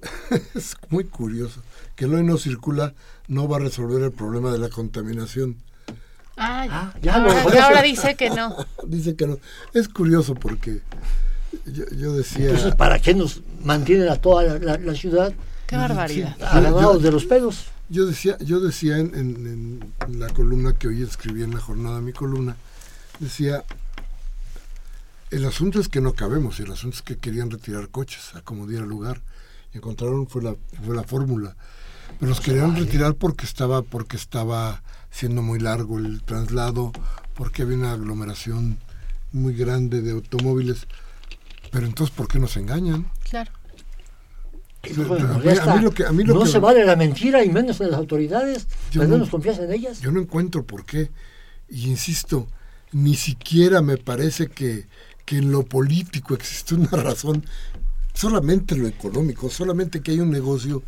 es 0.54 0.76
muy 0.88 1.02
curioso. 1.02 1.62
Que 1.96 2.04
el 2.04 2.14
hoy 2.14 2.22
no 2.22 2.38
circula 2.38 2.94
no 3.26 3.48
va 3.48 3.56
a 3.56 3.60
resolver 3.60 4.02
el 4.04 4.12
problema 4.12 4.52
de 4.52 4.58
la 4.58 4.68
contaminación. 4.68 5.56
Ah, 6.36 6.94
ya, 7.02 7.16
ahora 7.16 7.82
dice 7.82 8.14
que 8.14 8.30
no. 8.30 8.54
dice 8.86 9.16
que 9.16 9.26
no. 9.26 9.38
Es 9.74 9.88
curioso 9.88 10.36
porque 10.36 10.82
yo, 11.72 12.12
decía... 12.12 12.50
Entonces, 12.50 12.74
¿para 12.74 12.98
qué 12.98 13.14
nos 13.14 13.42
mantienen 13.62 14.08
a 14.08 14.16
toda 14.16 14.58
la, 14.58 14.94
ciudad? 14.94 15.32
Qué 15.66 15.76
barbaridad. 15.76 16.36
de 16.36 17.10
los 17.10 17.24
pelos. 17.24 17.66
Yo 17.90 18.04
decía, 18.04 18.36
yo 18.40 18.60
decía 18.60 18.98
en, 18.98 19.92
la 20.08 20.28
columna 20.28 20.74
que 20.74 20.88
hoy 20.88 21.02
escribí 21.02 21.42
en 21.42 21.54
la 21.54 21.60
jornada, 21.60 22.00
mi 22.00 22.12
columna, 22.12 22.56
decía, 23.18 23.64
el 25.30 25.44
asunto 25.44 25.80
es 25.80 25.88
que 25.88 26.00
no 26.00 26.12
cabemos, 26.12 26.60
el 26.60 26.70
asunto 26.70 26.96
es 26.96 27.02
que 27.02 27.16
querían 27.16 27.50
retirar 27.50 27.88
coches 27.88 28.34
a 28.34 28.42
como 28.42 28.66
diera 28.66 28.84
lugar. 28.84 29.22
Y 29.72 29.78
encontraron, 29.78 30.26
fue 30.26 30.42
la, 30.42 30.54
fue 30.84 30.94
la 30.94 31.02
fórmula. 31.02 31.56
Pero 32.18 32.30
los 32.30 32.40
querían 32.40 32.76
retirar 32.76 33.14
porque 33.14 33.44
estaba, 33.44 33.82
porque 33.82 34.16
estaba 34.16 34.82
siendo 35.10 35.42
muy 35.42 35.58
largo 35.58 35.98
el 35.98 36.22
traslado, 36.22 36.92
porque 37.34 37.62
había 37.62 37.76
una 37.76 37.92
aglomeración 37.92 38.78
muy 39.32 39.54
grande 39.54 40.02
de 40.02 40.12
automóviles. 40.12 40.86
Pero 41.70 41.86
entonces, 41.86 42.14
¿por 42.14 42.28
qué 42.28 42.38
nos 42.38 42.56
engañan? 42.56 43.10
Claro. 43.28 43.50
no 46.26 46.46
se 46.46 46.58
vale 46.58 46.84
la 46.84 46.96
mentira 46.96 47.44
y 47.44 47.50
menos 47.50 47.78
de 47.78 47.88
las 47.88 47.98
autoridades. 47.98 48.66
Yo 48.90 49.04
no, 49.04 49.18
nos 49.18 49.28
confianza 49.28 49.64
en 49.64 49.72
ellas. 49.72 50.00
Yo 50.00 50.10
no 50.10 50.20
encuentro 50.20 50.64
por 50.64 50.84
qué. 50.84 51.10
Y 51.68 51.88
insisto, 51.88 52.48
ni 52.92 53.14
siquiera 53.14 53.82
me 53.82 53.98
parece 53.98 54.48
que, 54.48 54.86
que 55.24 55.38
en 55.38 55.52
lo 55.52 55.64
político 55.64 56.34
existe 56.34 56.74
una 56.74 56.90
razón, 56.92 57.44
solamente 58.14 58.76
lo 58.76 58.86
económico, 58.88 59.50
solamente 59.50 60.00
que 60.00 60.12
hay 60.12 60.20
un 60.20 60.30
negocio 60.30 60.82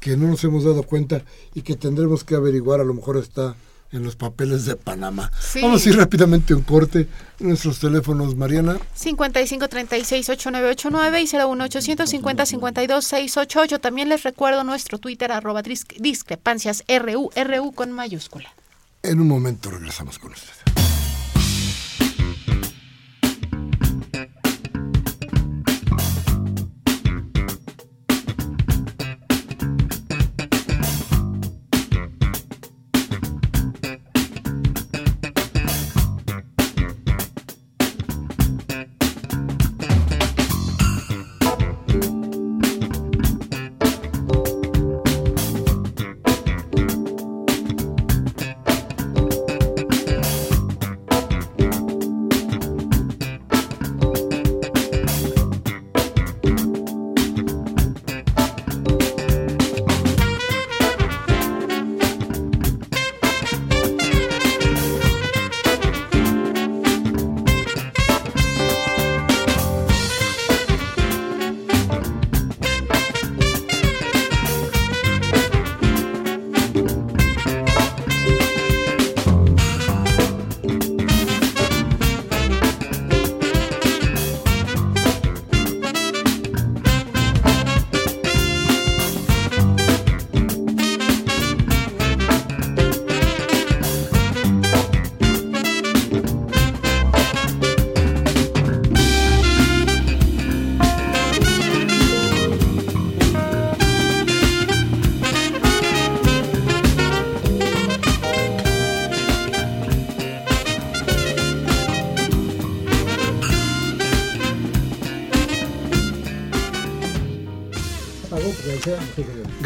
que 0.00 0.16
no 0.16 0.28
nos 0.28 0.44
hemos 0.44 0.64
dado 0.64 0.82
cuenta 0.84 1.24
y 1.54 1.62
que 1.62 1.74
tendremos 1.74 2.22
que 2.22 2.34
averiguar, 2.34 2.80
a 2.80 2.84
lo 2.84 2.94
mejor 2.94 3.16
está 3.16 3.56
en 3.92 4.02
los 4.04 4.16
papeles 4.16 4.64
de 4.64 4.74
Panamá. 4.76 5.30
Vamos 5.62 5.86
a 5.86 5.88
ir 5.88 5.96
rápidamente 5.96 6.54
un 6.54 6.62
corte. 6.62 7.06
Nuestros 7.38 7.78
teléfonos, 7.78 8.34
Mariana. 8.36 8.78
5536-8989 8.98 11.22
y 11.22 11.26
01850-52-688. 11.26 13.80
También 13.80 14.08
les 14.08 14.24
recuerdo 14.24 14.64
nuestro 14.64 14.98
Twitter, 14.98 15.30
arroba 15.32 15.62
discrepancias 15.62 16.84
RU, 16.88 17.30
RU 17.34 17.72
con 17.72 17.92
mayúscula. 17.92 18.52
En 19.02 19.20
un 19.20 19.28
momento 19.28 19.70
regresamos 19.70 20.18
con 20.18 20.32
ustedes. 20.32 20.58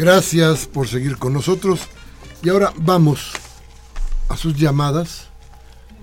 Gracias 0.03 0.67
por 0.67 0.85
seguir 0.85 1.17
con 1.17 1.31
nosotros. 1.31 1.87
Y 2.43 2.49
ahora 2.49 2.73
vamos 2.75 3.31
a 4.27 4.35
sus 4.35 4.53
llamadas, 4.53 5.29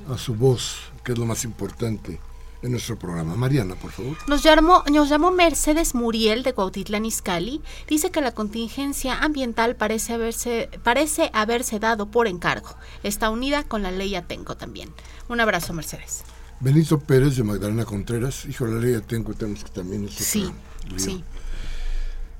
a 0.09 0.17
su 0.17 0.35
voz, 0.35 0.91
que 1.05 1.13
es 1.13 1.19
lo 1.19 1.27
más 1.27 1.45
importante 1.45 2.19
en 2.63 2.71
nuestro 2.71 2.99
programa. 2.99 3.37
Mariana, 3.37 3.75
por 3.75 3.91
favor. 3.91 4.17
Nos 4.27 4.43
llamó, 4.43 4.85
nos 4.91 5.11
llamó 5.11 5.33
Mercedes 5.33 5.95
Muriel 5.95 6.45
de 6.45 6.55
Cuautitlán 6.55 7.05
Izcalli. 7.05 7.61
Dice 7.89 8.11
que 8.11 8.23
la 8.23 8.33
contingencia 8.33 9.19
ambiental 9.19 9.77
parece 9.77 10.15
haberse, 10.15 10.71
parece 10.83 11.31
haberse 11.35 11.79
dado 11.79 12.11
por 12.11 12.27
encargo. 12.27 12.75
Está 13.03 13.29
unida 13.29 13.65
con 13.65 13.83
la 13.83 13.91
ley 13.91 14.15
Atenco 14.15 14.57
también. 14.57 14.95
Un 15.29 15.41
abrazo, 15.41 15.75
Mercedes. 15.75 16.23
Benito 16.61 16.99
Pérez 17.01 17.37
de 17.37 17.43
Magdalena 17.43 17.85
Contreras. 17.85 18.47
Hijo, 18.47 18.65
la 18.65 18.81
ley 18.81 18.95
Atenco 18.95 19.35
tenemos 19.35 19.63
que 19.63 19.71
también... 19.71 20.09
Sí, 20.09 20.51
sí. 20.97 21.23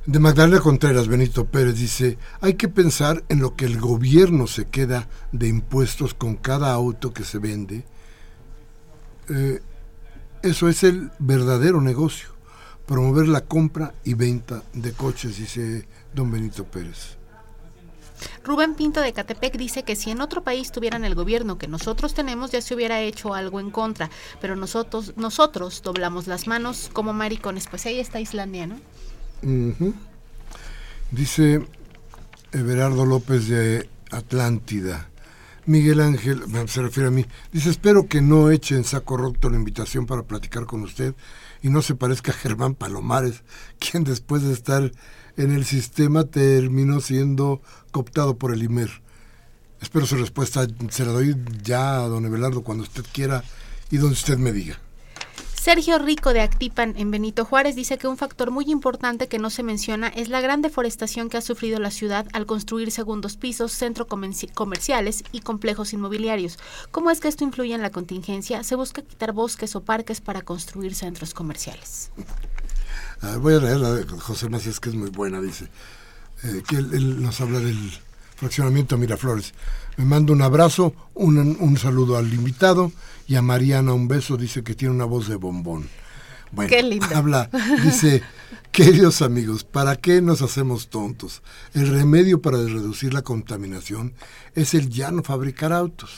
De 0.07 0.19
Magdalena 0.19 0.61
Contreras, 0.61 1.09
Benito 1.09 1.45
Pérez 1.45 1.77
dice, 1.77 2.17
hay 2.41 2.55
que 2.55 2.69
pensar 2.69 3.23
en 3.29 3.41
lo 3.41 3.55
que 3.55 3.67
el 3.67 3.79
gobierno 3.79 4.47
se 4.47 4.65
queda 4.65 5.09
de 5.31 5.47
impuestos 5.47 6.15
con 6.15 6.37
cada 6.37 6.73
auto 6.73 7.13
que 7.13 7.23
se 7.23 7.39
vende. 7.39 7.85
Eh, 9.29 9.61
eso 10.43 10.71
es 10.71 10.85
el 10.85 11.11
verdadero 11.19 11.83
negocio, 11.83 12.31
promover 12.87 13.29
la 13.29 13.43
compra 13.43 13.93
y 14.03 14.15
venta 14.15 14.63
de 14.73 14.93
coches, 14.93 15.37
dice 15.37 15.87
don 16.15 16.31
Benito 16.31 16.65
Pérez. 16.65 17.19
Rubén 18.43 18.75
Pinto 18.75 19.03
de 19.03 19.13
Catepec 19.13 19.59
dice 19.59 19.83
que 19.83 19.97
si 19.97 20.11
en 20.11 20.23
otro 20.23 20.43
país 20.43 20.73
tuvieran 20.73 21.05
el 21.05 21.15
gobierno 21.15 21.59
que 21.59 21.69
nosotros 21.69 22.15
tenemos 22.15 22.51
ya 22.51 22.63
se 22.63 22.75
hubiera 22.75 23.03
hecho 23.03 23.35
algo 23.35 23.61
en 23.61 23.71
contra, 23.71 24.11
pero 24.41 24.57
nosotros 24.57 25.13
nosotros 25.17 25.83
doblamos 25.83 26.27
las 26.27 26.47
manos 26.47 26.89
como 26.93 27.13
maricones, 27.13 27.67
pues 27.69 27.85
ahí 27.85 28.01
está 28.01 28.19
Islandia, 28.19 28.67
¿no? 28.67 28.77
Dice 31.11 31.65
Everardo 32.53 33.07
López 33.07 33.49
de 33.49 33.89
Atlántida. 34.11 35.11
Miguel 35.67 36.01
Ángel, 36.01 36.43
se 36.67 36.83
refiere 36.83 37.09
a 37.09 37.13
mí, 37.13 37.27
dice, 37.53 37.71
espero 37.71 38.09
que 38.09 38.21
no 38.23 38.51
eche 38.51 38.75
en 38.75 38.85
saco 38.85 39.17
roto 39.17 39.51
la 39.51 39.57
invitación 39.57 40.07
para 40.07 40.23
platicar 40.23 40.65
con 40.65 40.83
usted 40.83 41.15
y 41.63 41.69
no 41.69 41.83
se 41.83 41.95
parezca 41.95 42.33
a 42.33 42.35
Germán 42.35 42.75
Palomares, 42.75 43.43
quien 43.79 44.05
después 44.05 44.43
de 44.43 44.53
estar 44.53 44.91
en 45.37 45.53
el 45.53 45.65
sistema 45.65 46.25
terminó 46.25 47.01
siendo 47.01 47.63
cooptado 47.93 48.37
por 48.37 48.53
el 48.53 48.63
IMER. 48.63 48.91
Espero 49.81 50.07
su 50.07 50.17
respuesta, 50.17 50.67
se 50.91 51.05
la 51.05 51.13
doy 51.13 51.37
ya 51.63 52.03
a 52.03 52.09
don 52.09 52.27
Everardo 52.27 52.63
cuando 52.63 52.85
usted 52.85 53.05
quiera 53.13 53.45
y 53.91 53.99
donde 53.99 54.15
usted 54.15 54.39
me 54.39 54.53
diga. 54.53 54.79
Sergio 55.61 55.99
Rico 55.99 56.33
de 56.33 56.41
Actipan 56.41 56.95
en 56.97 57.11
Benito 57.11 57.45
Juárez 57.45 57.77
dice 57.77 57.99
que 57.99 58.09
un 58.09 58.17
factor 58.17 58.51
muy 58.51 58.65
importante 58.71 59.29
que 59.29 59.39
no 59.39 59.51
se 59.51 59.63
menciona 59.63 60.09
es 60.09 60.31
la 60.31 60.41
gran 60.41 60.63
deforestación 60.63 61.29
que 61.29 61.37
ha 61.37 61.43
sufrido 61.43 61.79
la 61.79 61.91
ciudad 61.91 62.27
al 62.33 62.47
construir 62.47 62.91
segundos 62.91 63.37
pisos, 63.37 63.71
centros 63.71 64.09
comerciales 64.55 65.23
y 65.33 65.41
complejos 65.41 65.93
inmobiliarios. 65.93 66.59
¿Cómo 66.91 67.11
es 67.11 67.21
que 67.21 67.29
esto 67.29 67.45
influye 67.45 67.75
en 67.75 67.83
la 67.83 67.91
contingencia? 67.91 68.65
Se 68.65 68.75
busca 68.75 69.03
quitar 69.03 69.33
bosques 69.33 69.77
o 69.77 69.83
parques 69.83 70.23
para 70.23 70.41
construir 70.41 70.95
centros 70.95 71.35
comerciales. 71.35 72.11
voy 73.41 73.53
a 73.53 73.59
leer 73.59 73.81
la 73.81 73.93
de 73.93 74.05
José 74.05 74.49
Macías, 74.49 74.81
que 74.81 74.89
es 74.89 74.95
muy 74.95 75.11
buena, 75.11 75.43
dice, 75.43 75.69
eh, 76.43 76.63
que 76.67 76.77
él, 76.77 77.23
nos 77.23 77.39
habla 77.43 77.61
del 77.61 77.93
fraccionamiento 78.37 78.97
Miraflores. 78.97 79.53
Me 79.99 80.07
manda 80.07 80.33
un 80.33 80.41
abrazo, 80.41 80.95
un 81.13 81.77
saludo 81.77 82.17
al 82.17 82.33
invitado 82.33 82.91
y 83.31 83.37
a 83.37 83.43
Mariana 83.43 83.93
un 83.93 84.09
beso, 84.09 84.37
dice 84.37 84.65
que 84.65 84.75
tiene 84.75 84.93
una 84.93 85.05
voz 85.05 85.29
de 85.29 85.37
bombón. 85.37 85.89
Bueno, 86.51 86.69
Qué 86.69 86.99
habla, 87.15 87.49
dice, 87.85 88.25
queridos 88.73 89.23
amigos, 89.23 89.63
¿para 89.63 89.95
qué 89.95 90.21
nos 90.21 90.43
hacemos 90.43 90.89
tontos? 90.89 91.41
El 91.73 91.91
remedio 91.91 92.43
para 92.43 92.57
reducir 92.57 93.15
la 93.15 93.23
contaminación 93.23 94.15
es 94.57 94.75
el 94.75 94.91
ya 94.91 95.13
no 95.13 95.23
fabricar 95.23 95.73
autos. 95.73 96.11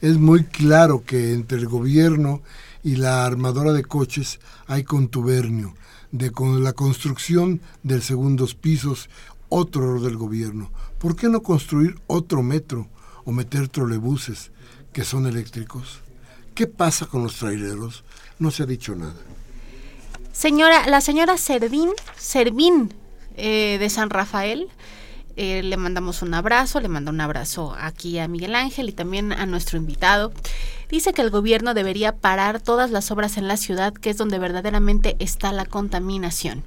Es 0.00 0.16
muy 0.16 0.44
claro 0.44 1.04
que 1.04 1.34
entre 1.34 1.58
el 1.58 1.68
gobierno 1.68 2.40
y 2.82 2.96
la 2.96 3.26
armadora 3.26 3.74
de 3.74 3.84
coches 3.84 4.40
hay 4.66 4.84
contubernio, 4.84 5.74
de 6.12 6.30
con 6.30 6.64
la 6.64 6.72
construcción 6.72 7.60
del 7.82 8.00
segundos 8.00 8.54
pisos, 8.54 9.10
otro 9.50 9.82
error 9.82 10.00
del 10.00 10.16
gobierno. 10.16 10.70
¿Por 10.98 11.14
qué 11.14 11.28
no 11.28 11.42
construir 11.42 11.96
otro 12.06 12.42
metro 12.42 12.88
o 13.26 13.32
meter 13.32 13.68
trolebuses 13.68 14.50
que 14.94 15.04
son 15.04 15.26
eléctricos? 15.26 16.03
¿Qué 16.54 16.66
pasa 16.66 17.06
con 17.06 17.22
los 17.22 17.36
traileros? 17.36 18.04
No 18.38 18.50
se 18.50 18.62
ha 18.62 18.66
dicho 18.66 18.94
nada. 18.94 19.14
Señora, 20.32 20.86
la 20.88 21.00
señora 21.00 21.36
Servín, 21.36 21.90
Servín 22.16 22.92
eh, 23.36 23.76
de 23.78 23.90
San 23.90 24.10
Rafael, 24.10 24.68
eh, 25.36 25.62
le 25.64 25.76
mandamos 25.76 26.22
un 26.22 26.32
abrazo, 26.34 26.80
le 26.80 26.88
manda 26.88 27.10
un 27.10 27.20
abrazo 27.20 27.74
aquí 27.78 28.18
a 28.18 28.28
Miguel 28.28 28.54
Ángel 28.54 28.88
y 28.88 28.92
también 28.92 29.32
a 29.32 29.46
nuestro 29.46 29.78
invitado. 29.78 30.32
Dice 30.88 31.12
que 31.12 31.22
el 31.22 31.30
gobierno 31.30 31.74
debería 31.74 32.16
parar 32.16 32.60
todas 32.60 32.90
las 32.92 33.10
obras 33.10 33.36
en 33.36 33.48
la 33.48 33.56
ciudad, 33.56 33.92
que 33.92 34.10
es 34.10 34.16
donde 34.16 34.38
verdaderamente 34.38 35.16
está 35.18 35.52
la 35.52 35.66
contaminación. 35.66 36.62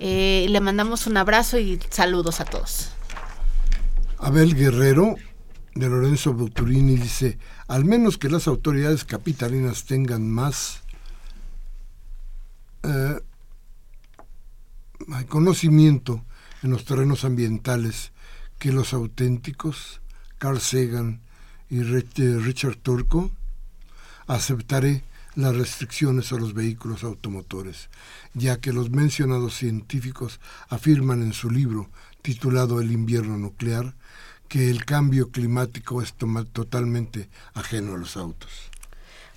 Eh, 0.00 0.46
le 0.48 0.60
mandamos 0.60 1.06
un 1.06 1.16
abrazo 1.16 1.58
y 1.58 1.78
saludos 1.90 2.40
a 2.40 2.44
todos. 2.44 2.90
Abel 4.18 4.56
Guerrero 4.56 5.14
de 5.74 5.88
Lorenzo 5.88 6.32
Buturini 6.32 6.96
dice, 6.96 7.38
al 7.68 7.84
menos 7.84 8.18
que 8.18 8.30
las 8.30 8.46
autoridades 8.46 9.04
capitalinas 9.04 9.84
tengan 9.84 10.30
más 10.30 10.82
eh, 12.82 13.20
conocimiento 15.28 16.24
en 16.62 16.70
los 16.70 16.84
terrenos 16.84 17.24
ambientales 17.24 18.12
que 18.58 18.72
los 18.72 18.92
auténticos 18.94 20.00
Carl 20.38 20.60
Sagan 20.60 21.20
y 21.70 21.80
eh, 21.80 22.38
Richard 22.38 22.76
Turco, 22.76 23.30
aceptaré 24.26 25.04
las 25.34 25.56
restricciones 25.56 26.32
a 26.32 26.36
los 26.36 26.54
vehículos 26.54 27.02
automotores, 27.02 27.88
ya 28.34 28.60
que 28.60 28.72
los 28.72 28.90
mencionados 28.90 29.56
científicos 29.56 30.40
afirman 30.68 31.22
en 31.22 31.32
su 31.32 31.50
libro 31.50 31.88
titulado 32.22 32.80
El 32.80 32.92
invierno 32.92 33.36
nuclear 33.38 33.94
que 34.48 34.70
el 34.70 34.84
cambio 34.84 35.30
climático 35.30 36.02
es 36.02 36.14
totalmente 36.14 37.28
ajeno 37.54 37.94
a 37.94 37.98
los 37.98 38.16
autos. 38.16 38.50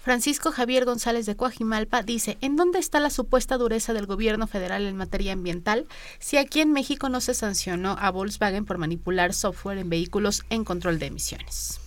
Francisco 0.07 0.53
Javier 0.53 0.85
González 0.85 1.25
de 1.25 1.35
Coajimalpa 1.35 2.01
dice, 2.01 2.37
¿en 2.39 2.55
dónde 2.55 2.79
está 2.79 3.01
la 3.01 3.09
supuesta 3.09 3.57
dureza 3.57 3.91
del 3.91 4.05
gobierno 4.05 4.47
federal 4.47 4.85
en 4.85 4.95
materia 4.95 5.33
ambiental 5.33 5.85
si 6.19 6.37
aquí 6.37 6.61
en 6.61 6.71
México 6.71 7.09
no 7.09 7.19
se 7.19 7.33
sancionó 7.33 7.97
a 7.99 8.09
Volkswagen 8.09 8.63
por 8.63 8.77
manipular 8.77 9.33
software 9.33 9.79
en 9.79 9.89
vehículos 9.89 10.45
en 10.49 10.63
control 10.63 10.97
de 10.97 11.07
emisiones? 11.07 11.81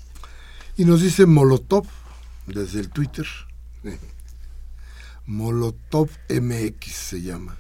Y 0.77 0.85
nos 0.85 1.01
dice 1.01 1.25
Molotov 1.25 1.87
desde 2.47 2.81
el 2.81 2.91
Twitter, 2.91 3.27
Molotov 5.25 6.11
MX 6.29 6.93
se 6.93 7.23
llama, 7.23 7.57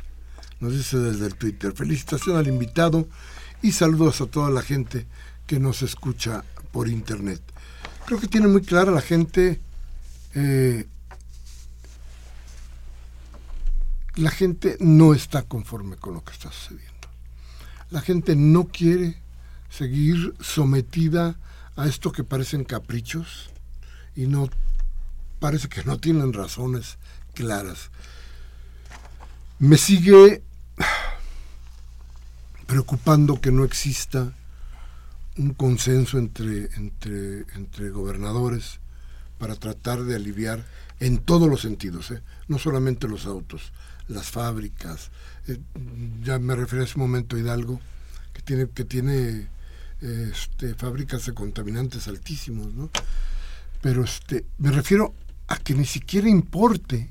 nos 0.60 0.74
dice 0.74 0.98
desde 0.98 1.24
el 1.24 1.36
Twitter, 1.36 1.72
felicitación 1.72 2.36
al 2.36 2.48
invitado 2.48 3.08
y 3.62 3.72
saludos 3.72 4.20
a 4.20 4.26
toda 4.26 4.50
la 4.50 4.60
gente 4.60 5.06
que 5.50 5.58
nos 5.58 5.82
escucha 5.82 6.44
por 6.70 6.86
internet. 6.86 7.42
Creo 8.06 8.20
que 8.20 8.28
tiene 8.28 8.46
muy 8.46 8.62
clara 8.62 8.92
la 8.92 9.00
gente 9.00 9.60
eh, 10.32 10.86
la 14.14 14.30
gente 14.30 14.76
no 14.78 15.12
está 15.12 15.42
conforme 15.42 15.96
con 15.96 16.14
lo 16.14 16.22
que 16.22 16.30
está 16.30 16.52
sucediendo. 16.52 17.08
La 17.90 18.00
gente 18.00 18.36
no 18.36 18.68
quiere 18.68 19.20
seguir 19.70 20.36
sometida 20.38 21.36
a 21.74 21.88
esto 21.88 22.12
que 22.12 22.22
parecen 22.22 22.62
caprichos 22.62 23.50
y 24.14 24.28
no 24.28 24.48
parece 25.40 25.68
que 25.68 25.82
no 25.82 25.98
tienen 25.98 26.32
razones 26.32 26.96
claras. 27.34 27.90
Me 29.58 29.78
sigue 29.78 30.44
preocupando 32.68 33.40
que 33.40 33.50
no 33.50 33.64
exista 33.64 34.32
un 35.40 35.54
consenso 35.54 36.18
entre, 36.18 36.68
entre, 36.76 37.46
entre 37.54 37.88
gobernadores 37.88 38.78
para 39.38 39.56
tratar 39.56 40.02
de 40.02 40.14
aliviar 40.14 40.66
en 41.00 41.16
todos 41.16 41.48
los 41.48 41.62
sentidos, 41.62 42.10
¿eh? 42.10 42.22
no 42.46 42.58
solamente 42.58 43.08
los 43.08 43.24
autos, 43.24 43.72
las 44.06 44.28
fábricas. 44.28 45.10
Eh, 45.48 45.58
ya 46.22 46.38
me 46.38 46.54
referí 46.54 46.82
hace 46.82 46.96
un 46.96 47.02
momento 47.02 47.36
a 47.36 47.38
Hidalgo, 47.38 47.80
que 48.34 48.42
tiene, 48.42 48.68
que 48.68 48.84
tiene 48.84 49.48
este, 50.02 50.74
fábricas 50.74 51.24
de 51.24 51.32
contaminantes 51.32 52.06
altísimos, 52.06 52.74
¿no? 52.74 52.90
Pero 53.80 54.04
este, 54.04 54.44
me 54.58 54.70
refiero 54.70 55.14
a 55.48 55.56
que 55.56 55.72
ni 55.72 55.86
siquiera 55.86 56.28
importe, 56.28 57.08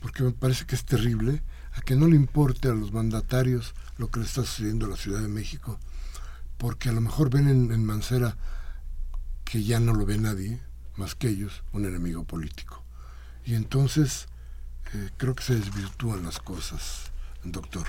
porque 0.00 0.24
me 0.24 0.32
parece 0.32 0.66
que 0.66 0.74
es 0.74 0.84
terrible, 0.84 1.40
a 1.74 1.82
que 1.82 1.94
no 1.94 2.08
le 2.08 2.16
importe 2.16 2.66
a 2.66 2.74
los 2.74 2.92
mandatarios 2.92 3.74
lo 3.96 4.10
que 4.10 4.18
le 4.18 4.26
está 4.26 4.42
sucediendo 4.42 4.86
a 4.86 4.88
la 4.88 4.96
Ciudad 4.96 5.20
de 5.20 5.28
México, 5.28 5.78
porque 6.62 6.90
a 6.90 6.92
lo 6.92 7.00
mejor 7.00 7.28
ven 7.28 7.48
en, 7.48 7.72
en 7.72 7.84
Mancera 7.84 8.36
que 9.44 9.64
ya 9.64 9.80
no 9.80 9.94
lo 9.94 10.06
ve 10.06 10.16
nadie, 10.16 10.60
más 10.94 11.16
que 11.16 11.28
ellos, 11.28 11.64
un 11.72 11.84
enemigo 11.86 12.22
político. 12.22 12.84
Y 13.44 13.56
entonces 13.56 14.28
eh, 14.94 15.10
creo 15.16 15.34
que 15.34 15.42
se 15.42 15.56
desvirtúan 15.56 16.22
las 16.22 16.38
cosas, 16.38 17.10
doctor. 17.42 17.88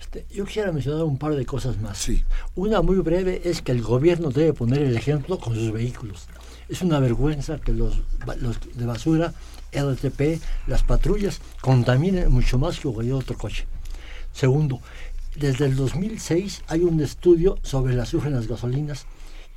Este, 0.00 0.26
yo 0.32 0.44
quisiera 0.44 0.70
mencionar 0.70 1.02
un 1.02 1.18
par 1.18 1.34
de 1.34 1.44
cosas 1.44 1.80
más. 1.80 1.98
Sí. 1.98 2.22
Una 2.54 2.82
muy 2.82 2.98
breve 2.98 3.42
es 3.44 3.62
que 3.62 3.72
el 3.72 3.82
gobierno 3.82 4.30
debe 4.30 4.52
poner 4.52 4.82
el 4.82 4.96
ejemplo 4.96 5.40
con 5.40 5.56
sus 5.56 5.72
vehículos. 5.72 6.28
Es 6.68 6.82
una 6.82 7.00
vergüenza 7.00 7.58
que 7.58 7.72
los, 7.72 8.00
los 8.38 8.60
de 8.76 8.86
basura, 8.86 9.34
LTP, 9.72 10.40
las 10.68 10.84
patrullas 10.84 11.40
contaminen 11.60 12.30
mucho 12.30 12.58
más 12.58 12.78
que 12.78 12.88
cualquier 12.88 13.16
otro 13.16 13.36
coche. 13.36 13.66
Segundo, 14.32 14.80
desde 15.36 15.66
el 15.66 15.76
2006 15.76 16.62
hay 16.68 16.80
un 16.82 17.00
estudio 17.00 17.58
sobre 17.62 17.94
el 17.94 18.00
azufre 18.00 18.28
en 18.28 18.36
las 18.36 18.46
gasolinas 18.46 19.06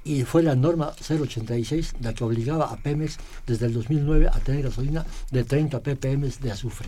y 0.03 0.23
fue 0.23 0.41
la 0.41 0.55
norma 0.55 0.93
086 1.07 1.95
la 2.01 2.13
que 2.13 2.23
obligaba 2.23 2.71
a 2.71 2.77
Pemex 2.77 3.17
desde 3.45 3.67
el 3.67 3.73
2009 3.73 4.29
a 4.31 4.39
tener 4.39 4.63
gasolina 4.63 5.05
de 5.31 5.43
30 5.43 5.79
ppm 5.81 6.29
de 6.41 6.51
azufre, 6.51 6.87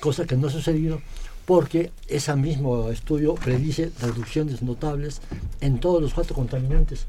cosa 0.00 0.26
que 0.26 0.36
no 0.36 0.48
ha 0.48 0.50
sucedido 0.50 1.00
porque 1.44 1.92
ese 2.08 2.34
mismo 2.36 2.90
estudio 2.90 3.34
predice 3.34 3.92
reducciones 4.00 4.62
notables 4.62 5.20
en 5.60 5.78
todos 5.78 6.02
los 6.02 6.14
cuatro 6.14 6.34
contaminantes 6.34 7.06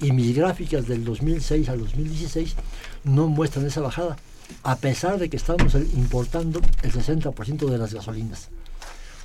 y 0.00 0.12
mis 0.12 0.36
gráficas 0.36 0.88
del 0.88 1.04
2006 1.04 1.68
al 1.68 1.78
2016 1.78 2.56
no 3.04 3.28
muestran 3.28 3.66
esa 3.66 3.80
bajada, 3.80 4.16
a 4.62 4.76
pesar 4.76 5.18
de 5.18 5.30
que 5.30 5.36
estamos 5.36 5.74
importando 5.74 6.60
el 6.82 6.92
60% 6.92 7.68
de 7.68 7.78
las 7.78 7.94
gasolinas. 7.94 8.48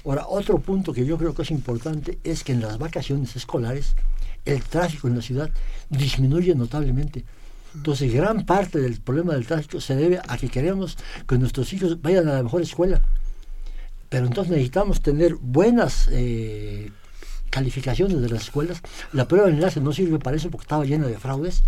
Ahora, 0.06 0.26
otro 0.28 0.60
punto 0.60 0.94
que 0.94 1.06
yo 1.06 1.18
creo 1.18 1.34
que 1.34 1.42
es 1.42 1.52
importante 1.52 2.20
es 2.24 2.44
que 2.44 2.54
en 2.54 2.62
las 2.62 2.78
vacaciones 2.78 3.36
escolares 3.36 3.96
el 4.46 4.64
tráfico 4.64 5.08
en 5.08 5.16
la 5.16 5.22
ciudad 5.22 5.50
disminuye 5.90 6.56
notablemente. 6.56 7.26
Entonces, 7.76 8.12
gran 8.14 8.46
parte 8.46 8.80
del 8.80 9.00
problema 9.00 9.34
del 9.34 9.46
tráfico 9.46 9.80
se 9.80 9.96
debe 9.96 10.20
a 10.28 10.38
que 10.38 10.50
queremos 10.50 10.98
que 11.28 11.38
nuestros 11.38 11.72
hijos 11.74 12.02
vayan 12.02 12.28
a 12.28 12.34
la 12.34 12.44
mejor 12.44 12.62
escuela. 12.62 13.02
Pero 14.10 14.26
entonces 14.26 14.52
necesitamos 14.52 15.02
tener 15.02 15.36
buenas 15.36 16.10
eh, 16.12 16.92
calificaciones 17.50 18.22
de 18.22 18.30
las 18.30 18.44
escuelas. 18.44 18.82
La 19.14 19.28
prueba 19.28 19.48
de 19.48 19.54
enlace 19.54 19.82
no 19.82 19.94
sirve 19.94 20.18
para 20.18 20.38
eso 20.38 20.50
porque 20.50 20.64
estaba 20.64 20.86
llena 20.86 21.08
de 21.08 21.20
fraudes, 21.20 21.64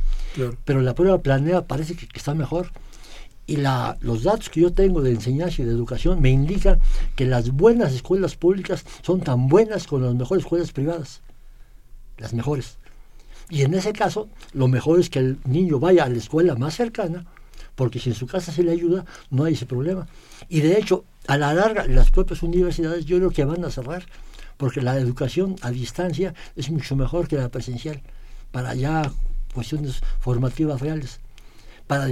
pero 0.66 0.82
la 0.82 0.96
prueba 0.96 1.20
planea 1.20 1.66
parece 1.68 1.96
que, 1.96 2.08
está 2.14 2.34
mejor. 2.34 2.72
Y 3.48 3.58
la, 3.58 3.98
los 4.02 4.24
datos 4.24 4.50
que 4.50 4.62
yo 4.62 4.72
tengo 4.72 5.02
de 5.02 5.12
enseñanza 5.12 5.62
y 5.62 5.66
de 5.66 5.72
educación 5.72 6.22
me 6.22 6.30
indican 6.30 6.80
que 7.16 7.26
las 7.26 7.52
buenas 7.52 7.94
escuelas 7.94 8.36
públicas 8.36 8.86
son 9.02 9.22
tan 9.22 9.48
buenas 9.48 9.88
como 9.88 10.06
las 10.06 10.16
mejores 10.16 10.44
escuelas 10.44 10.72
privadas 10.72 11.22
las 12.22 12.34
mejores. 12.34 12.78
Y 13.50 13.64
en 13.64 13.74
ese 13.74 13.92
caso, 13.92 14.30
lo 14.54 14.70
mejor 14.70 15.00
es 15.00 15.10
que 15.10 15.20
el 15.20 15.40
niño 15.44 15.80
vaya 15.80 16.06
a 16.06 16.10
la 16.10 16.18
escuela 16.18 16.56
más 16.56 16.76
cercana, 16.76 17.26
porque 17.76 18.00
si 18.00 18.10
en 18.10 18.16
su 18.16 18.28
casa 18.28 18.52
se 18.54 18.64
le 18.64 18.72
ayuda, 18.72 19.06
no 19.30 19.44
hay 19.44 19.56
ese 19.56 19.66
problema. 19.66 20.08
Y 20.48 20.62
de 20.62 20.78
hecho, 20.78 21.04
a 21.28 21.38
la 21.38 21.54
larga, 21.54 21.86
las 21.88 22.12
propias 22.12 22.44
universidades 22.44 23.06
yo 23.06 23.18
creo 23.18 23.32
que 23.32 23.44
van 23.44 23.66
a 23.66 23.72
cerrar, 23.72 24.06
porque 24.56 24.82
la 24.82 24.98
educación 24.98 25.56
a 25.62 25.72
distancia 25.72 26.34
es 26.56 26.70
mucho 26.70 26.96
mejor 26.96 27.28
que 27.28 27.36
la 27.36 27.50
presencial, 27.50 28.02
para 28.52 28.74
ya 28.76 29.12
cuestiones 29.54 30.02
formativas 30.20 30.80
reales. 30.80 31.20
Para, 31.92 32.08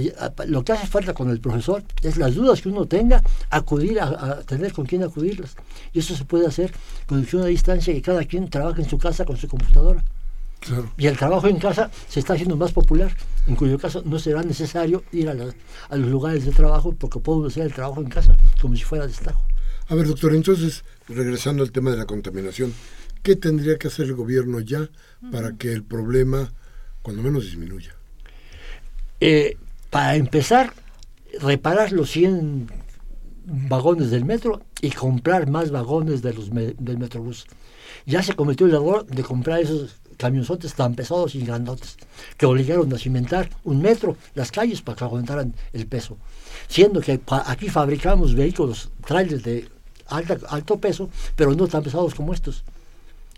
lo 0.46 0.62
que 0.62 0.72
hace 0.72 0.86
falta 0.86 1.14
con 1.14 1.30
el 1.30 1.40
profesor 1.40 1.82
es 2.02 2.18
las 2.18 2.34
dudas 2.34 2.60
que 2.60 2.68
uno 2.68 2.84
tenga, 2.84 3.22
acudir 3.48 3.98
a, 3.98 4.42
tener 4.42 4.74
con 4.74 4.84
quién 4.84 5.02
acudirlas. 5.02 5.56
Y 5.94 6.00
eso 6.00 6.14
se 6.14 6.26
puede 6.26 6.46
hacer 6.46 6.70
con 7.06 7.26
a 7.26 7.46
distancia 7.46 7.94
y 7.94 8.02
cada 8.02 8.26
quien 8.26 8.50
trabaja 8.50 8.82
en 8.82 8.90
su 8.90 8.98
casa 8.98 9.24
con 9.24 9.38
su 9.38 9.48
computadora. 9.48 10.04
Y 10.98 11.06
el 11.06 11.16
trabajo 11.16 11.48
en 11.48 11.56
casa 11.56 11.90
se 12.10 12.20
está 12.20 12.34
haciendo 12.34 12.58
más 12.58 12.72
popular, 12.72 13.10
en 13.46 13.56
cuyo 13.56 13.78
caso 13.78 14.02
no 14.04 14.18
será 14.18 14.42
necesario 14.42 15.02
ir 15.12 15.30
a, 15.30 15.34
a 15.88 15.96
los 15.96 16.10
lugares 16.10 16.44
de 16.44 16.52
trabajo 16.52 16.92
porque 16.92 17.18
puedo 17.18 17.46
hacer 17.46 17.62
el 17.62 17.72
trabajo 17.72 18.02
en 18.02 18.10
casa 18.10 18.36
como 18.60 18.76
si 18.76 18.84
fuera 18.84 19.06
destajo. 19.06 19.42
A 19.88 19.94
ver, 19.94 20.06
doctor, 20.06 20.34
entonces, 20.34 20.84
regresando 21.08 21.62
al 21.62 21.72
tema 21.72 21.90
de 21.90 21.96
la 21.96 22.04
contaminación, 22.04 22.74
¿qué 23.22 23.34
tendría 23.34 23.78
que 23.78 23.88
hacer 23.88 24.04
el 24.04 24.14
gobierno 24.14 24.60
ya 24.60 24.90
para 25.32 25.56
que 25.56 25.72
el 25.72 25.84
problema, 25.84 26.52
cuando 27.00 27.22
menos, 27.22 27.44
disminuya? 27.44 27.94
Eh, 29.20 29.56
para 29.90 30.14
empezar, 30.14 30.72
reparar 31.40 31.92
los 31.92 32.10
100 32.10 32.70
vagones 33.44 34.10
del 34.10 34.24
metro 34.24 34.62
y 34.80 34.90
comprar 34.90 35.50
más 35.50 35.70
vagones 35.70 36.22
de 36.22 36.32
los 36.32 36.50
del 36.50 36.98
Metrobús. 36.98 37.46
Ya 38.06 38.22
se 38.22 38.34
cometió 38.34 38.66
el 38.66 38.74
error 38.74 39.04
de 39.06 39.22
comprar 39.22 39.60
esos 39.60 39.96
camionzotes 40.16 40.74
tan 40.74 40.94
pesados 40.94 41.34
y 41.34 41.44
grandotes 41.44 41.96
que 42.36 42.46
obligaron 42.46 42.92
a 42.92 42.98
cimentar 42.98 43.50
un 43.64 43.80
metro 43.80 44.16
las 44.34 44.52
calles 44.52 44.82
para 44.82 44.96
que 44.96 45.04
aguantaran 45.04 45.54
el 45.72 45.86
peso. 45.86 46.16
Siendo 46.68 47.00
que 47.00 47.20
aquí 47.46 47.68
fabricamos 47.68 48.34
vehículos, 48.34 48.90
trailers 49.04 49.42
de 49.42 49.68
alto 50.06 50.78
peso, 50.78 51.10
pero 51.34 51.54
no 51.54 51.66
tan 51.66 51.82
pesados 51.82 52.14
como 52.14 52.32
estos. 52.32 52.64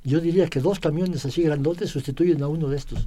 Yo 0.04 0.20
diría 0.20 0.48
que 0.48 0.60
dos 0.60 0.80
camiones 0.80 1.24
así 1.24 1.42
grandotes 1.42 1.90
sustituyen 1.90 2.42
a 2.42 2.48
uno 2.48 2.68
de 2.68 2.76
estos 2.76 3.06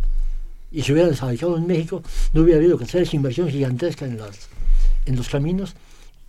y 0.76 0.82
se 0.82 0.92
hubieran 0.92 1.16
fabricado 1.16 1.56
en 1.56 1.66
México, 1.66 2.04
no 2.34 2.42
hubiera 2.42 2.60
habido 2.60 2.78
que 2.78 2.84
hacer 2.84 3.04
esa 3.04 3.16
inversión 3.16 3.48
gigantesca 3.50 4.06
en, 4.06 4.18
las, 4.18 4.50
en 5.06 5.16
los 5.16 5.30
caminos 5.30 5.74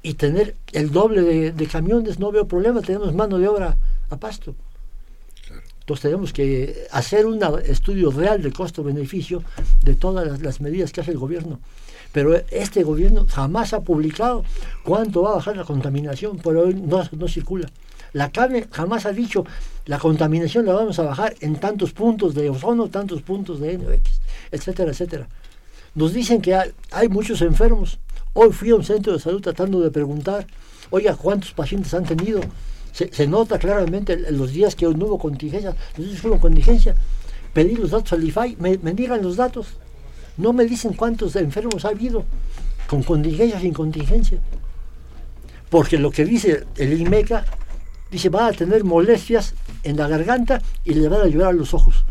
y 0.03 0.15
tener 0.15 0.55
el 0.73 0.93
doble 0.93 1.51
de, 1.51 1.67
camiones, 1.67 2.21
no 2.21 2.31
veo 2.31 2.47
problema, 2.47 2.81
tenemos 2.81 3.13
mano 3.13 3.39
de 3.39 3.49
obra 3.49 3.77
a 4.09 4.17
pasto. 4.17 4.55
Entonces 5.81 6.03
tenemos 6.03 6.33
que 6.33 6.87
hacer 6.93 7.27
un 7.27 7.43
estudio 7.65 8.13
real 8.13 8.41
de 8.41 8.53
costo-beneficio 8.53 9.43
de 9.83 9.97
todas 9.97 10.41
las, 10.41 10.61
medidas 10.61 10.93
que 10.93 11.01
hace 11.01 11.11
el 11.11 11.19
gobierno. 11.19 11.59
Pero 12.13 12.37
este 12.53 12.85
gobierno 12.85 13.27
jamás 13.29 13.73
ha 13.73 13.81
publicado 13.81 14.45
cuánto 14.85 15.23
va 15.23 15.33
a 15.33 15.35
bajar 15.35 15.57
la 15.57 15.65
contaminación, 15.65 16.39
pero 16.39 16.63
hoy 16.63 16.75
no, 16.75 17.03
no 17.19 17.27
circula. 17.27 17.69
La 18.13 18.31
CAME 18.31 18.67
jamás 18.71 19.07
ha 19.07 19.13
dicho 19.13 19.45
la 19.87 19.99
contaminación 19.99 20.67
la 20.67 20.73
vamos 20.73 20.99
a 20.99 21.03
bajar 21.05 21.37
en 21.41 21.57
tantos 21.57 21.93
puntos 21.93 22.35
de 22.35 22.51
ozono, 22.51 22.89
tantos 22.89 23.23
puntos 23.23 23.61
de 23.61 23.79
NOx, 23.79 24.21
etcétera, 24.51 24.91
etcétera. 24.91 25.29
Nos 25.95 26.13
dicen 26.13 26.43
que 26.43 26.55
hay, 26.55 27.09
muchos 27.09 27.41
enfermos. 27.41 27.99
Hoy 28.35 28.53
fui 28.53 28.71
a 28.71 28.75
un 28.75 28.85
centro 28.85 29.13
de 29.13 29.21
salud 29.21 29.41
tratando 29.41 29.81
de 29.81 29.91
preguntar, 29.91 30.47
oiga, 30.91 31.15
¿cuántos 31.15 31.53
pacientes 31.53 31.95
han 31.95 32.05
tenido? 32.05 32.41
Se, 32.93 33.27
nota 33.27 33.59
claramente 33.59 34.15
en 34.15 34.37
los 34.37 34.53
días 34.53 34.75
que 34.75 34.87
no 34.87 35.07
hubo 35.07 35.19
contingencia, 35.19 35.77
que 35.95 36.03
hubo 36.03 36.41
contingencia. 36.41 36.97
Pedí 37.53 37.77
los 37.77 37.93
datos 37.93 38.13
al 38.13 38.25
IFAI, 38.25 38.57
me, 38.59 38.79
me 38.79 38.93
niegan 38.93 39.23
los 39.23 39.37
datos. 39.37 39.69
No 40.37 40.53
me 40.53 40.65
dicen 40.65 40.95
cuántos 40.95 41.37
enfermos 41.37 41.85
ha 41.85 41.89
habido, 41.89 42.25
con 42.89 43.03
contingencia 43.03 43.61
sin 43.61 43.73
contingencia. 43.73 44.41
Porque 45.71 45.97
lo 45.97 46.11
que 46.11 46.25
dice 46.25 46.65
el 46.77 47.01
IMECA, 47.01 47.45
dice, 48.11 48.29
va 48.29 48.49
a 48.49 48.53
tener 48.53 48.85
molestias 48.85 49.55
en 49.83 49.97
la 49.97 50.09
garganta 50.09 50.61
y 50.85 50.95
le 50.95 51.09
van 51.09 51.23
a 51.23 51.27
llorar 51.27 51.55
los 51.55 51.75
ojos. 51.75 52.05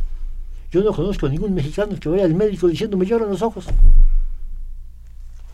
Yo 0.72 0.84
no 0.84 0.91
conozco 0.91 1.28
a 1.28 1.30
ningún 1.30 1.54
mexicano 1.54 1.98
que 2.00 2.10
vaya 2.10 2.26
al 2.26 2.34
médico 2.34 2.68
diciendo 2.68 2.98
me 2.98 3.06
lloran 3.06 3.30
los 3.30 3.41
ojos. 3.41 3.66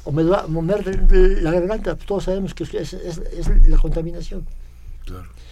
O 0.03 0.11
me 0.11 0.23
da 0.23 0.47
la 0.47 1.51
garganta. 1.51 1.95
Todos 1.95 2.23
sabemos 2.23 2.55
que 2.55 2.63
es, 2.63 2.95
la 3.67 3.77
contaminación. 3.77 4.47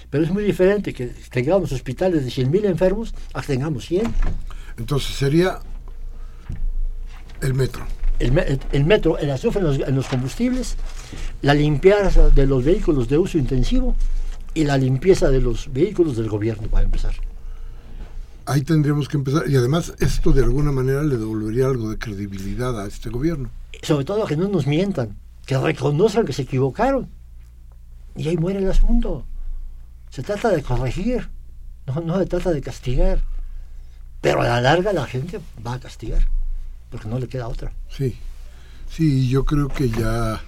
Pero 0.09 0.23
es 0.23 0.31
muy 0.31 0.43
diferente 0.43 0.93
que 0.93 1.11
tengamos 1.31 1.71
hospitales 1.71 2.25
de 2.25 2.31
100.000 2.31 2.65
enfermos 2.65 3.13
a 3.33 3.41
que 3.41 3.47
tengamos 3.47 3.85
100. 3.85 4.11
Entonces 4.77 5.15
sería 5.15 5.59
el 7.41 7.53
metro. 7.53 7.85
El, 8.17 8.85
metro, 8.85 9.17
el 9.17 9.31
azufre 9.31 9.61
en 9.61 9.95
los, 9.95 10.07
combustibles, 10.07 10.75
la 11.41 11.53
limpieza 11.53 12.29
de 12.29 12.45
los 12.45 12.65
vehículos 12.65 13.07
de 13.07 13.17
uso 13.17 13.37
intensivo 13.37 13.95
y 14.53 14.63
la 14.63 14.77
limpieza 14.77 15.29
de 15.29 15.41
los 15.41 15.71
vehículos 15.71 16.17
del 16.17 16.29
gobierno, 16.29 16.67
para 16.67 16.85
empezar. 16.85 17.13
Ahí 18.45 18.61
tendríamos 18.61 19.07
que 19.07 19.17
empezar. 19.17 19.49
Y 19.49 19.55
además 19.55 19.93
esto 19.99 20.31
de 20.31 20.43
alguna 20.43 20.71
manera 20.71 21.03
le 21.03 21.17
devolvería 21.17 21.67
algo 21.67 21.89
de 21.89 21.97
credibilidad 21.97 22.79
a 22.81 22.87
este 22.87 23.09
gobierno. 23.09 23.49
Sobre 23.83 24.05
todo 24.05 24.25
que 24.25 24.37
no 24.37 24.47
nos 24.47 24.65
mientan, 24.65 25.17
que 25.45 25.57
reconozcan 25.57 26.25
que 26.25 26.33
se 26.33 26.43
equivocaron. 26.43 27.09
Y 28.15 28.27
ahí 28.27 28.37
muere 28.37 28.59
el 28.59 28.69
asunto. 28.69 29.25
Se 30.09 30.23
trata 30.23 30.49
de 30.49 30.63
corregir, 30.63 31.29
no, 31.85 32.01
no 32.01 32.17
se 32.17 32.25
trata 32.25 32.51
de 32.51 32.61
castigar. 32.61 33.21
Pero 34.21 34.41
a 34.41 34.47
la 34.47 34.61
larga 34.61 34.93
la 34.93 35.05
gente 35.05 35.39
va 35.65 35.75
a 35.75 35.79
castigar 35.79 36.27
porque 36.89 37.07
no 37.07 37.19
le 37.19 37.27
queda 37.27 37.47
otra. 37.47 37.71
Sí, 37.89 38.15
sí, 38.89 39.29
yo 39.29 39.45
creo 39.45 39.67
que 39.67 39.89
ya, 39.89 40.41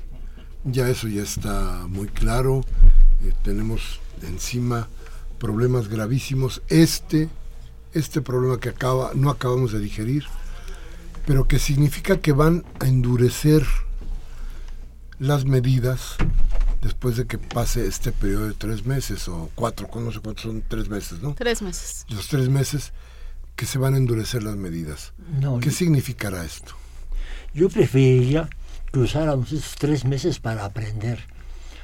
ya 0.64 0.89
eso 0.89 1.08
ya 1.08 1.24
está 1.24 1.86
muy 1.88 2.08
claro. 2.08 2.64
Eh, 3.24 3.34
tenemos 3.43 3.99
encima 4.22 4.88
problemas 5.39 5.88
gravísimos. 5.88 6.61
Este, 6.69 7.30
este 7.93 8.22
problema 8.22 8.59
que 8.59 8.69
acaba, 8.69 9.11
no 9.15 9.30
acabamos 9.30 9.72
de 9.72 9.80
digerir, 9.80 10.26
pero 11.26 11.47
que 11.47 11.59
significa 11.59 12.19
que 12.19 12.32
van 12.32 12.63
a 12.80 12.88
endurecer 12.88 13.65
las 15.19 15.45
medidas 15.45 16.15
después 16.82 17.15
de 17.15 17.28
que 17.28 17.38
pase 17.38 17.88
este 17.88 18.11
periodo 18.11 18.47
de 18.47 18.53
tres 18.53 18.86
meses 18.86 19.28
o 19.28 19.49
cuatro, 19.55 19.88
no 19.95 20.11
sé 20.11 20.19
cuántos 20.19 20.43
son, 20.43 20.63
tres 20.67 20.89
meses, 20.89 21.22
¿no? 21.22 21.36
Tres 21.36 21.61
meses. 21.61 22.05
Los 22.09 22.28
tres 22.28 22.49
meses 22.49 22.91
que 23.55 23.65
se 23.65 23.78
van 23.78 23.93
a 23.93 23.97
endurecer 23.97 24.41
las 24.43 24.55
medidas. 24.55 25.13
¿Qué 25.61 25.69
significará 25.69 26.43
esto? 26.43 26.74
Yo 27.53 27.69
preferiría 27.69 28.49
que 28.91 28.99
usáramos 28.99 29.51
esos 29.51 29.76
tres 29.76 30.05
meses 30.05 30.39
para 30.39 30.65
aprender. 30.65 31.19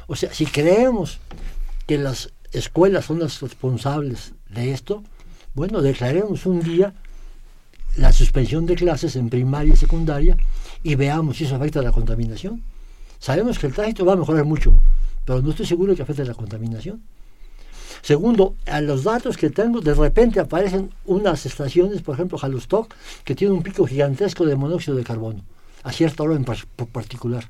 O 0.08 0.16
sea, 0.16 0.34
si 0.34 0.46
creemos 0.46 1.20
que 1.86 1.98
las 1.98 2.32
escuelas 2.52 3.06
son 3.06 3.20
las 3.20 3.42
responsables 3.42 4.34
de 4.50 4.72
esto, 4.72 5.04
bueno, 5.54 5.82
declaremos 5.82 6.46
un 6.46 6.62
día 6.62 6.94
la 7.98 8.14
suspensión 8.14 8.66
de 8.66 8.76
clases 8.76 9.16
en 9.16 9.30
primaria 9.30 9.74
y 9.74 9.78
secundaria 9.78 10.38
y 10.84 10.96
veamos 10.96 11.38
si 11.38 11.44
eso 11.44 11.56
afecta 11.56 11.80
a 11.80 11.84
la 11.84 11.92
contaminación. 11.92 12.64
Sabemos 13.20 13.60
que 13.60 13.68
el 13.68 13.74
tránsito 13.74 14.06
va 14.06 14.14
a 14.14 14.18
mejorar 14.18 14.46
mucho, 14.46 14.74
pero 15.26 15.42
no 15.42 15.50
estoy 15.50 15.66
seguro 15.66 15.92
de 15.92 15.98
que 15.98 16.04
afecte 16.04 16.22
a 16.22 16.26
la 16.26 16.36
contaminación. 16.36 17.02
Segundo, 18.02 18.56
a 18.68 18.80
los 18.80 19.04
datos 19.04 19.36
que 19.36 19.50
tengo, 19.50 19.82
de 19.82 19.94
repente 19.94 20.40
aparecen 20.40 20.92
unas 21.06 21.46
estaciones, 21.46 22.02
por 22.02 22.16
ejemplo, 22.16 22.38
Halustock, 22.42 22.94
que 23.26 23.36
tiene 23.36 23.54
un 23.54 23.64
pico 23.64 23.86
gigantesco 23.86 24.46
de 24.46 24.56
monóxido 24.56 24.96
de 24.96 25.04
carbono, 25.04 25.44
a 25.84 25.92
cierta 25.92 26.24
hora 26.24 26.36
en 26.36 26.46
particular. 26.46 27.50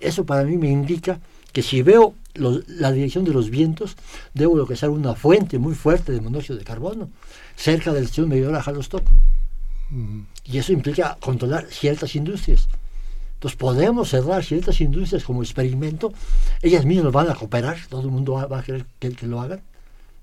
Eso 0.00 0.24
para 0.24 0.44
mí 0.44 0.56
me 0.56 0.70
indica 0.70 1.20
que 1.54 1.62
si 1.62 1.82
veo 1.82 2.14
la 2.34 2.90
dirección 2.90 3.24
de 3.24 3.32
los 3.32 3.48
vientos, 3.48 3.96
debo 4.34 4.56
localizar 4.56 4.90
una 4.90 5.14
fuente 5.14 5.58
muy 5.58 5.74
fuerte 5.74 6.10
de 6.10 6.20
monóxido 6.20 6.58
de 6.58 6.64
carbono 6.64 7.10
cerca 7.56 7.92
de 7.92 8.00
la 8.00 8.04
estación 8.04 8.28
medidora 8.28 8.60
Halustock. 8.60 9.04
Y 10.44 10.58
eso 10.58 10.72
implica 10.72 11.16
controlar 11.20 11.66
ciertas 11.70 12.16
industrias. 12.16 12.68
Entonces 13.34 13.56
podemos 13.56 14.08
cerrar 14.08 14.42
ciertas 14.42 14.80
industrias 14.80 15.22
como 15.22 15.44
experimento, 15.44 16.12
ellas 16.60 16.84
mismas 16.84 17.12
van 17.12 17.30
a 17.30 17.36
cooperar, 17.36 17.78
todo 17.88 18.00
el 18.00 18.08
mundo 18.08 18.32
va, 18.32 18.58
a 18.58 18.62
querer 18.64 18.84
que, 18.98 19.14
lo 19.22 19.40
hagan. 19.40 19.60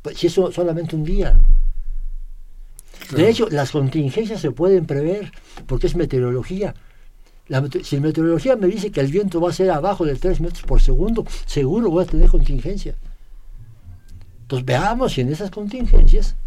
Pues 0.01 0.17
si 0.17 0.27
eso 0.27 0.51
solamente 0.51 0.97
un 0.97 1.05
día. 1.05 1.39
De 3.15 3.29
hecho, 3.29 3.47
las 3.49 3.71
contingencias 3.71 4.41
se 4.41 4.51
pueden 4.51 4.85
prever 4.85 5.31
porque 5.65 5.87
es 5.87 5.95
meteorología. 5.95 6.75
La, 7.51 7.61
si 7.83 7.97
la 7.97 8.01
meteorología 8.03 8.55
me 8.55 8.67
dice 8.67 8.91
que 8.91 9.01
el 9.01 9.11
viento 9.11 9.41
va 9.41 9.49
a 9.49 9.53
ser 9.53 9.71
abajo 9.71 10.05
de 10.05 10.15
3 10.15 10.39
metros 10.39 10.63
por 10.63 10.81
segundo, 10.81 11.25
seguro 11.45 11.91
voy 11.91 12.05
a 12.05 12.07
tener 12.07 12.29
contingencia. 12.29 12.95
Entonces 14.43 14.65
veamos 14.65 15.11
si 15.11 15.19
en 15.19 15.33
esas 15.33 15.51
contingencias 15.51 16.37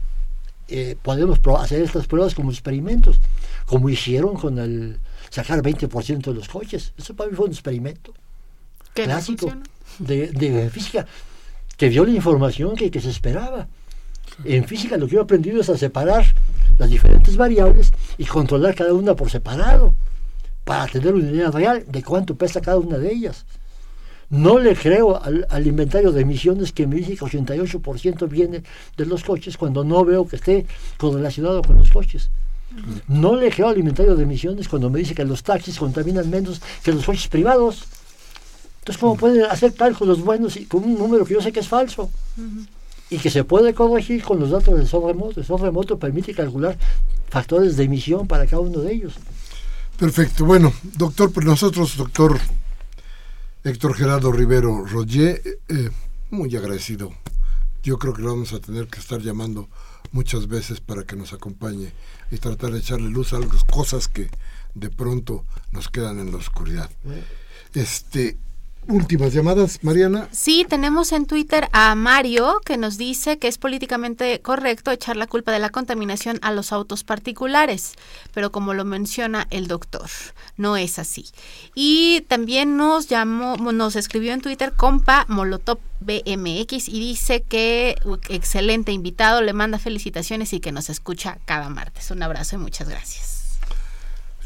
eh, 0.67 0.97
podemos 1.03 1.39
hacer 1.61 1.83
estas 1.83 2.07
pruebas 2.07 2.35
como 2.35 2.51
experimentos, 2.51 3.21
como 3.67 3.91
hicieron 3.91 4.35
con 4.35 4.59
el, 4.59 4.99
sacar 5.29 5.61
20% 5.61 6.23
de 6.23 6.33
los 6.33 6.49
coches. 6.49 6.95
Eso 6.97 7.15
para 7.15 7.29
mí 7.29 7.37
fue 7.37 7.49
un 7.49 7.53
experimento 7.53 8.15
clásico 8.95 9.53
de, 9.99 10.71
física 10.73 11.07
que 11.77 11.91
vio 11.91 12.07
la 12.07 12.13
información 12.13 12.77
que, 12.77 12.99
se 12.99 13.11
esperaba. 13.11 13.69
En 14.43 14.65
física 14.65 14.97
lo 14.97 15.07
que 15.07 15.17
yo 15.17 15.21
he 15.21 15.25
aprendido 15.25 15.61
es 15.61 15.69
a 15.69 15.77
separar 15.77 16.25
las 16.79 16.89
diferentes 16.89 17.37
variables 17.37 17.93
y 18.17 18.25
controlar 18.25 18.75
cada 18.75 18.95
una 18.95 19.15
por 19.15 19.29
separado 19.29 19.95
para 20.65 20.87
tener 20.87 21.15
una 21.15 21.31
idea 21.31 21.51
real 21.51 21.85
de 21.87 22.03
cuánto 22.03 22.35
pesa 22.35 22.61
cada 22.61 22.79
una 22.79 22.99
de 22.99 23.13
ellas. 23.13 23.45
No 24.31 24.59
le 24.59 24.75
creo 24.75 25.21
al, 25.23 25.67
inventario 25.67 26.11
de 26.11 26.23
emisiones 26.23 26.73
que 26.73 26.87
me 26.87 26.97
dice 26.97 27.15
que 27.15 27.25
88% 27.25 28.29
viene 28.29 28.63
de 28.97 29.07
los 29.07 29.23
coches 29.23 29.57
cuando 29.57 29.85
no 29.85 30.05
veo 30.05 30.27
que 30.27 30.37
esté 30.37 30.67
correlacionado 30.97 31.63
con 31.63 31.77
los 31.77 31.91
coches. 31.91 32.31
No 33.07 33.37
le 33.37 33.51
creo 33.51 33.69
al 33.69 33.79
inventario 33.79 34.17
de 34.17 34.25
emisiones 34.25 34.69
cuando 34.69 34.91
me 34.91 34.99
dice 34.99 35.15
que 35.15 35.25
los 35.25 35.43
taxis 35.43 35.79
contaminan 35.79 36.29
menos 36.29 36.61
que 36.83 36.93
los 36.93 37.05
coches 37.05 37.29
privados. 37.29 37.85
Entonces, 38.81 39.01
¿cómo 39.01 39.17
pueden 39.17 39.45
hacer 39.45 39.75
cálculos 39.75 40.21
buenos 40.23 40.57
y 40.57 40.67
con 40.67 40.83
un 40.83 40.99
número 40.99 41.25
que 41.25 41.35
yo 41.35 41.41
sé 41.41 41.53
que 41.53 41.61
es 41.61 41.69
falso? 41.69 42.11
Y 43.11 43.19
que 43.19 43.31
se 43.31 43.45
puede 43.45 43.75
corregir 43.75 44.25
con 44.25 44.41
los 44.41 44.51
datos 44.51 44.77
del 44.77 44.89
sol 44.89 45.05
remoto. 45.07 45.39
El 45.39 45.47
sol 45.47 45.61
remoto 45.61 45.99
permite 45.99 46.35
calcular 46.35 46.77
factores 47.29 47.77
de 47.77 47.85
emisión 47.85 48.27
para 48.27 48.47
cada 48.47 48.61
uno 48.61 48.81
de 48.81 48.93
ellos. 48.93 49.15
Perfecto. 49.99 50.45
Bueno, 50.45 50.73
doctor, 50.97 51.33
pues 51.33 51.47
nosotros, 51.47 51.97
doctor 51.97 52.39
Héctor 53.63 53.95
Gerardo 53.95 54.33
Rivero 54.33 54.85
Roger, 54.85 55.41
eh, 55.69 55.91
muy 56.31 56.55
agradecido. 56.57 57.15
Yo 57.83 57.99
creo 57.99 58.13
que 58.13 58.23
lo 58.23 58.31
vamos 58.31 58.53
a 58.53 58.61
tener 58.61 58.89
que 58.89 58.99
estar 58.99 59.21
llamando 59.21 59.69
muchas 60.11 60.49
veces 60.49 60.81
para 60.81 61.05
que 61.05 61.17
nos 61.17 61.33
acompañe 61.33 61.93
y 62.31 62.39
tratar 62.39 62.73
de 62.73 62.81
echarle 62.81 63.09
luz 63.09 63.33
a 63.33 63.39
las 63.39 63.63
cosas 63.65 64.09
que 64.09 64.31
de 64.75 64.91
pronto 64.91 65.45
nos 65.71 65.89
quedan 65.89 66.19
en 66.19 66.33
la 66.33 66.39
oscuridad. 66.39 66.91
Este, 67.73 68.37
Últimas 68.87 69.33
llamadas, 69.33 69.79
Mariana. 69.83 70.29
Sí, 70.31 70.67
tenemos 70.69 71.13
en 71.13 71.25
Twitter 71.25 71.69
a 71.73 71.95
Mario 71.95 72.61
que 72.67 72.77
nos 72.77 72.99
dice 72.99 73.39
que 73.39 73.49
es 73.49 73.57
políticamente 73.57 74.43
correcto 74.43 74.91
echar 74.91 75.17
la 75.17 75.27
culpa 75.27 75.53
de 75.53 75.59
la 75.59 75.71
contaminación 75.71 76.39
a 76.43 76.53
los 76.53 76.71
autos 76.71 77.03
particulares, 77.03 77.95
pero 78.35 78.53
como 78.53 78.75
lo 78.75 78.85
menciona 78.85 79.47
el 79.51 79.69
doctor, 79.69 80.11
no 80.59 80.77
es 80.77 80.99
así. 80.99 81.27
Y 81.75 82.27
también 82.29 82.77
nos 82.77 83.09
llamó, 83.09 83.57
nos 83.57 83.97
escribió 83.97 84.35
en 84.35 84.43
Twitter 84.43 84.75
compa 84.77 85.25
Molotov 85.29 85.79
BMX 86.01 86.89
y 86.89 87.01
dice 87.01 87.43
que 87.43 87.97
excelente 88.29 88.93
invitado, 88.93 89.41
le 89.41 89.55
manda 89.55 89.79
felicitaciones 89.79 90.53
y 90.53 90.61
que 90.61 90.73
nos 90.73 90.91
escucha 90.91 91.39
cada 91.47 91.71
martes. 91.71 92.11
Un 92.11 92.23
abrazo 92.23 92.57
y 92.57 92.59
muchas 92.59 92.89
gracias. 92.89 93.59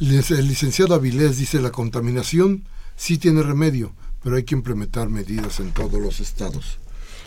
El 0.01 0.47
licenciado 0.47 0.95
Avilés 0.95 1.39
dice 1.39 1.61
la 1.61 1.73
contaminación 1.73 2.69
sí 2.95 3.19
tiene 3.19 3.43
remedio 3.43 3.93
pero 4.23 4.37
hay 4.37 4.45
que 4.45 4.55
implementar 4.55 5.09
medidas 5.09 5.61
en 5.61 5.73
todos 5.73 6.01
los 6.01 6.21
estados. 6.21 6.79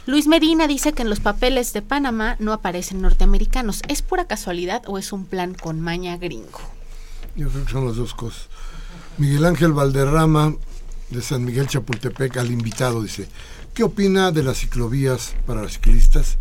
Luis 0.08 0.28
Medina 0.28 0.68
dice 0.68 0.94
que 0.94 1.04
en 1.04 1.10
los 1.10 1.20
papeles 1.20 1.74
de 1.74 1.82
Panamá 1.84 2.36
no 2.40 2.54
aparecen 2.54 3.02
norteamericanos. 3.02 3.82
¿Es 3.88 4.02
pura 4.02 4.26
casualidad 4.26 4.82
o 4.88 4.98
es 4.98 5.14
un 5.14 5.26
plan 5.26 5.54
con 5.54 5.80
maña 5.80 6.18
gringo? 6.18 6.60
Yo 7.36 7.50
creo 7.50 7.66
que 7.66 7.72
son 7.72 7.86
las 7.86 7.98
dos 7.98 8.16
cosas. 8.16 8.48
Miguel 9.18 9.46
Ángel 9.46 9.74
Valderrama, 9.74 10.56
de 11.12 11.22
San 11.22 11.46
Miguel 11.46 11.68
Chapultepec, 11.68 12.38
al 12.38 12.52
invitado, 12.52 13.04
dice, 13.04 13.28
¿Qué 13.74 13.84
opina 13.84 14.32
de 14.32 14.44
las 14.44 14.58
ciclovías 14.58 15.36
para 15.46 15.62
los 15.62 15.74
ciclistas, 15.74 16.38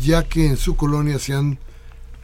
ya 0.00 0.22
que 0.22 0.46
en 0.46 0.56
su 0.56 0.76
colonia 0.76 1.18
se 1.18 1.34
han 1.34 1.58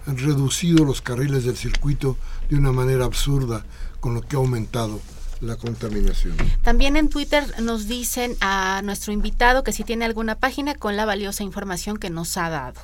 reducido 0.07 0.85
los 0.85 1.03
carriles 1.03 1.45
del 1.45 1.57
circuito 1.57 2.17
de 2.49 2.57
una 2.57 2.73
manera 2.73 3.05
absurda, 3.05 3.67
con 4.01 4.15
lo 4.15 4.23
que 4.23 4.37
ha 4.37 4.39
aumentado 4.39 5.01
la 5.41 5.57
contaminación. 5.57 6.37
También 6.63 6.97
en 6.97 7.09
Twitter 7.09 7.45
nos 7.63 7.87
dicen 7.87 8.37
a 8.41 8.81
nuestro 8.85 9.13
invitado 9.13 9.63
que 9.63 9.73
si 9.73 9.85
tiene 9.85 10.05
alguna 10.05 10.35
página 10.35 10.75
con 10.75 10.97
la 10.97 11.05
valiosa 11.05 11.43
información 11.45 11.97
que 11.97 12.11
nos 12.11 12.37
ha 12.37 12.49
dado. 12.49 12.81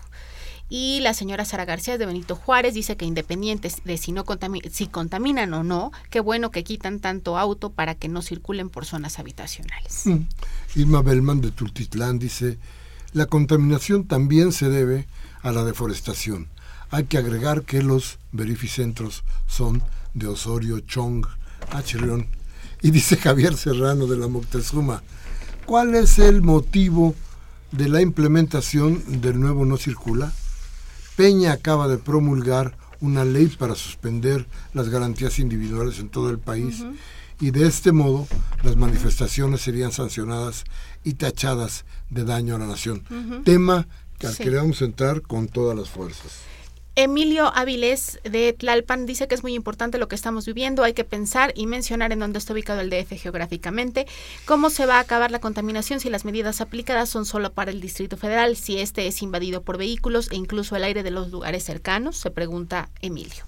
Y 0.71 1.01
la 1.01 1.13
señora 1.13 1.45
Sara 1.45 1.67
García 1.67 1.99
de 1.99 2.07
Benito 2.07 2.37
Juárez 2.37 2.75
dice 2.75 2.97
que 2.97 3.05
independientes 3.05 3.83
de 3.85 3.99
si, 3.99 4.13
no 4.13 4.25
si 4.71 4.87
contaminan 4.87 5.53
o 5.53 5.63
no, 5.63 5.93
qué 6.11 6.21
bueno 6.21 6.51
que 6.51 6.65
quitan 6.65 7.01
tanto 7.01 7.37
auto 7.37 7.71
para 7.71 7.95
que 7.95 8.09
no 8.09 8.23
circulen 8.23 8.71
por 8.71 8.87
zonas 8.87 9.19
habitacionales. 9.19 10.07
Mm. 10.07 10.27
Irma 10.77 11.03
Bellman 11.03 11.41
de 11.43 11.51
Tultitlán 11.51 12.19
dice, 12.19 12.59
la 13.13 13.27
contaminación 13.27 14.07
también 14.07 14.53
se 14.53 14.69
debe 14.69 15.07
a 15.43 15.53
la 15.53 15.65
deforestación. 15.65 16.49
Hay 16.91 17.05
que 17.05 17.19
agregar 17.19 17.63
que 17.63 17.83
los 17.83 18.19
verificentros 18.33 19.23
son 19.47 19.83
de 20.15 20.29
Osorio, 20.29 20.81
Chong, 20.81 21.27
Achrión 21.71 22.27
y 22.85 22.91
dice 22.91 23.17
Javier 23.17 23.57
Serrano 23.57 24.07
de 24.07 24.19
la 24.19 24.29
Moctezuma, 24.29 25.03
¿cuál 25.65 25.95
es 25.95 26.19
el 26.19 26.43
motivo 26.43 27.15
de 27.73 27.89
la 27.89 28.03
implementación 28.03 29.23
del 29.23 29.41
nuevo 29.41 29.65
no 29.65 29.79
circula? 29.79 30.35
Peña 31.17 31.53
acaba 31.53 31.89
de 31.89 31.97
promulgar 31.97 32.77
una 33.01 33.25
ley 33.25 33.47
para 33.47 33.75
suspender 33.75 34.47
las 34.75 34.91
garantías 34.91 35.39
individuales 35.39 35.99
en 35.99 36.11
todo 36.11 36.29
el 36.29 36.39
país 36.39 36.85
y 37.41 37.53
de 37.53 37.67
este 37.67 37.91
modo 37.91 38.29
las 38.63 38.77
manifestaciones 38.77 39.63
serían 39.63 39.91
sancionadas 39.91 40.65
y 41.05 41.15
tachadas 41.15 41.87
de 42.11 42.25
daño 42.25 42.55
a 42.55 42.59
la 42.59 42.67
nación. 42.67 43.03
Tema 43.47 43.89
que 44.19 44.27
al 44.27 44.37
que 44.37 44.51
vamos 44.51 44.83
a 44.83 44.85
entrar 44.85 45.23
con 45.23 45.49
todas 45.49 45.75
las 45.75 45.89
fuerzas. 45.89 46.33
Emilio 46.97 47.53
Áviles 47.57 48.21
de 48.23 48.53
Tlalpan 48.53 49.05
dice 49.05 49.27
que 49.27 49.35
es 49.35 49.43
muy 49.43 49.55
importante 49.55 49.99
lo 49.99 50.07
que 50.07 50.15
estamos 50.15 50.47
viviendo, 50.47 50.85
hay 50.85 50.93
que 50.93 51.03
pensar 51.03 51.53
y 51.57 51.67
mencionar 51.67 52.13
en 52.13 52.21
dónde 52.21 52.39
está 52.39 52.53
ubicado 52.53 52.81
el 52.81 52.91
DF 52.91 53.21
geográficamente, 53.21 54.07
cómo 54.45 54.71
se 54.71 54.87
va 54.87 54.99
a 54.99 55.01
acabar 55.01 55.33
la 55.33 55.41
contaminación 55.41 55.99
si 55.99 56.09
las 56.09 56.25
medidas 56.25 56.61
aplicadas 56.61 57.09
son 57.09 57.27
solo 57.27 57.53
para 57.53 57.73
el 57.73 57.81
Distrito 57.81 58.17
Federal, 58.17 58.57
si 58.57 58.79
este 58.79 59.09
es 59.09 59.23
invadido 59.23 59.63
por 59.63 59.77
vehículos 59.77 60.31
e 60.31 60.37
incluso 60.37 60.77
el 60.77 60.85
aire 60.85 61.03
de 61.03 61.11
los 61.11 61.33
lugares 61.33 61.65
cercanos, 61.65 62.17
se 62.17 62.31
pregunta 62.31 62.89
Emilio. 63.01 63.45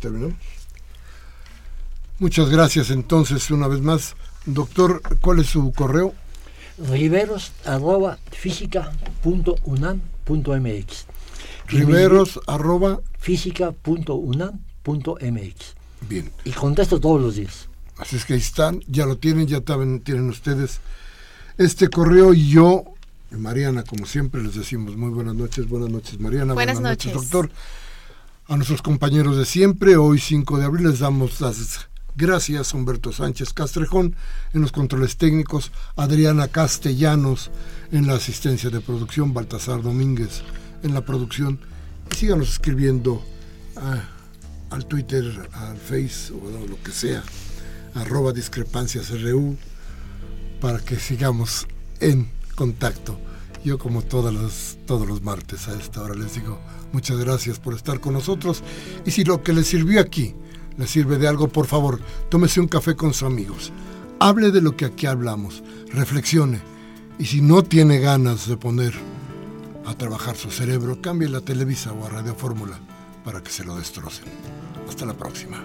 ¿Terminó? 0.00 0.34
Muchas 2.18 2.48
gracias 2.48 2.90
entonces 2.90 3.50
una 3.50 3.68
vez 3.68 3.80
más. 3.82 4.16
Doctor, 4.46 5.02
¿cuál 5.20 5.40
es 5.40 5.48
su 5.48 5.70
correo? 5.72 6.14
riveros 6.78 7.52
arroba 7.64 8.18
riveros 11.68 12.40
arroba 12.46 13.00
física.unam.mx. 13.18 15.74
Bien. 16.08 16.32
Y 16.44 16.52
contesto 16.52 17.00
todos 17.00 17.20
los 17.20 17.34
días. 17.36 17.68
Así 17.96 18.16
es 18.16 18.24
que 18.24 18.34
ahí 18.34 18.40
están, 18.40 18.80
ya 18.88 19.06
lo 19.06 19.18
tienen, 19.18 19.46
ya 19.46 19.60
tienen 19.60 20.28
ustedes 20.28 20.80
este 21.58 21.88
correo 21.88 22.34
y 22.34 22.48
yo, 22.48 22.82
Mariana, 23.30 23.84
como 23.84 24.06
siempre 24.06 24.42
les 24.42 24.56
decimos, 24.56 24.96
muy 24.96 25.10
buenas 25.10 25.36
noches, 25.36 25.68
buenas 25.68 25.90
noches 25.90 26.18
Mariana, 26.18 26.54
buenas, 26.54 26.80
noches. 26.80 27.12
doctor. 27.12 27.50
A 28.46 28.56
nuestros 28.56 28.82
compañeros 28.82 29.38
de 29.38 29.46
siempre, 29.46 29.96
hoy 29.96 30.18
5 30.18 30.58
de 30.58 30.64
abril 30.64 30.88
les 30.88 30.98
damos 30.98 31.40
las 31.40 31.88
gracias 32.16 32.74
Humberto 32.74 33.12
Sánchez 33.12 33.52
Castrejón 33.52 34.16
en 34.52 34.60
los 34.60 34.72
controles 34.72 35.16
técnicos, 35.16 35.72
Adriana 35.96 36.48
Castellanos 36.48 37.50
en 37.92 38.06
la 38.06 38.14
asistencia 38.14 38.70
de 38.70 38.80
producción, 38.80 39.32
Baltasar 39.32 39.82
Domínguez 39.82 40.42
en 40.84 40.94
la 40.94 41.04
producción. 41.04 41.58
Y 42.12 42.14
síganos 42.14 42.50
escribiendo 42.50 43.24
al 44.70 44.86
Twitter, 44.86 45.24
al 45.52 45.76
Face 45.76 46.32
o 46.32 46.66
lo 46.68 46.80
que 46.82 46.92
sea, 46.92 47.22
arroba 47.94 48.32
discrepancias 48.32 49.10
RU, 49.22 49.56
para 50.60 50.78
que 50.78 50.96
sigamos 50.96 51.66
en 52.00 52.28
contacto. 52.54 53.18
Yo 53.64 53.78
como 53.78 54.02
todos 54.02 54.32
los, 54.32 54.78
todos 54.86 55.08
los 55.08 55.22
martes 55.22 55.68
a 55.68 55.78
esta 55.78 56.02
hora 56.02 56.14
les 56.14 56.34
digo 56.34 56.60
muchas 56.92 57.18
gracias 57.18 57.58
por 57.58 57.74
estar 57.74 57.98
con 57.98 58.12
nosotros 58.12 58.62
y 59.06 59.10
si 59.10 59.24
lo 59.24 59.42
que 59.42 59.54
les 59.54 59.66
sirvió 59.66 60.00
aquí 60.00 60.34
les 60.76 60.90
sirve 60.90 61.18
de 61.18 61.28
algo, 61.28 61.48
por 61.48 61.66
favor, 61.66 62.00
tómese 62.28 62.60
un 62.60 62.68
café 62.68 62.96
con 62.96 63.14
sus 63.14 63.22
amigos. 63.22 63.72
Hable 64.18 64.50
de 64.50 64.60
lo 64.60 64.76
que 64.76 64.84
aquí 64.84 65.06
hablamos, 65.06 65.62
reflexione 65.92 66.60
y 67.18 67.26
si 67.26 67.40
no 67.40 67.62
tiene 67.62 68.00
ganas 68.00 68.48
de 68.48 68.56
poner 68.56 68.92
a 69.86 69.94
trabajar 69.94 70.36
su 70.36 70.50
cerebro, 70.50 71.00
cambie 71.00 71.28
la 71.28 71.40
Televisa 71.40 71.92
o 71.92 72.06
a 72.06 72.08
Radio 72.08 72.34
Fórmula 72.34 72.78
para 73.24 73.42
que 73.42 73.50
se 73.50 73.64
lo 73.64 73.76
destrocen. 73.76 74.26
Hasta 74.88 75.06
la 75.06 75.14
próxima. 75.14 75.64